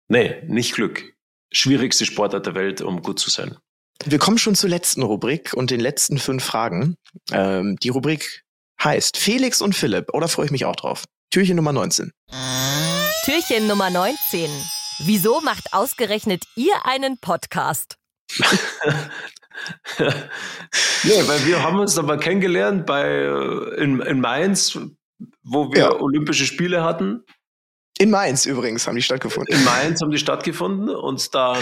Nee, 0.08 0.42
nicht 0.46 0.74
Glück. 0.74 1.14
Schwierigste 1.52 2.04
Sportart 2.04 2.46
der 2.46 2.54
Welt, 2.54 2.80
um 2.80 3.02
gut 3.02 3.18
zu 3.18 3.30
sein. 3.30 3.56
Wir 4.04 4.18
kommen 4.18 4.38
schon 4.38 4.54
zur 4.54 4.70
letzten 4.70 5.02
Rubrik 5.02 5.54
und 5.54 5.70
den 5.70 5.80
letzten 5.80 6.18
fünf 6.18 6.44
Fragen. 6.44 6.96
Ähm, 7.32 7.76
die 7.82 7.88
Rubrik 7.88 8.44
heißt 8.82 9.16
Felix 9.16 9.60
und 9.60 9.74
Philipp. 9.74 10.14
Oder 10.14 10.28
freue 10.28 10.46
ich 10.46 10.52
mich 10.52 10.64
auch 10.64 10.76
drauf? 10.76 11.04
Türchen 11.30 11.56
Nummer 11.56 11.72
19. 11.72 12.12
Türchen 13.24 13.66
Nummer 13.66 13.90
19. 13.90 14.48
Wieso 15.00 15.40
macht 15.40 15.72
ausgerechnet 15.72 16.44
ihr 16.56 16.74
einen 16.84 17.18
Podcast? 17.18 17.96
ja, 19.98 21.28
weil 21.28 21.46
wir 21.46 21.62
haben 21.62 21.78
uns 21.78 21.98
aber 21.98 22.18
kennengelernt 22.18 22.86
bei 22.86 23.04
äh, 23.04 23.82
in, 23.82 24.00
in 24.00 24.20
Mainz, 24.20 24.78
wo 25.42 25.72
wir 25.72 25.78
ja. 25.78 26.00
Olympische 26.00 26.46
Spiele 26.46 26.84
hatten. 26.84 27.24
In 27.98 28.10
Mainz 28.10 28.46
übrigens 28.46 28.86
haben 28.86 28.96
die 28.96 29.02
stattgefunden. 29.02 29.54
In 29.54 29.64
Mainz 29.64 30.00
haben 30.00 30.10
die 30.10 30.18
stattgefunden 30.18 30.88
und 30.90 31.34
dann 31.34 31.58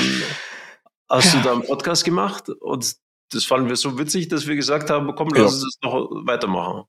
hast 1.09 1.33
ja. 1.33 1.41
du 1.41 1.45
da 1.45 1.53
einen 1.55 1.63
Podcast 1.67 2.05
gemacht 2.05 2.49
und 2.49 2.97
das 3.33 3.45
fanden 3.45 3.69
wir 3.69 3.77
so 3.77 3.99
witzig, 3.99 4.29
dass 4.29 4.47
wir 4.47 4.55
gesagt 4.55 4.91
haben, 4.91 5.15
komm, 5.15 5.29
lass 5.35 5.55
uns 5.55 5.63
das 5.63 5.79
noch 5.83 6.11
weitermachen. 6.27 6.85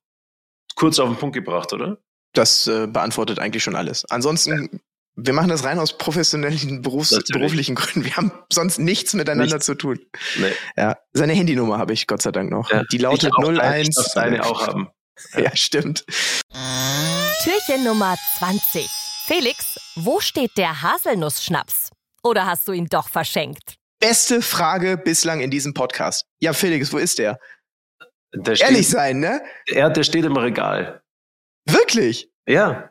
Kurz 0.74 0.98
auf 0.98 1.08
den 1.08 1.16
Punkt 1.16 1.34
gebracht, 1.34 1.72
oder? 1.72 1.98
Das 2.34 2.66
äh, 2.66 2.86
beantwortet 2.86 3.38
eigentlich 3.38 3.62
schon 3.62 3.74
alles. 3.74 4.04
Ansonsten, 4.04 4.80
wir 5.16 5.32
machen 5.32 5.48
das 5.48 5.64
rein 5.64 5.78
aus 5.78 5.96
professionellen 5.98 6.82
Berufs 6.82 7.10
Natürlich. 7.10 7.32
beruflichen 7.32 7.74
Gründen. 7.74 8.04
Wir 8.04 8.16
haben 8.16 8.32
sonst 8.52 8.78
nichts 8.78 9.14
miteinander 9.14 9.54
nichts. 9.54 9.66
zu 9.66 9.74
tun. 9.74 9.98
Nee. 10.38 10.52
Ja, 10.76 10.96
seine 11.12 11.32
Handynummer 11.32 11.78
habe 11.78 11.92
ich 11.92 12.06
Gott 12.06 12.22
sei 12.22 12.30
Dank 12.30 12.50
noch. 12.50 12.70
Ja, 12.70 12.84
die 12.84 12.98
lautet 12.98 13.32
01. 13.36 13.88
Ich 13.88 14.12
deine 14.14 14.44
auch 14.44 14.66
haben. 14.66 14.88
Ja. 15.32 15.40
ja, 15.40 15.56
stimmt. 15.56 16.04
Türchen 17.42 17.84
Nummer 17.84 18.14
20. 18.38 18.88
Felix, 19.28 19.78
wo 19.94 20.20
steht 20.20 20.56
der 20.56 20.80
Haselnussschnaps? 20.80 21.90
Oder 22.22 22.46
hast 22.46 22.66
du 22.66 22.72
ihn 22.72 22.86
doch 22.86 23.10
verschenkt? 23.10 23.74
Beste 24.00 24.40
Frage 24.40 24.96
bislang 24.96 25.40
in 25.40 25.50
diesem 25.50 25.74
Podcast. 25.74 26.24
Ja, 26.40 26.54
Felix, 26.54 26.94
wo 26.94 26.96
ist 26.96 27.18
der? 27.18 27.38
der 28.32 28.56
steht, 28.56 28.70
Ehrlich 28.70 28.88
sein, 28.88 29.20
ne? 29.20 29.42
Ja, 29.66 29.90
der 29.90 30.02
steht 30.02 30.24
im 30.24 30.38
Regal. 30.38 31.02
Wirklich? 31.66 32.30
Ja. 32.48 32.90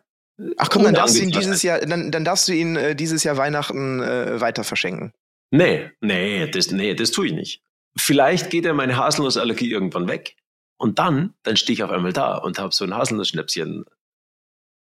Ach 0.57 0.69
komm, 0.69 0.83
dann 0.83 0.93
darfst 0.93 1.17
du 1.17 1.23
ihn 1.23 1.31
dieses 1.31 1.63
Jahr, 1.63 1.79
dann, 1.79 2.11
dann 2.11 2.23
darfst 2.23 2.47
du 2.47 2.53
ihn 2.53 2.75
äh, 2.75 2.95
dieses 2.95 3.23
Jahr 3.23 3.37
Weihnachten 3.37 4.03
äh, 4.03 4.39
weiter 4.39 4.63
verschenken. 4.63 5.13
Nee, 5.49 5.89
nee, 6.01 6.45
das, 6.51 6.69
nee, 6.69 6.93
das 6.93 7.09
tue 7.09 7.25
ich 7.25 7.33
nicht. 7.33 7.63
Vielleicht 7.97 8.51
geht 8.51 8.65
ja 8.65 8.73
meine 8.73 8.95
Haselnussallergie 8.95 9.71
irgendwann 9.71 10.07
weg. 10.07 10.35
Und 10.77 10.99
dann, 10.99 11.33
dann 11.41 11.57
stehe 11.57 11.73
ich 11.73 11.81
auf 11.81 11.89
einmal 11.89 12.13
da 12.13 12.37
und 12.37 12.59
habe 12.59 12.75
so 12.75 12.85
ein 12.85 12.93
Haselnussschnäpschen 12.93 13.85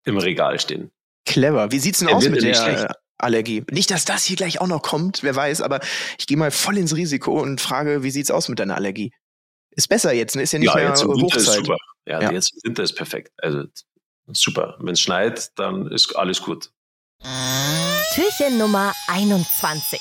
im 0.05 0.17
Regal 0.17 0.61
stehen. 0.61 0.93
Clever. 1.27 1.71
Wie 1.73 1.79
sieht's 1.79 2.01
denn 2.01 2.09
er 2.09 2.17
aus 2.17 2.29
mit 2.29 2.43
der 2.43 2.55
schlecht. 2.55 2.87
Allergie? 3.19 3.65
Nicht, 3.71 3.91
dass 3.91 4.05
das 4.05 4.25
hier 4.25 4.37
gleich 4.37 4.61
auch 4.61 4.67
noch 4.67 4.83
kommt, 4.83 5.23
wer 5.23 5.37
weiß, 5.37 5.61
aber 5.61 5.81
ich 6.19 6.27
gehe 6.27 6.37
mal 6.37 6.51
voll 6.51 6.79
ins 6.79 6.97
Risiko 6.97 7.41
und 7.41 7.61
frage, 7.61 8.03
wie 8.03 8.11
sieht's 8.11 8.31
aus 8.31 8.49
mit 8.49 8.59
deiner 8.59 8.77
Allergie? 8.77 9.13
Ist 9.71 9.89
besser 9.89 10.13
jetzt, 10.13 10.37
ne? 10.37 10.43
Ist 10.43 10.53
ja 10.53 10.59
nicht 10.59 10.69
ja, 10.69 10.75
mehr 10.75 10.89
jetzt 10.89 11.03
im 11.03 11.11
Winter 11.11 11.37
Hochzeit. 11.37 11.59
Ist 11.59 11.67
super. 11.67 11.77
Ja, 12.07 12.23
ja, 12.23 12.33
jetzt 12.33 12.53
im 12.55 12.71
Winter 12.71 12.83
ist 12.83 12.95
perfekt. 12.95 13.33
Also 13.39 13.65
super. 14.27 14.77
Wenn 14.81 14.95
es 14.95 15.01
schneit, 15.01 15.59
dann 15.59 15.87
ist 15.91 16.17
alles 16.17 16.43
gut. 16.43 16.71
Türchen 18.15 18.59
Nummer 18.59 18.93
21. 19.09 20.01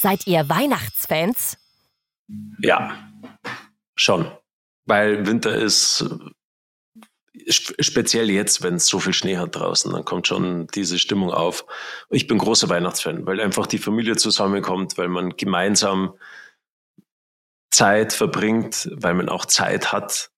Seid 0.00 0.26
ihr 0.26 0.48
Weihnachtsfans? 0.48 1.56
Ja, 2.60 2.96
schon. 3.94 4.30
Weil 4.84 5.26
Winter 5.26 5.56
ist 5.56 6.04
speziell 7.48 8.30
jetzt, 8.30 8.62
wenn 8.62 8.74
es 8.74 8.86
so 8.86 9.00
viel 9.00 9.12
Schnee 9.12 9.36
hat 9.36 9.56
draußen, 9.56 9.92
dann 9.92 10.04
kommt 10.04 10.26
schon 10.26 10.66
diese 10.68 10.98
Stimmung 10.98 11.30
auf. 11.32 11.64
Ich 12.10 12.26
bin 12.26 12.38
großer 12.38 12.68
Weihnachtsfan, 12.68 13.26
weil 13.26 13.40
einfach 13.40 13.66
die 13.66 13.78
Familie 13.78 14.16
zusammenkommt, 14.16 14.98
weil 14.98 15.08
man 15.08 15.36
gemeinsam 15.36 16.14
Zeit 17.70 18.12
verbringt, 18.12 18.90
weil 18.92 19.14
man 19.14 19.28
auch 19.28 19.46
Zeit 19.46 19.92
hat 19.92 20.30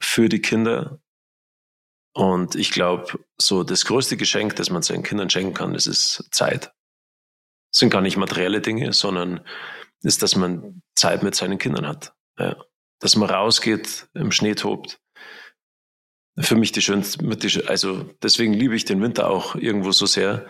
für 0.00 0.28
die 0.28 0.40
Kinder. 0.40 1.00
Und 2.14 2.54
ich 2.54 2.70
glaube, 2.70 3.18
so 3.38 3.64
das 3.64 3.84
größte 3.84 4.16
Geschenk, 4.16 4.56
das 4.56 4.70
man 4.70 4.82
seinen 4.82 5.02
Kindern 5.02 5.30
schenken 5.30 5.54
kann, 5.54 5.74
das 5.74 5.86
ist 5.86 6.28
Zeit. 6.30 6.72
Das 7.72 7.80
sind 7.80 7.90
gar 7.90 8.02
nicht 8.02 8.16
materielle 8.16 8.60
Dinge, 8.60 8.92
sondern 8.92 9.44
ist, 10.02 10.22
dass 10.22 10.36
man 10.36 10.82
Zeit 10.94 11.22
mit 11.22 11.34
seinen 11.34 11.58
Kindern 11.58 11.88
hat. 11.88 12.14
Ja. 12.38 12.56
Dass 13.00 13.16
man 13.16 13.30
rausgeht, 13.30 14.08
im 14.14 14.30
Schnee 14.30 14.54
tobt. 14.54 15.00
Für 16.38 16.56
mich 16.56 16.72
die 16.72 16.82
schönste, 16.82 17.24
also 17.68 18.04
deswegen 18.22 18.52
liebe 18.52 18.74
ich 18.74 18.84
den 18.84 19.00
Winter 19.00 19.30
auch 19.30 19.54
irgendwo 19.54 19.92
so 19.92 20.06
sehr, 20.06 20.46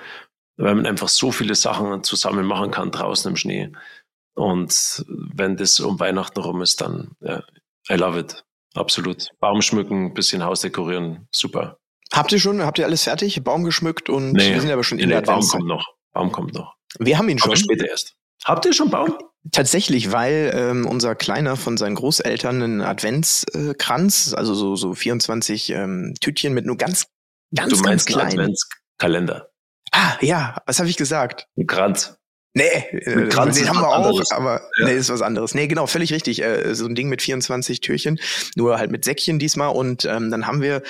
weil 0.57 0.75
man 0.75 0.87
einfach 0.87 1.09
so 1.09 1.31
viele 1.31 1.55
Sachen 1.55 2.03
zusammen 2.05 2.47
machen 2.47 2.71
kann 2.71 2.91
draußen 2.91 3.31
im 3.31 3.37
Schnee. 3.37 3.71
Und 4.35 5.05
wenn 5.07 5.57
das 5.57 5.79
um 5.81 6.01
Weihnachten 6.01 6.41
rum 6.41 6.63
ist, 6.63 6.81
dann, 6.81 7.13
ja, 7.21 7.43
I 7.91 7.95
love 7.95 8.19
it. 8.19 8.45
Absolut. 8.75 9.29
Baum 9.41 9.63
schmücken, 9.63 10.15
bisschen 10.15 10.43
Haus 10.43 10.61
dekorieren, 10.61 11.29
super. 11.31 11.79
Habt 12.13 12.33
ihr 12.33 12.41
schon, 12.41 12.63
habt 12.63 12.79
ihr 12.79 12.87
alles 12.87 13.05
fertig? 13.05 13.43
Baum 13.45 13.65
geschmückt 13.65 14.09
und 14.09 14.33
nee, 14.33 14.53
wir 14.53 14.61
sind 14.61 14.71
aber 14.71 14.85
schon 14.85 14.99
in 14.99 15.09
nee, 15.09 15.15
der 15.15 15.23
Baum 15.23 15.47
kommt 15.47 15.67
noch. 15.67 15.87
Baum 16.13 16.33
kommt 16.33 16.55
noch. 16.55 16.75
Wir 16.99 17.19
haben 17.19 17.29
ihn 17.29 17.39
schon. 17.39 17.51
Aber 17.51 17.57
später 17.57 17.89
erst. 17.89 18.15
Habt 18.45 18.65
ihr 18.67 18.73
schon 18.73 18.91
Baum? 18.91 19.17
Tatsächlich, 19.53 20.11
weil 20.11 20.53
ähm, 20.55 20.87
unser 20.87 21.15
Kleiner 21.15 21.57
von 21.57 21.77
seinen 21.77 21.97
Großeltern 21.97 22.63
einen 22.63 22.81
Adventskranz, 22.81 24.33
äh, 24.33 24.37
also 24.37 24.55
so, 24.55 24.75
so 24.75 24.95
24 24.95 25.71
ähm, 25.71 26.15
Tütchen 26.21 26.55
mit 26.55 26.65
nur 26.65 26.79
ganz, 26.79 27.07
ganz, 27.55 27.71
du 27.71 27.77
meinst 27.81 28.07
ganz 28.07 28.07
kleinen. 28.07 28.41
Adventskalender. 28.41 29.51
Ah, 29.93 30.17
ja, 30.21 30.57
was 30.67 30.79
habe 30.79 30.89
ich 30.89 30.97
gesagt? 30.97 31.47
Ein 31.59 31.67
Kranz. 31.67 32.17
Nee, 32.57 32.63
äh, 32.63 33.29
den 33.29 33.37
haben 33.37 33.81
wir 33.81 33.89
auch, 33.89 34.07
anderes. 34.07 34.31
aber 34.31 34.63
ja. 34.79 34.85
nee, 34.87 34.95
ist 34.95 35.11
was 35.11 35.23
anderes. 35.23 35.55
Nee, 35.57 35.67
genau, 35.67 35.89
völlig 35.89 36.13
richtig. 36.13 36.41
Äh, 36.41 36.77
so 36.77 36.87
ein 36.87 36.95
Ding 36.95 37.09
mit 37.09 37.21
24 37.21 37.81
Türchen, 37.81 38.21
nur 38.55 38.79
halt 38.79 38.93
mit 38.93 39.05
Säckchen 39.05 39.41
diesmal. 39.41 39.75
Und 39.75 40.05
ähm, 40.05 40.31
dann 40.31 40.47
haben 40.47 40.63
wir 40.63 40.83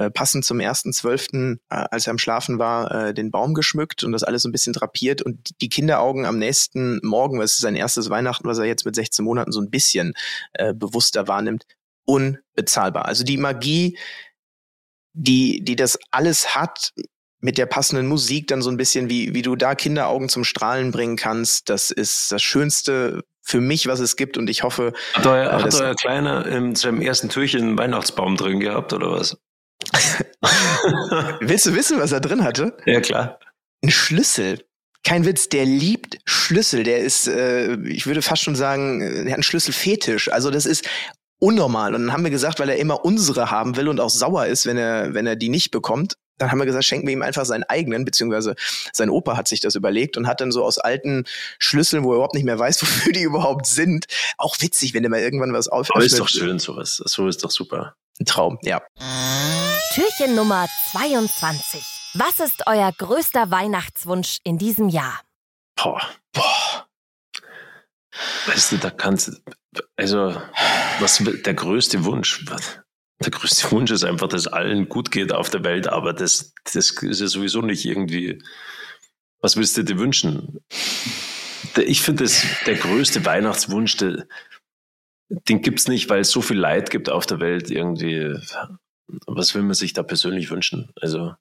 äh, 0.00 0.10
passend 0.10 0.44
zum 0.44 0.58
1.12., 0.58 1.54
äh, 1.54 1.58
als 1.68 2.08
er 2.08 2.10
am 2.10 2.18
Schlafen 2.18 2.58
war, 2.58 2.90
äh, 2.90 3.14
den 3.14 3.30
Baum 3.30 3.54
geschmückt 3.54 4.02
und 4.02 4.10
das 4.10 4.24
alles 4.24 4.42
so 4.42 4.48
ein 4.48 4.52
bisschen 4.52 4.72
drapiert. 4.72 5.22
Und 5.22 5.60
die 5.60 5.68
Kinderaugen 5.68 6.26
am 6.26 6.40
nächsten 6.40 6.98
Morgen, 7.04 7.38
weil 7.38 7.44
es 7.44 7.54
ist 7.54 7.60
sein 7.60 7.76
erstes 7.76 8.10
Weihnachten, 8.10 8.48
was 8.48 8.58
er 8.58 8.64
jetzt 8.64 8.84
mit 8.84 8.96
16 8.96 9.24
Monaten 9.24 9.52
so 9.52 9.60
ein 9.60 9.70
bisschen 9.70 10.14
äh, 10.54 10.74
bewusster 10.74 11.28
wahrnimmt, 11.28 11.66
unbezahlbar. 12.04 13.06
Also 13.06 13.22
die 13.22 13.36
Magie, 13.36 13.96
die, 15.12 15.62
die 15.62 15.76
das 15.76 16.00
alles 16.10 16.56
hat, 16.56 16.92
mit 17.42 17.58
der 17.58 17.66
passenden 17.66 18.06
Musik 18.06 18.46
dann 18.46 18.62
so 18.62 18.70
ein 18.70 18.76
bisschen, 18.76 19.10
wie, 19.10 19.34
wie 19.34 19.42
du 19.42 19.56
da 19.56 19.74
Kinderaugen 19.74 20.28
zum 20.28 20.44
Strahlen 20.44 20.92
bringen 20.92 21.16
kannst. 21.16 21.68
Das 21.68 21.90
ist 21.90 22.30
das 22.32 22.42
Schönste 22.42 23.24
für 23.42 23.60
mich, 23.60 23.88
was 23.88 23.98
es 23.98 24.16
gibt. 24.16 24.38
Und 24.38 24.48
ich 24.48 24.62
hoffe. 24.62 24.92
Hat 25.12 25.26
euer, 25.26 25.50
äh, 25.50 25.62
hat 25.62 25.74
euer 25.74 25.94
Kleiner 25.96 26.46
in 26.46 26.76
seinem 26.76 27.02
ersten 27.02 27.28
Türchen 27.28 27.60
einen 27.62 27.78
Weihnachtsbaum 27.78 28.36
drin 28.36 28.60
gehabt 28.60 28.92
oder 28.92 29.10
was? 29.10 29.36
Willst 31.40 31.66
du 31.66 31.74
wissen, 31.74 31.98
was 31.98 32.12
er 32.12 32.20
drin 32.20 32.44
hatte? 32.44 32.76
Ja, 32.86 33.00
klar. 33.00 33.40
Ein 33.82 33.90
Schlüssel. 33.90 34.64
Kein 35.04 35.26
Witz, 35.26 35.48
der 35.48 35.64
liebt 35.64 36.18
Schlüssel. 36.24 36.84
Der 36.84 36.98
ist, 37.00 37.26
äh, 37.26 37.74
ich 37.88 38.06
würde 38.06 38.22
fast 38.22 38.44
schon 38.44 38.54
sagen, 38.54 39.00
der 39.00 39.24
hat 39.24 39.34
einen 39.34 39.42
Schlüsselfetisch. 39.42 40.30
Also 40.30 40.50
das 40.52 40.64
ist 40.64 40.88
unnormal. 41.40 41.96
Und 41.96 42.02
dann 42.02 42.12
haben 42.12 42.22
wir 42.22 42.30
gesagt, 42.30 42.60
weil 42.60 42.68
er 42.68 42.76
immer 42.76 43.04
unsere 43.04 43.50
haben 43.50 43.76
will 43.76 43.88
und 43.88 43.98
auch 43.98 44.10
sauer 44.10 44.46
ist, 44.46 44.64
wenn 44.64 44.78
er, 44.78 45.12
wenn 45.12 45.26
er 45.26 45.34
die 45.34 45.48
nicht 45.48 45.72
bekommt, 45.72 46.14
dann 46.38 46.50
haben 46.50 46.58
wir 46.58 46.66
gesagt, 46.66 46.84
schenken 46.84 47.06
wir 47.06 47.12
ihm 47.12 47.22
einfach 47.22 47.44
seinen 47.44 47.64
eigenen, 47.64 48.04
beziehungsweise 48.04 48.54
sein 48.92 49.10
Opa 49.10 49.36
hat 49.36 49.48
sich 49.48 49.60
das 49.60 49.74
überlegt 49.74 50.16
und 50.16 50.26
hat 50.26 50.40
dann 50.40 50.52
so 50.52 50.64
aus 50.64 50.78
alten 50.78 51.24
Schlüsseln, 51.58 52.04
wo 52.04 52.12
er 52.12 52.16
überhaupt 52.16 52.34
nicht 52.34 52.44
mehr 52.44 52.58
weiß, 52.58 52.82
wofür 52.82 53.12
die 53.12 53.22
überhaupt 53.22 53.66
sind, 53.66 54.06
auch 54.38 54.56
witzig, 54.60 54.94
wenn 54.94 55.04
er 55.04 55.10
mal 55.10 55.20
irgendwann 55.20 55.52
was 55.52 55.68
aufhört. 55.68 55.96
Aber 55.96 56.04
ist 56.04 56.18
doch 56.18 56.28
schön 56.28 56.58
sowas. 56.58 57.02
So 57.04 57.28
ist 57.28 57.44
doch 57.44 57.50
super. 57.50 57.94
Ein 58.20 58.26
Traum, 58.26 58.58
ja. 58.62 58.82
Türchen 59.94 60.34
Nummer 60.34 60.66
22. 60.92 61.82
Was 62.14 62.40
ist 62.40 62.66
euer 62.66 62.92
größter 62.92 63.50
Weihnachtswunsch 63.50 64.38
in 64.44 64.58
diesem 64.58 64.88
Jahr? 64.88 65.20
Boah. 65.76 66.02
Boah. 66.32 66.86
Weißt 68.46 68.72
du, 68.72 68.76
da 68.76 68.90
kannst 68.90 69.28
du, 69.28 69.82
also, 69.96 70.36
was 71.00 71.22
der 71.24 71.54
größte 71.54 72.04
Wunsch? 72.04 72.44
Was? 72.50 72.81
Der 73.22 73.32
größte 73.32 73.70
Wunsch 73.72 73.90
ist 73.90 74.04
einfach, 74.04 74.28
dass 74.28 74.46
allen 74.46 74.88
gut 74.88 75.10
geht 75.10 75.32
auf 75.32 75.50
der 75.50 75.64
Welt, 75.64 75.88
aber 75.88 76.12
das, 76.12 76.54
das 76.72 76.90
ist 76.90 77.20
ja 77.20 77.26
sowieso 77.26 77.62
nicht 77.62 77.84
irgendwie 77.84 78.42
Was 79.40 79.56
willst 79.56 79.76
du 79.76 79.82
dir 79.82 79.98
wünschen? 79.98 80.60
Ich 81.76 82.02
finde, 82.02 82.28
der 82.66 82.74
größte 82.76 83.24
Weihnachtswunsch, 83.24 83.96
der, 83.96 84.26
den 85.28 85.62
gibt 85.62 85.80
es 85.80 85.88
nicht, 85.88 86.08
weil 86.08 86.20
es 86.20 86.30
so 86.30 86.42
viel 86.42 86.58
Leid 86.58 86.90
gibt 86.90 87.08
auf 87.10 87.26
der 87.26 87.40
Welt 87.40 87.70
irgendwie. 87.70 88.34
Was 89.26 89.54
will 89.54 89.62
man 89.62 89.74
sich 89.74 89.92
da 89.92 90.02
persönlich 90.02 90.50
wünschen? 90.50 90.92
Also, 91.00 91.34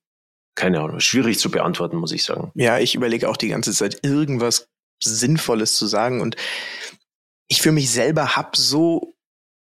keine 0.56 0.82
Ahnung, 0.82 1.00
schwierig 1.00 1.40
zu 1.40 1.52
beantworten, 1.52 1.98
muss 1.98 2.12
ich 2.12 2.24
sagen. 2.24 2.52
Ja, 2.56 2.80
ich 2.80 2.96
überlege 2.96 3.30
auch 3.30 3.38
die 3.38 3.50
ganze 3.50 3.72
Zeit, 3.72 4.00
irgendwas 4.04 4.68
Sinnvolles 5.04 5.76
zu 5.76 5.86
sagen. 5.88 6.22
Und 6.22 6.36
ich 7.48 7.62
für 7.62 7.72
mich 7.72 7.90
selber 7.92 8.36
habe 8.36 8.58
so 8.58 9.16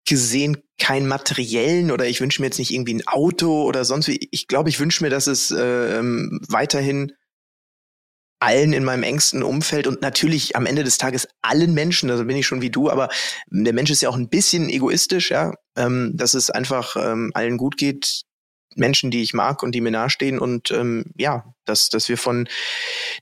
gesehen 0.07 0.63
keinen 0.79 1.09
materiellen 1.09 1.91
oder 1.91 2.07
ich 2.07 2.21
wünsche 2.21 2.41
mir 2.41 2.47
jetzt 2.47 2.59
nicht 2.59 2.73
irgendwie 2.73 2.95
ein 2.95 3.07
Auto 3.07 3.65
oder 3.65 3.85
sonst 3.85 4.09
wie. 4.09 4.29
Ich 4.31 4.47
glaube, 4.47 4.69
ich 4.69 4.81
wünsche 4.81 5.03
mir, 5.03 5.11
dass 5.11 5.27
es 5.27 5.51
äh, 5.51 6.01
weiterhin 6.03 7.13
allen 8.41 8.73
in 8.73 8.85
meinem 8.85 9.03
engsten 9.03 9.43
Umfeld 9.43 9.87
und 9.87 10.01
natürlich 10.01 10.55
am 10.55 10.67
Ende 10.67 10.85
des 10.85 10.99
Tages 10.99 11.27
allen 11.43 11.75
Menschen, 11.75 12.11
also 12.11 12.25
bin 12.25 12.37
ich 12.37 12.47
schon 12.47 12.63
wie 12.63 12.71
du, 12.71 12.89
aber 12.89 13.09
der 13.49 13.73
Mensch 13.73 13.91
ist 13.91 14.01
ja 14.01 14.09
auch 14.09 14.17
ein 14.17 14.29
bisschen 14.29 14.69
egoistisch, 14.69 15.31
ja, 15.31 15.53
ähm, 15.77 16.13
dass 16.15 16.35
es 16.35 16.51
einfach 16.51 16.97
ähm, 16.97 17.33
allen 17.35 17.57
gut 17.57 17.77
geht, 17.77 18.23
Menschen, 18.77 19.11
die 19.11 19.23
ich 19.23 19.35
mag 19.35 19.63
und 19.63 19.75
die 19.75 19.81
mir 19.81 19.91
nahestehen 19.91 20.39
und 20.39 20.71
ähm, 20.71 21.07
ja, 21.17 21.53
dass, 21.65 21.89
dass 21.89 22.09
wir 22.09 22.17
von 22.17 22.49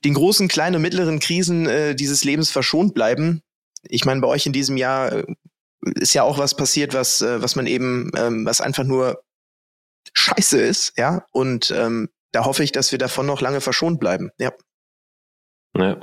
den 0.05 0.13
großen, 0.13 0.47
kleinen 0.47 0.75
und 0.75 0.81
mittleren 0.83 1.19
Krisen 1.19 1.67
äh, 1.67 1.95
dieses 1.95 2.23
Lebens 2.23 2.51
verschont 2.51 2.93
bleiben. 2.93 3.41
Ich 3.83 4.05
meine, 4.05 4.21
bei 4.21 4.27
euch 4.27 4.45
in 4.45 4.53
diesem 4.53 4.77
Jahr 4.77 5.11
äh, 5.11 5.25
ist 5.81 6.13
ja 6.13 6.23
auch 6.23 6.37
was 6.37 6.55
passiert, 6.55 6.93
was, 6.93 7.21
äh, 7.21 7.41
was 7.41 7.55
man 7.55 7.67
eben, 7.67 8.11
ähm, 8.15 8.45
was 8.45 8.61
einfach 8.61 8.83
nur 8.83 9.21
scheiße 10.13 10.59
ist, 10.59 10.97
ja, 10.97 11.25
und 11.31 11.71
ähm, 11.71 12.09
da 12.31 12.45
hoffe 12.45 12.63
ich, 12.63 12.71
dass 12.71 12.91
wir 12.91 12.99
davon 12.99 13.25
noch 13.25 13.41
lange 13.41 13.61
verschont 13.61 13.99
bleiben, 13.99 14.31
ja. 14.39 14.51
Ja. 15.77 15.99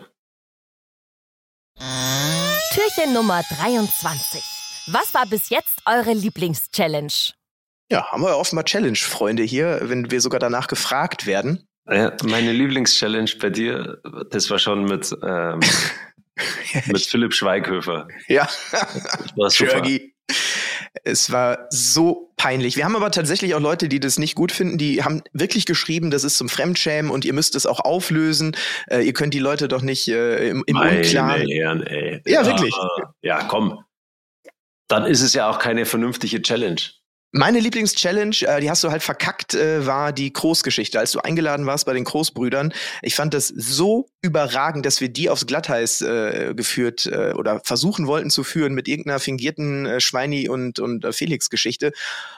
Türchen 2.73 3.13
Nummer 3.13 3.43
23. 3.59 4.43
Was 4.87 5.15
war 5.15 5.27
bis 5.27 5.49
jetzt 5.49 5.81
eure 5.87 6.13
Lieblingschallenge? 6.13 7.33
Ja, 7.91 8.11
haben 8.11 8.23
wir 8.23 8.31
ja 8.31 8.35
offenbar 8.35 8.65
Challenge-Freunde 8.65 9.43
hier, 9.43 9.81
wenn 9.83 10.11
wir 10.11 10.21
sogar 10.21 10.41
danach 10.41 10.69
gefragt 10.69 11.27
werden. 11.27 11.67
Ja, 11.87 12.17
meine 12.25 12.53
Lieblingschallenge 12.53 13.33
bei 13.41 13.51
dir, 13.51 14.01
das 14.31 14.51
war 14.51 14.59
schon 14.59 14.85
mit, 14.85 15.15
ähm, 15.23 15.61
mit 16.87 17.03
Philipp 17.03 17.35
Schweighöfer. 17.35 18.09
Ja, 18.29 18.49
Jörgi. 19.37 20.15
Es 21.03 21.31
war 21.33 21.67
so 21.71 22.33
peinlich. 22.37 22.77
Wir 22.77 22.85
haben 22.85 22.97
aber 22.97 23.11
tatsächlich 23.11 23.55
auch 23.55 23.61
Leute, 23.61 23.89
die 23.89 24.01
das 24.01 24.19
nicht 24.19 24.35
gut 24.35 24.53
finden, 24.53 24.79
die 24.79 25.03
haben 25.03 25.23
wirklich 25.33 25.67
geschrieben, 25.67 26.11
das 26.11 26.25
ist 26.25 26.39
zum 26.39 26.49
Fremdschämen 26.49 27.11
und 27.11 27.25
ihr 27.25 27.33
müsst 27.33 27.55
es 27.57 27.67
auch 27.67 27.81
auflösen. 27.81 28.57
Äh, 28.89 29.01
ihr 29.01 29.13
könnt 29.13 29.35
die 29.35 29.39
Leute 29.39 29.69
doch 29.69 29.83
nicht 29.83 30.09
äh, 30.09 30.49
im, 30.49 30.63
im 30.67 30.75
Meine 30.77 30.99
Unklaren. 30.99 31.49
Ehren, 31.49 31.83
ey. 31.83 32.23
Ja, 32.27 32.47
wirklich. 32.47 32.75
Ja, 33.23 33.45
komm. 33.45 33.85
Dann 34.89 35.05
ist 35.05 35.23
es 35.23 35.35
ja 35.35 35.51
auch 35.51 35.59
keine 35.59 35.85
vernünftige 35.85 36.43
Challenge. 36.43 36.81
Meine 37.37 37.59
Lieblingschallenge, 37.59 38.43
äh, 38.43 38.61
die 38.61 38.71
hast 38.71 38.85
du 38.85 38.93
halt 38.93 39.03
verkackt, 39.03 39.55
äh, 39.55 39.85
war 39.85 40.13
die 40.13 40.33
Großgeschichte, 40.33 41.01
als 41.01 41.11
du 41.11 41.19
eingeladen 41.19 41.67
warst 41.67 41.85
bei 41.85 41.93
den 41.93 42.05
Großbrüdern. 42.05 42.73
Ich 43.03 43.17
fand 43.17 43.35
das 43.35 43.49
so 43.49 44.07
überragend, 44.23 44.87
dass 44.87 45.01
wir 45.01 45.09
die 45.09 45.29
aufs 45.29 45.45
Glatteis 45.45 46.01
äh, 46.01 46.55
geführt 46.55 47.07
äh, 47.07 47.33
oder 47.33 47.61
versuchen 47.65 48.07
wollten 48.07 48.31
zu 48.31 48.45
führen 48.45 48.73
mit 48.73 48.87
irgendeiner 48.87 49.19
fingierten 49.19 49.85
äh, 49.85 50.01
Schweini 50.01 50.49
und 50.49 50.79
und 50.79 51.05
äh, 51.05 51.13
Felix 51.13 51.51
Geschichte. 51.51 51.91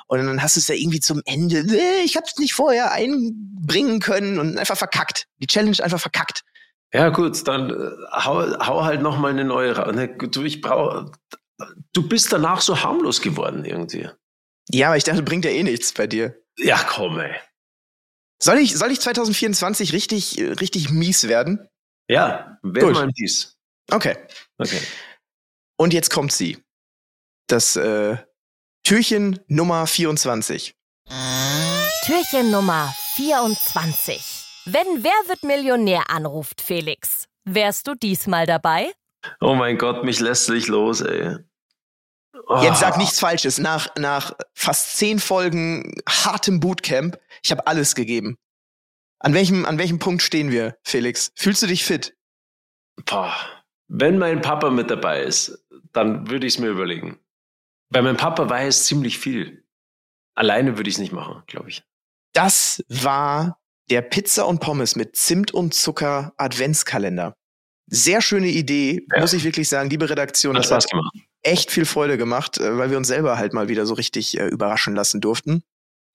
Und 0.06 0.24
dann 0.24 0.40
hast 0.40 0.56
du 0.56 0.60
es 0.60 0.68
ja 0.68 0.74
irgendwie 0.74 1.00
zum 1.00 1.20
Ende, 1.26 1.58
äh, 1.58 2.02
ich 2.02 2.16
hab's 2.16 2.38
nicht 2.38 2.54
vorher 2.54 2.92
einbringen 2.92 4.00
können 4.00 4.38
und 4.38 4.56
einfach 4.56 4.78
verkackt. 4.78 5.26
Die 5.42 5.46
Challenge 5.46 5.76
einfach 5.84 6.00
verkackt. 6.00 6.42
Ja, 6.94 7.10
gut, 7.10 7.46
dann 7.46 7.68
äh, 7.68 7.90
hau, 8.12 8.40
hau 8.66 8.84
halt 8.86 9.02
noch 9.02 9.18
mal 9.18 9.30
eine 9.30 9.44
neue 9.44 9.76
raus. 9.76 9.94
Ne, 9.94 10.08
Du, 10.08 10.42
ich 10.42 10.62
brauch, 10.62 11.10
du 11.92 12.08
bist 12.08 12.32
danach 12.32 12.62
so 12.62 12.82
harmlos 12.82 13.20
geworden 13.20 13.66
irgendwie. 13.66 14.08
Ja, 14.70 14.88
aber 14.88 14.96
ich 14.96 15.04
dachte, 15.04 15.22
bringt 15.22 15.44
ja 15.44 15.50
eh 15.50 15.62
nichts 15.62 15.92
bei 15.92 16.06
dir. 16.06 16.42
Ja, 16.58 16.82
komm, 16.88 17.18
ey. 17.18 17.34
Soll 18.42 18.58
ich, 18.58 18.74
soll 18.74 18.90
ich 18.90 19.00
2024 19.00 19.92
richtig, 19.92 20.38
richtig 20.60 20.90
mies 20.90 21.28
werden? 21.28 21.68
Ja, 22.08 22.58
wer 22.62 22.84
Gut. 22.84 22.94
mal 22.94 23.10
dies. 23.12 23.56
Okay. 23.90 24.16
Okay. 24.58 24.80
Und 25.76 25.92
jetzt 25.92 26.10
kommt 26.10 26.32
sie. 26.32 26.58
Das 27.48 27.76
äh, 27.76 28.16
Türchen 28.84 29.40
Nummer 29.48 29.86
24. 29.86 30.74
Türchen 32.04 32.50
Nummer 32.50 32.94
24. 33.14 34.44
Wenn 34.66 35.04
Wer 35.04 35.28
wird 35.28 35.44
Millionär 35.44 36.10
anruft, 36.10 36.60
Felix, 36.60 37.26
wärst 37.44 37.86
du 37.86 37.94
diesmal 37.94 38.46
dabei? 38.46 38.92
Oh 39.40 39.54
mein 39.54 39.78
Gott, 39.78 40.04
mich 40.04 40.20
lässt 40.20 40.46
sich 40.46 40.66
los, 40.66 41.00
ey. 41.00 41.36
Oh. 42.46 42.60
Jetzt 42.62 42.80
sag 42.80 42.96
nichts 42.98 43.18
Falsches. 43.18 43.58
Nach, 43.58 43.88
nach 43.96 44.34
fast 44.54 44.96
zehn 44.96 45.18
Folgen 45.18 45.94
hartem 46.08 46.60
Bootcamp, 46.60 47.18
ich 47.42 47.50
habe 47.50 47.66
alles 47.66 47.94
gegeben. 47.94 48.36
An 49.18 49.34
welchem, 49.34 49.64
an 49.64 49.78
welchem 49.78 49.98
Punkt 49.98 50.22
stehen 50.22 50.50
wir, 50.50 50.76
Felix? 50.84 51.32
Fühlst 51.36 51.62
du 51.62 51.66
dich 51.66 51.84
fit? 51.84 52.14
Boah. 53.06 53.34
Wenn 53.88 54.18
mein 54.18 54.40
Papa 54.42 54.70
mit 54.70 54.90
dabei 54.90 55.22
ist, 55.22 55.64
dann 55.92 56.28
würde 56.28 56.46
ich 56.46 56.54
es 56.54 56.58
mir 56.60 56.68
überlegen. 56.68 57.18
Weil 57.90 58.02
mein 58.02 58.16
Papa 58.16 58.48
weiß 58.48 58.84
ziemlich 58.86 59.18
viel. 59.18 59.64
Alleine 60.34 60.76
würde 60.76 60.90
ich 60.90 60.96
es 60.96 61.00
nicht 61.00 61.12
machen, 61.12 61.42
glaube 61.46 61.70
ich. 61.70 61.82
Das 62.34 62.84
war 62.88 63.58
der 63.88 64.02
Pizza 64.02 64.46
und 64.46 64.58
Pommes 64.60 64.96
mit 64.96 65.16
Zimt 65.16 65.54
und 65.54 65.72
Zucker 65.72 66.34
Adventskalender. 66.36 67.36
Sehr 67.86 68.20
schöne 68.20 68.48
Idee, 68.48 69.06
Ja. 69.14 69.20
muss 69.20 69.32
ich 69.32 69.44
wirklich 69.44 69.68
sagen. 69.68 69.88
Liebe 69.88 70.10
Redaktion, 70.10 70.56
Hat 70.56 70.62
das 70.64 70.68
Spaß 70.68 70.88
gemacht. 70.88 71.14
Echt 71.46 71.70
viel 71.70 71.86
Freude 71.86 72.16
gemacht, 72.18 72.58
äh, 72.58 72.76
weil 72.78 72.90
wir 72.90 72.96
uns 72.96 73.08
selber 73.08 73.38
halt 73.38 73.52
mal 73.52 73.68
wieder 73.68 73.86
so 73.86 73.94
richtig 73.94 74.38
äh, 74.38 74.46
überraschen 74.46 74.94
lassen 74.94 75.20
durften. 75.20 75.62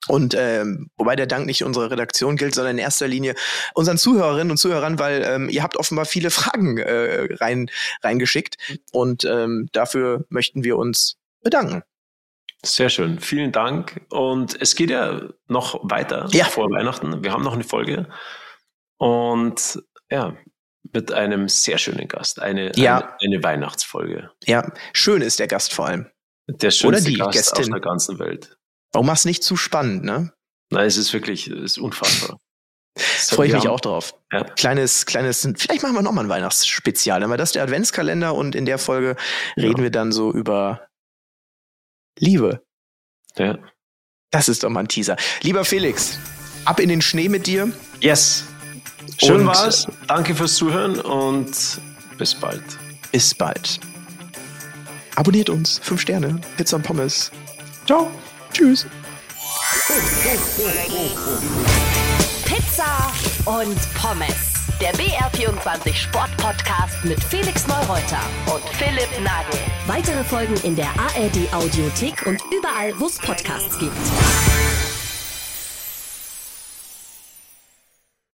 Und 0.07 0.33
ähm, 0.35 0.89
wobei 0.97 1.15
der 1.15 1.27
Dank 1.27 1.45
nicht 1.45 1.63
unserer 1.63 1.91
Redaktion 1.91 2.35
gilt, 2.35 2.55
sondern 2.55 2.71
in 2.77 2.79
erster 2.79 3.07
Linie 3.07 3.35
unseren 3.75 3.99
Zuhörerinnen 3.99 4.49
und 4.49 4.57
Zuhörern, 4.57 4.97
weil 4.97 5.23
ähm, 5.23 5.47
ihr 5.47 5.61
habt 5.61 5.77
offenbar 5.77 6.05
viele 6.05 6.31
Fragen 6.31 6.77
äh, 6.79 7.27
rein 7.35 7.69
reingeschickt 8.03 8.57
und 8.91 9.25
ähm, 9.25 9.69
dafür 9.73 10.25
möchten 10.29 10.63
wir 10.63 10.77
uns 10.77 11.17
bedanken. 11.43 11.83
Sehr 12.63 12.89
schön. 12.89 13.19
Vielen 13.19 13.51
Dank. 13.51 14.01
Und 14.09 14.59
es 14.59 14.75
geht 14.75 14.89
ja 14.91 15.21
noch 15.47 15.79
weiter 15.83 16.27
Ja. 16.31 16.45
vor 16.45 16.69
Weihnachten. 16.71 17.23
Wir 17.23 17.31
haben 17.31 17.43
noch 17.43 17.53
eine 17.53 17.63
Folge. 17.63 18.07
Und 18.97 19.81
ja, 20.11 20.35
mit 20.93 21.11
einem 21.11 21.47
sehr 21.47 21.77
schönen 21.77 22.07
Gast. 22.07 22.39
Eine, 22.41 22.71
Ja. 22.75 22.97
eine, 23.19 23.35
eine 23.35 23.43
Weihnachtsfolge. 23.43 24.31
Ja, 24.45 24.71
schön 24.93 25.21
ist 25.21 25.39
der 25.39 25.47
Gast 25.47 25.73
vor 25.73 25.85
allem. 25.87 26.07
Der 26.47 26.71
schönste 26.71 27.09
die 27.09 27.17
Gast 27.17 27.33
Gästin. 27.33 27.65
auf 27.65 27.69
der 27.69 27.79
ganzen 27.81 28.19
Welt. 28.19 28.57
Warum 28.91 29.07
mach's 29.07 29.25
nicht 29.25 29.43
zu 29.43 29.55
spannend, 29.55 30.03
ne? 30.03 30.33
Nein, 30.71 30.85
es 30.87 30.97
ist 30.97 31.13
wirklich, 31.13 31.47
es 31.47 31.61
ist 31.73 31.77
unfassbar. 31.77 32.37
Freue 32.97 33.47
ich 33.47 33.53
mich 33.53 33.63
haben- 33.65 33.71
auch 33.71 33.79
drauf. 33.79 34.15
Ja. 34.33 34.43
Kleines, 34.43 35.05
kleines, 35.05 35.47
vielleicht 35.57 35.83
machen 35.83 35.95
wir 35.95 36.01
nochmal 36.01 36.25
ein 36.25 36.29
Weihnachtsspezial. 36.29 37.21
Dann 37.21 37.29
war 37.29 37.37
das 37.37 37.53
der 37.53 37.63
Adventskalender 37.63 38.35
und 38.35 38.53
in 38.55 38.65
der 38.65 38.77
Folge 38.79 39.15
reden 39.55 39.77
Ja. 39.77 39.83
wir 39.83 39.91
dann 39.91 40.11
so 40.11 40.33
über 40.33 40.87
Liebe. 42.19 42.63
Ja. 43.37 43.57
Das 44.31 44.49
ist 44.49 44.63
doch 44.63 44.69
mal 44.69 44.81
ein 44.81 44.87
Teaser. 44.87 45.15
Lieber 45.41 45.63
Felix, 45.63 46.17
ab 46.65 46.79
in 46.79 46.89
den 46.89 47.01
Schnee 47.01 47.29
mit 47.29 47.47
dir. 47.47 47.71
Yes. 48.01 48.45
Schön 49.17 49.41
Und- 49.41 49.47
war's. 49.47 49.87
Danke 50.07 50.35
fürs 50.35 50.55
Zuhören 50.55 50.99
und 50.99 51.51
bis 52.17 52.33
bald. 52.35 52.63
Bis 53.11 53.33
bald. 53.33 53.79
Abonniert 55.15 55.49
uns. 55.49 55.79
Fünf 55.83 56.01
Sterne. 56.01 56.39
Pizza 56.57 56.77
und 56.77 56.83
Pommes. 56.83 57.31
Ciao. 57.85 58.09
Tschüss. 58.53 58.85
Pizza 62.45 63.11
und 63.45 63.77
Pommes. 63.93 64.53
Der 64.79 64.93
BR24 64.93 65.93
Sport 65.95 66.35
Podcast 66.37 66.95
mit 67.03 67.23
Felix 67.23 67.67
Neureuter 67.67 68.19
und 68.47 68.63
Philipp 68.77 69.09
Nagel. 69.23 69.59
Weitere 69.87 70.23
Folgen 70.23 70.55
in 70.63 70.75
der 70.75 70.87
ARD 70.97 71.53
Audiothek 71.53 72.25
und 72.25 72.41
überall, 72.57 72.93
wo 72.99 73.05
es 73.05 73.17
Podcasts 73.19 73.77
gibt. 73.77 73.95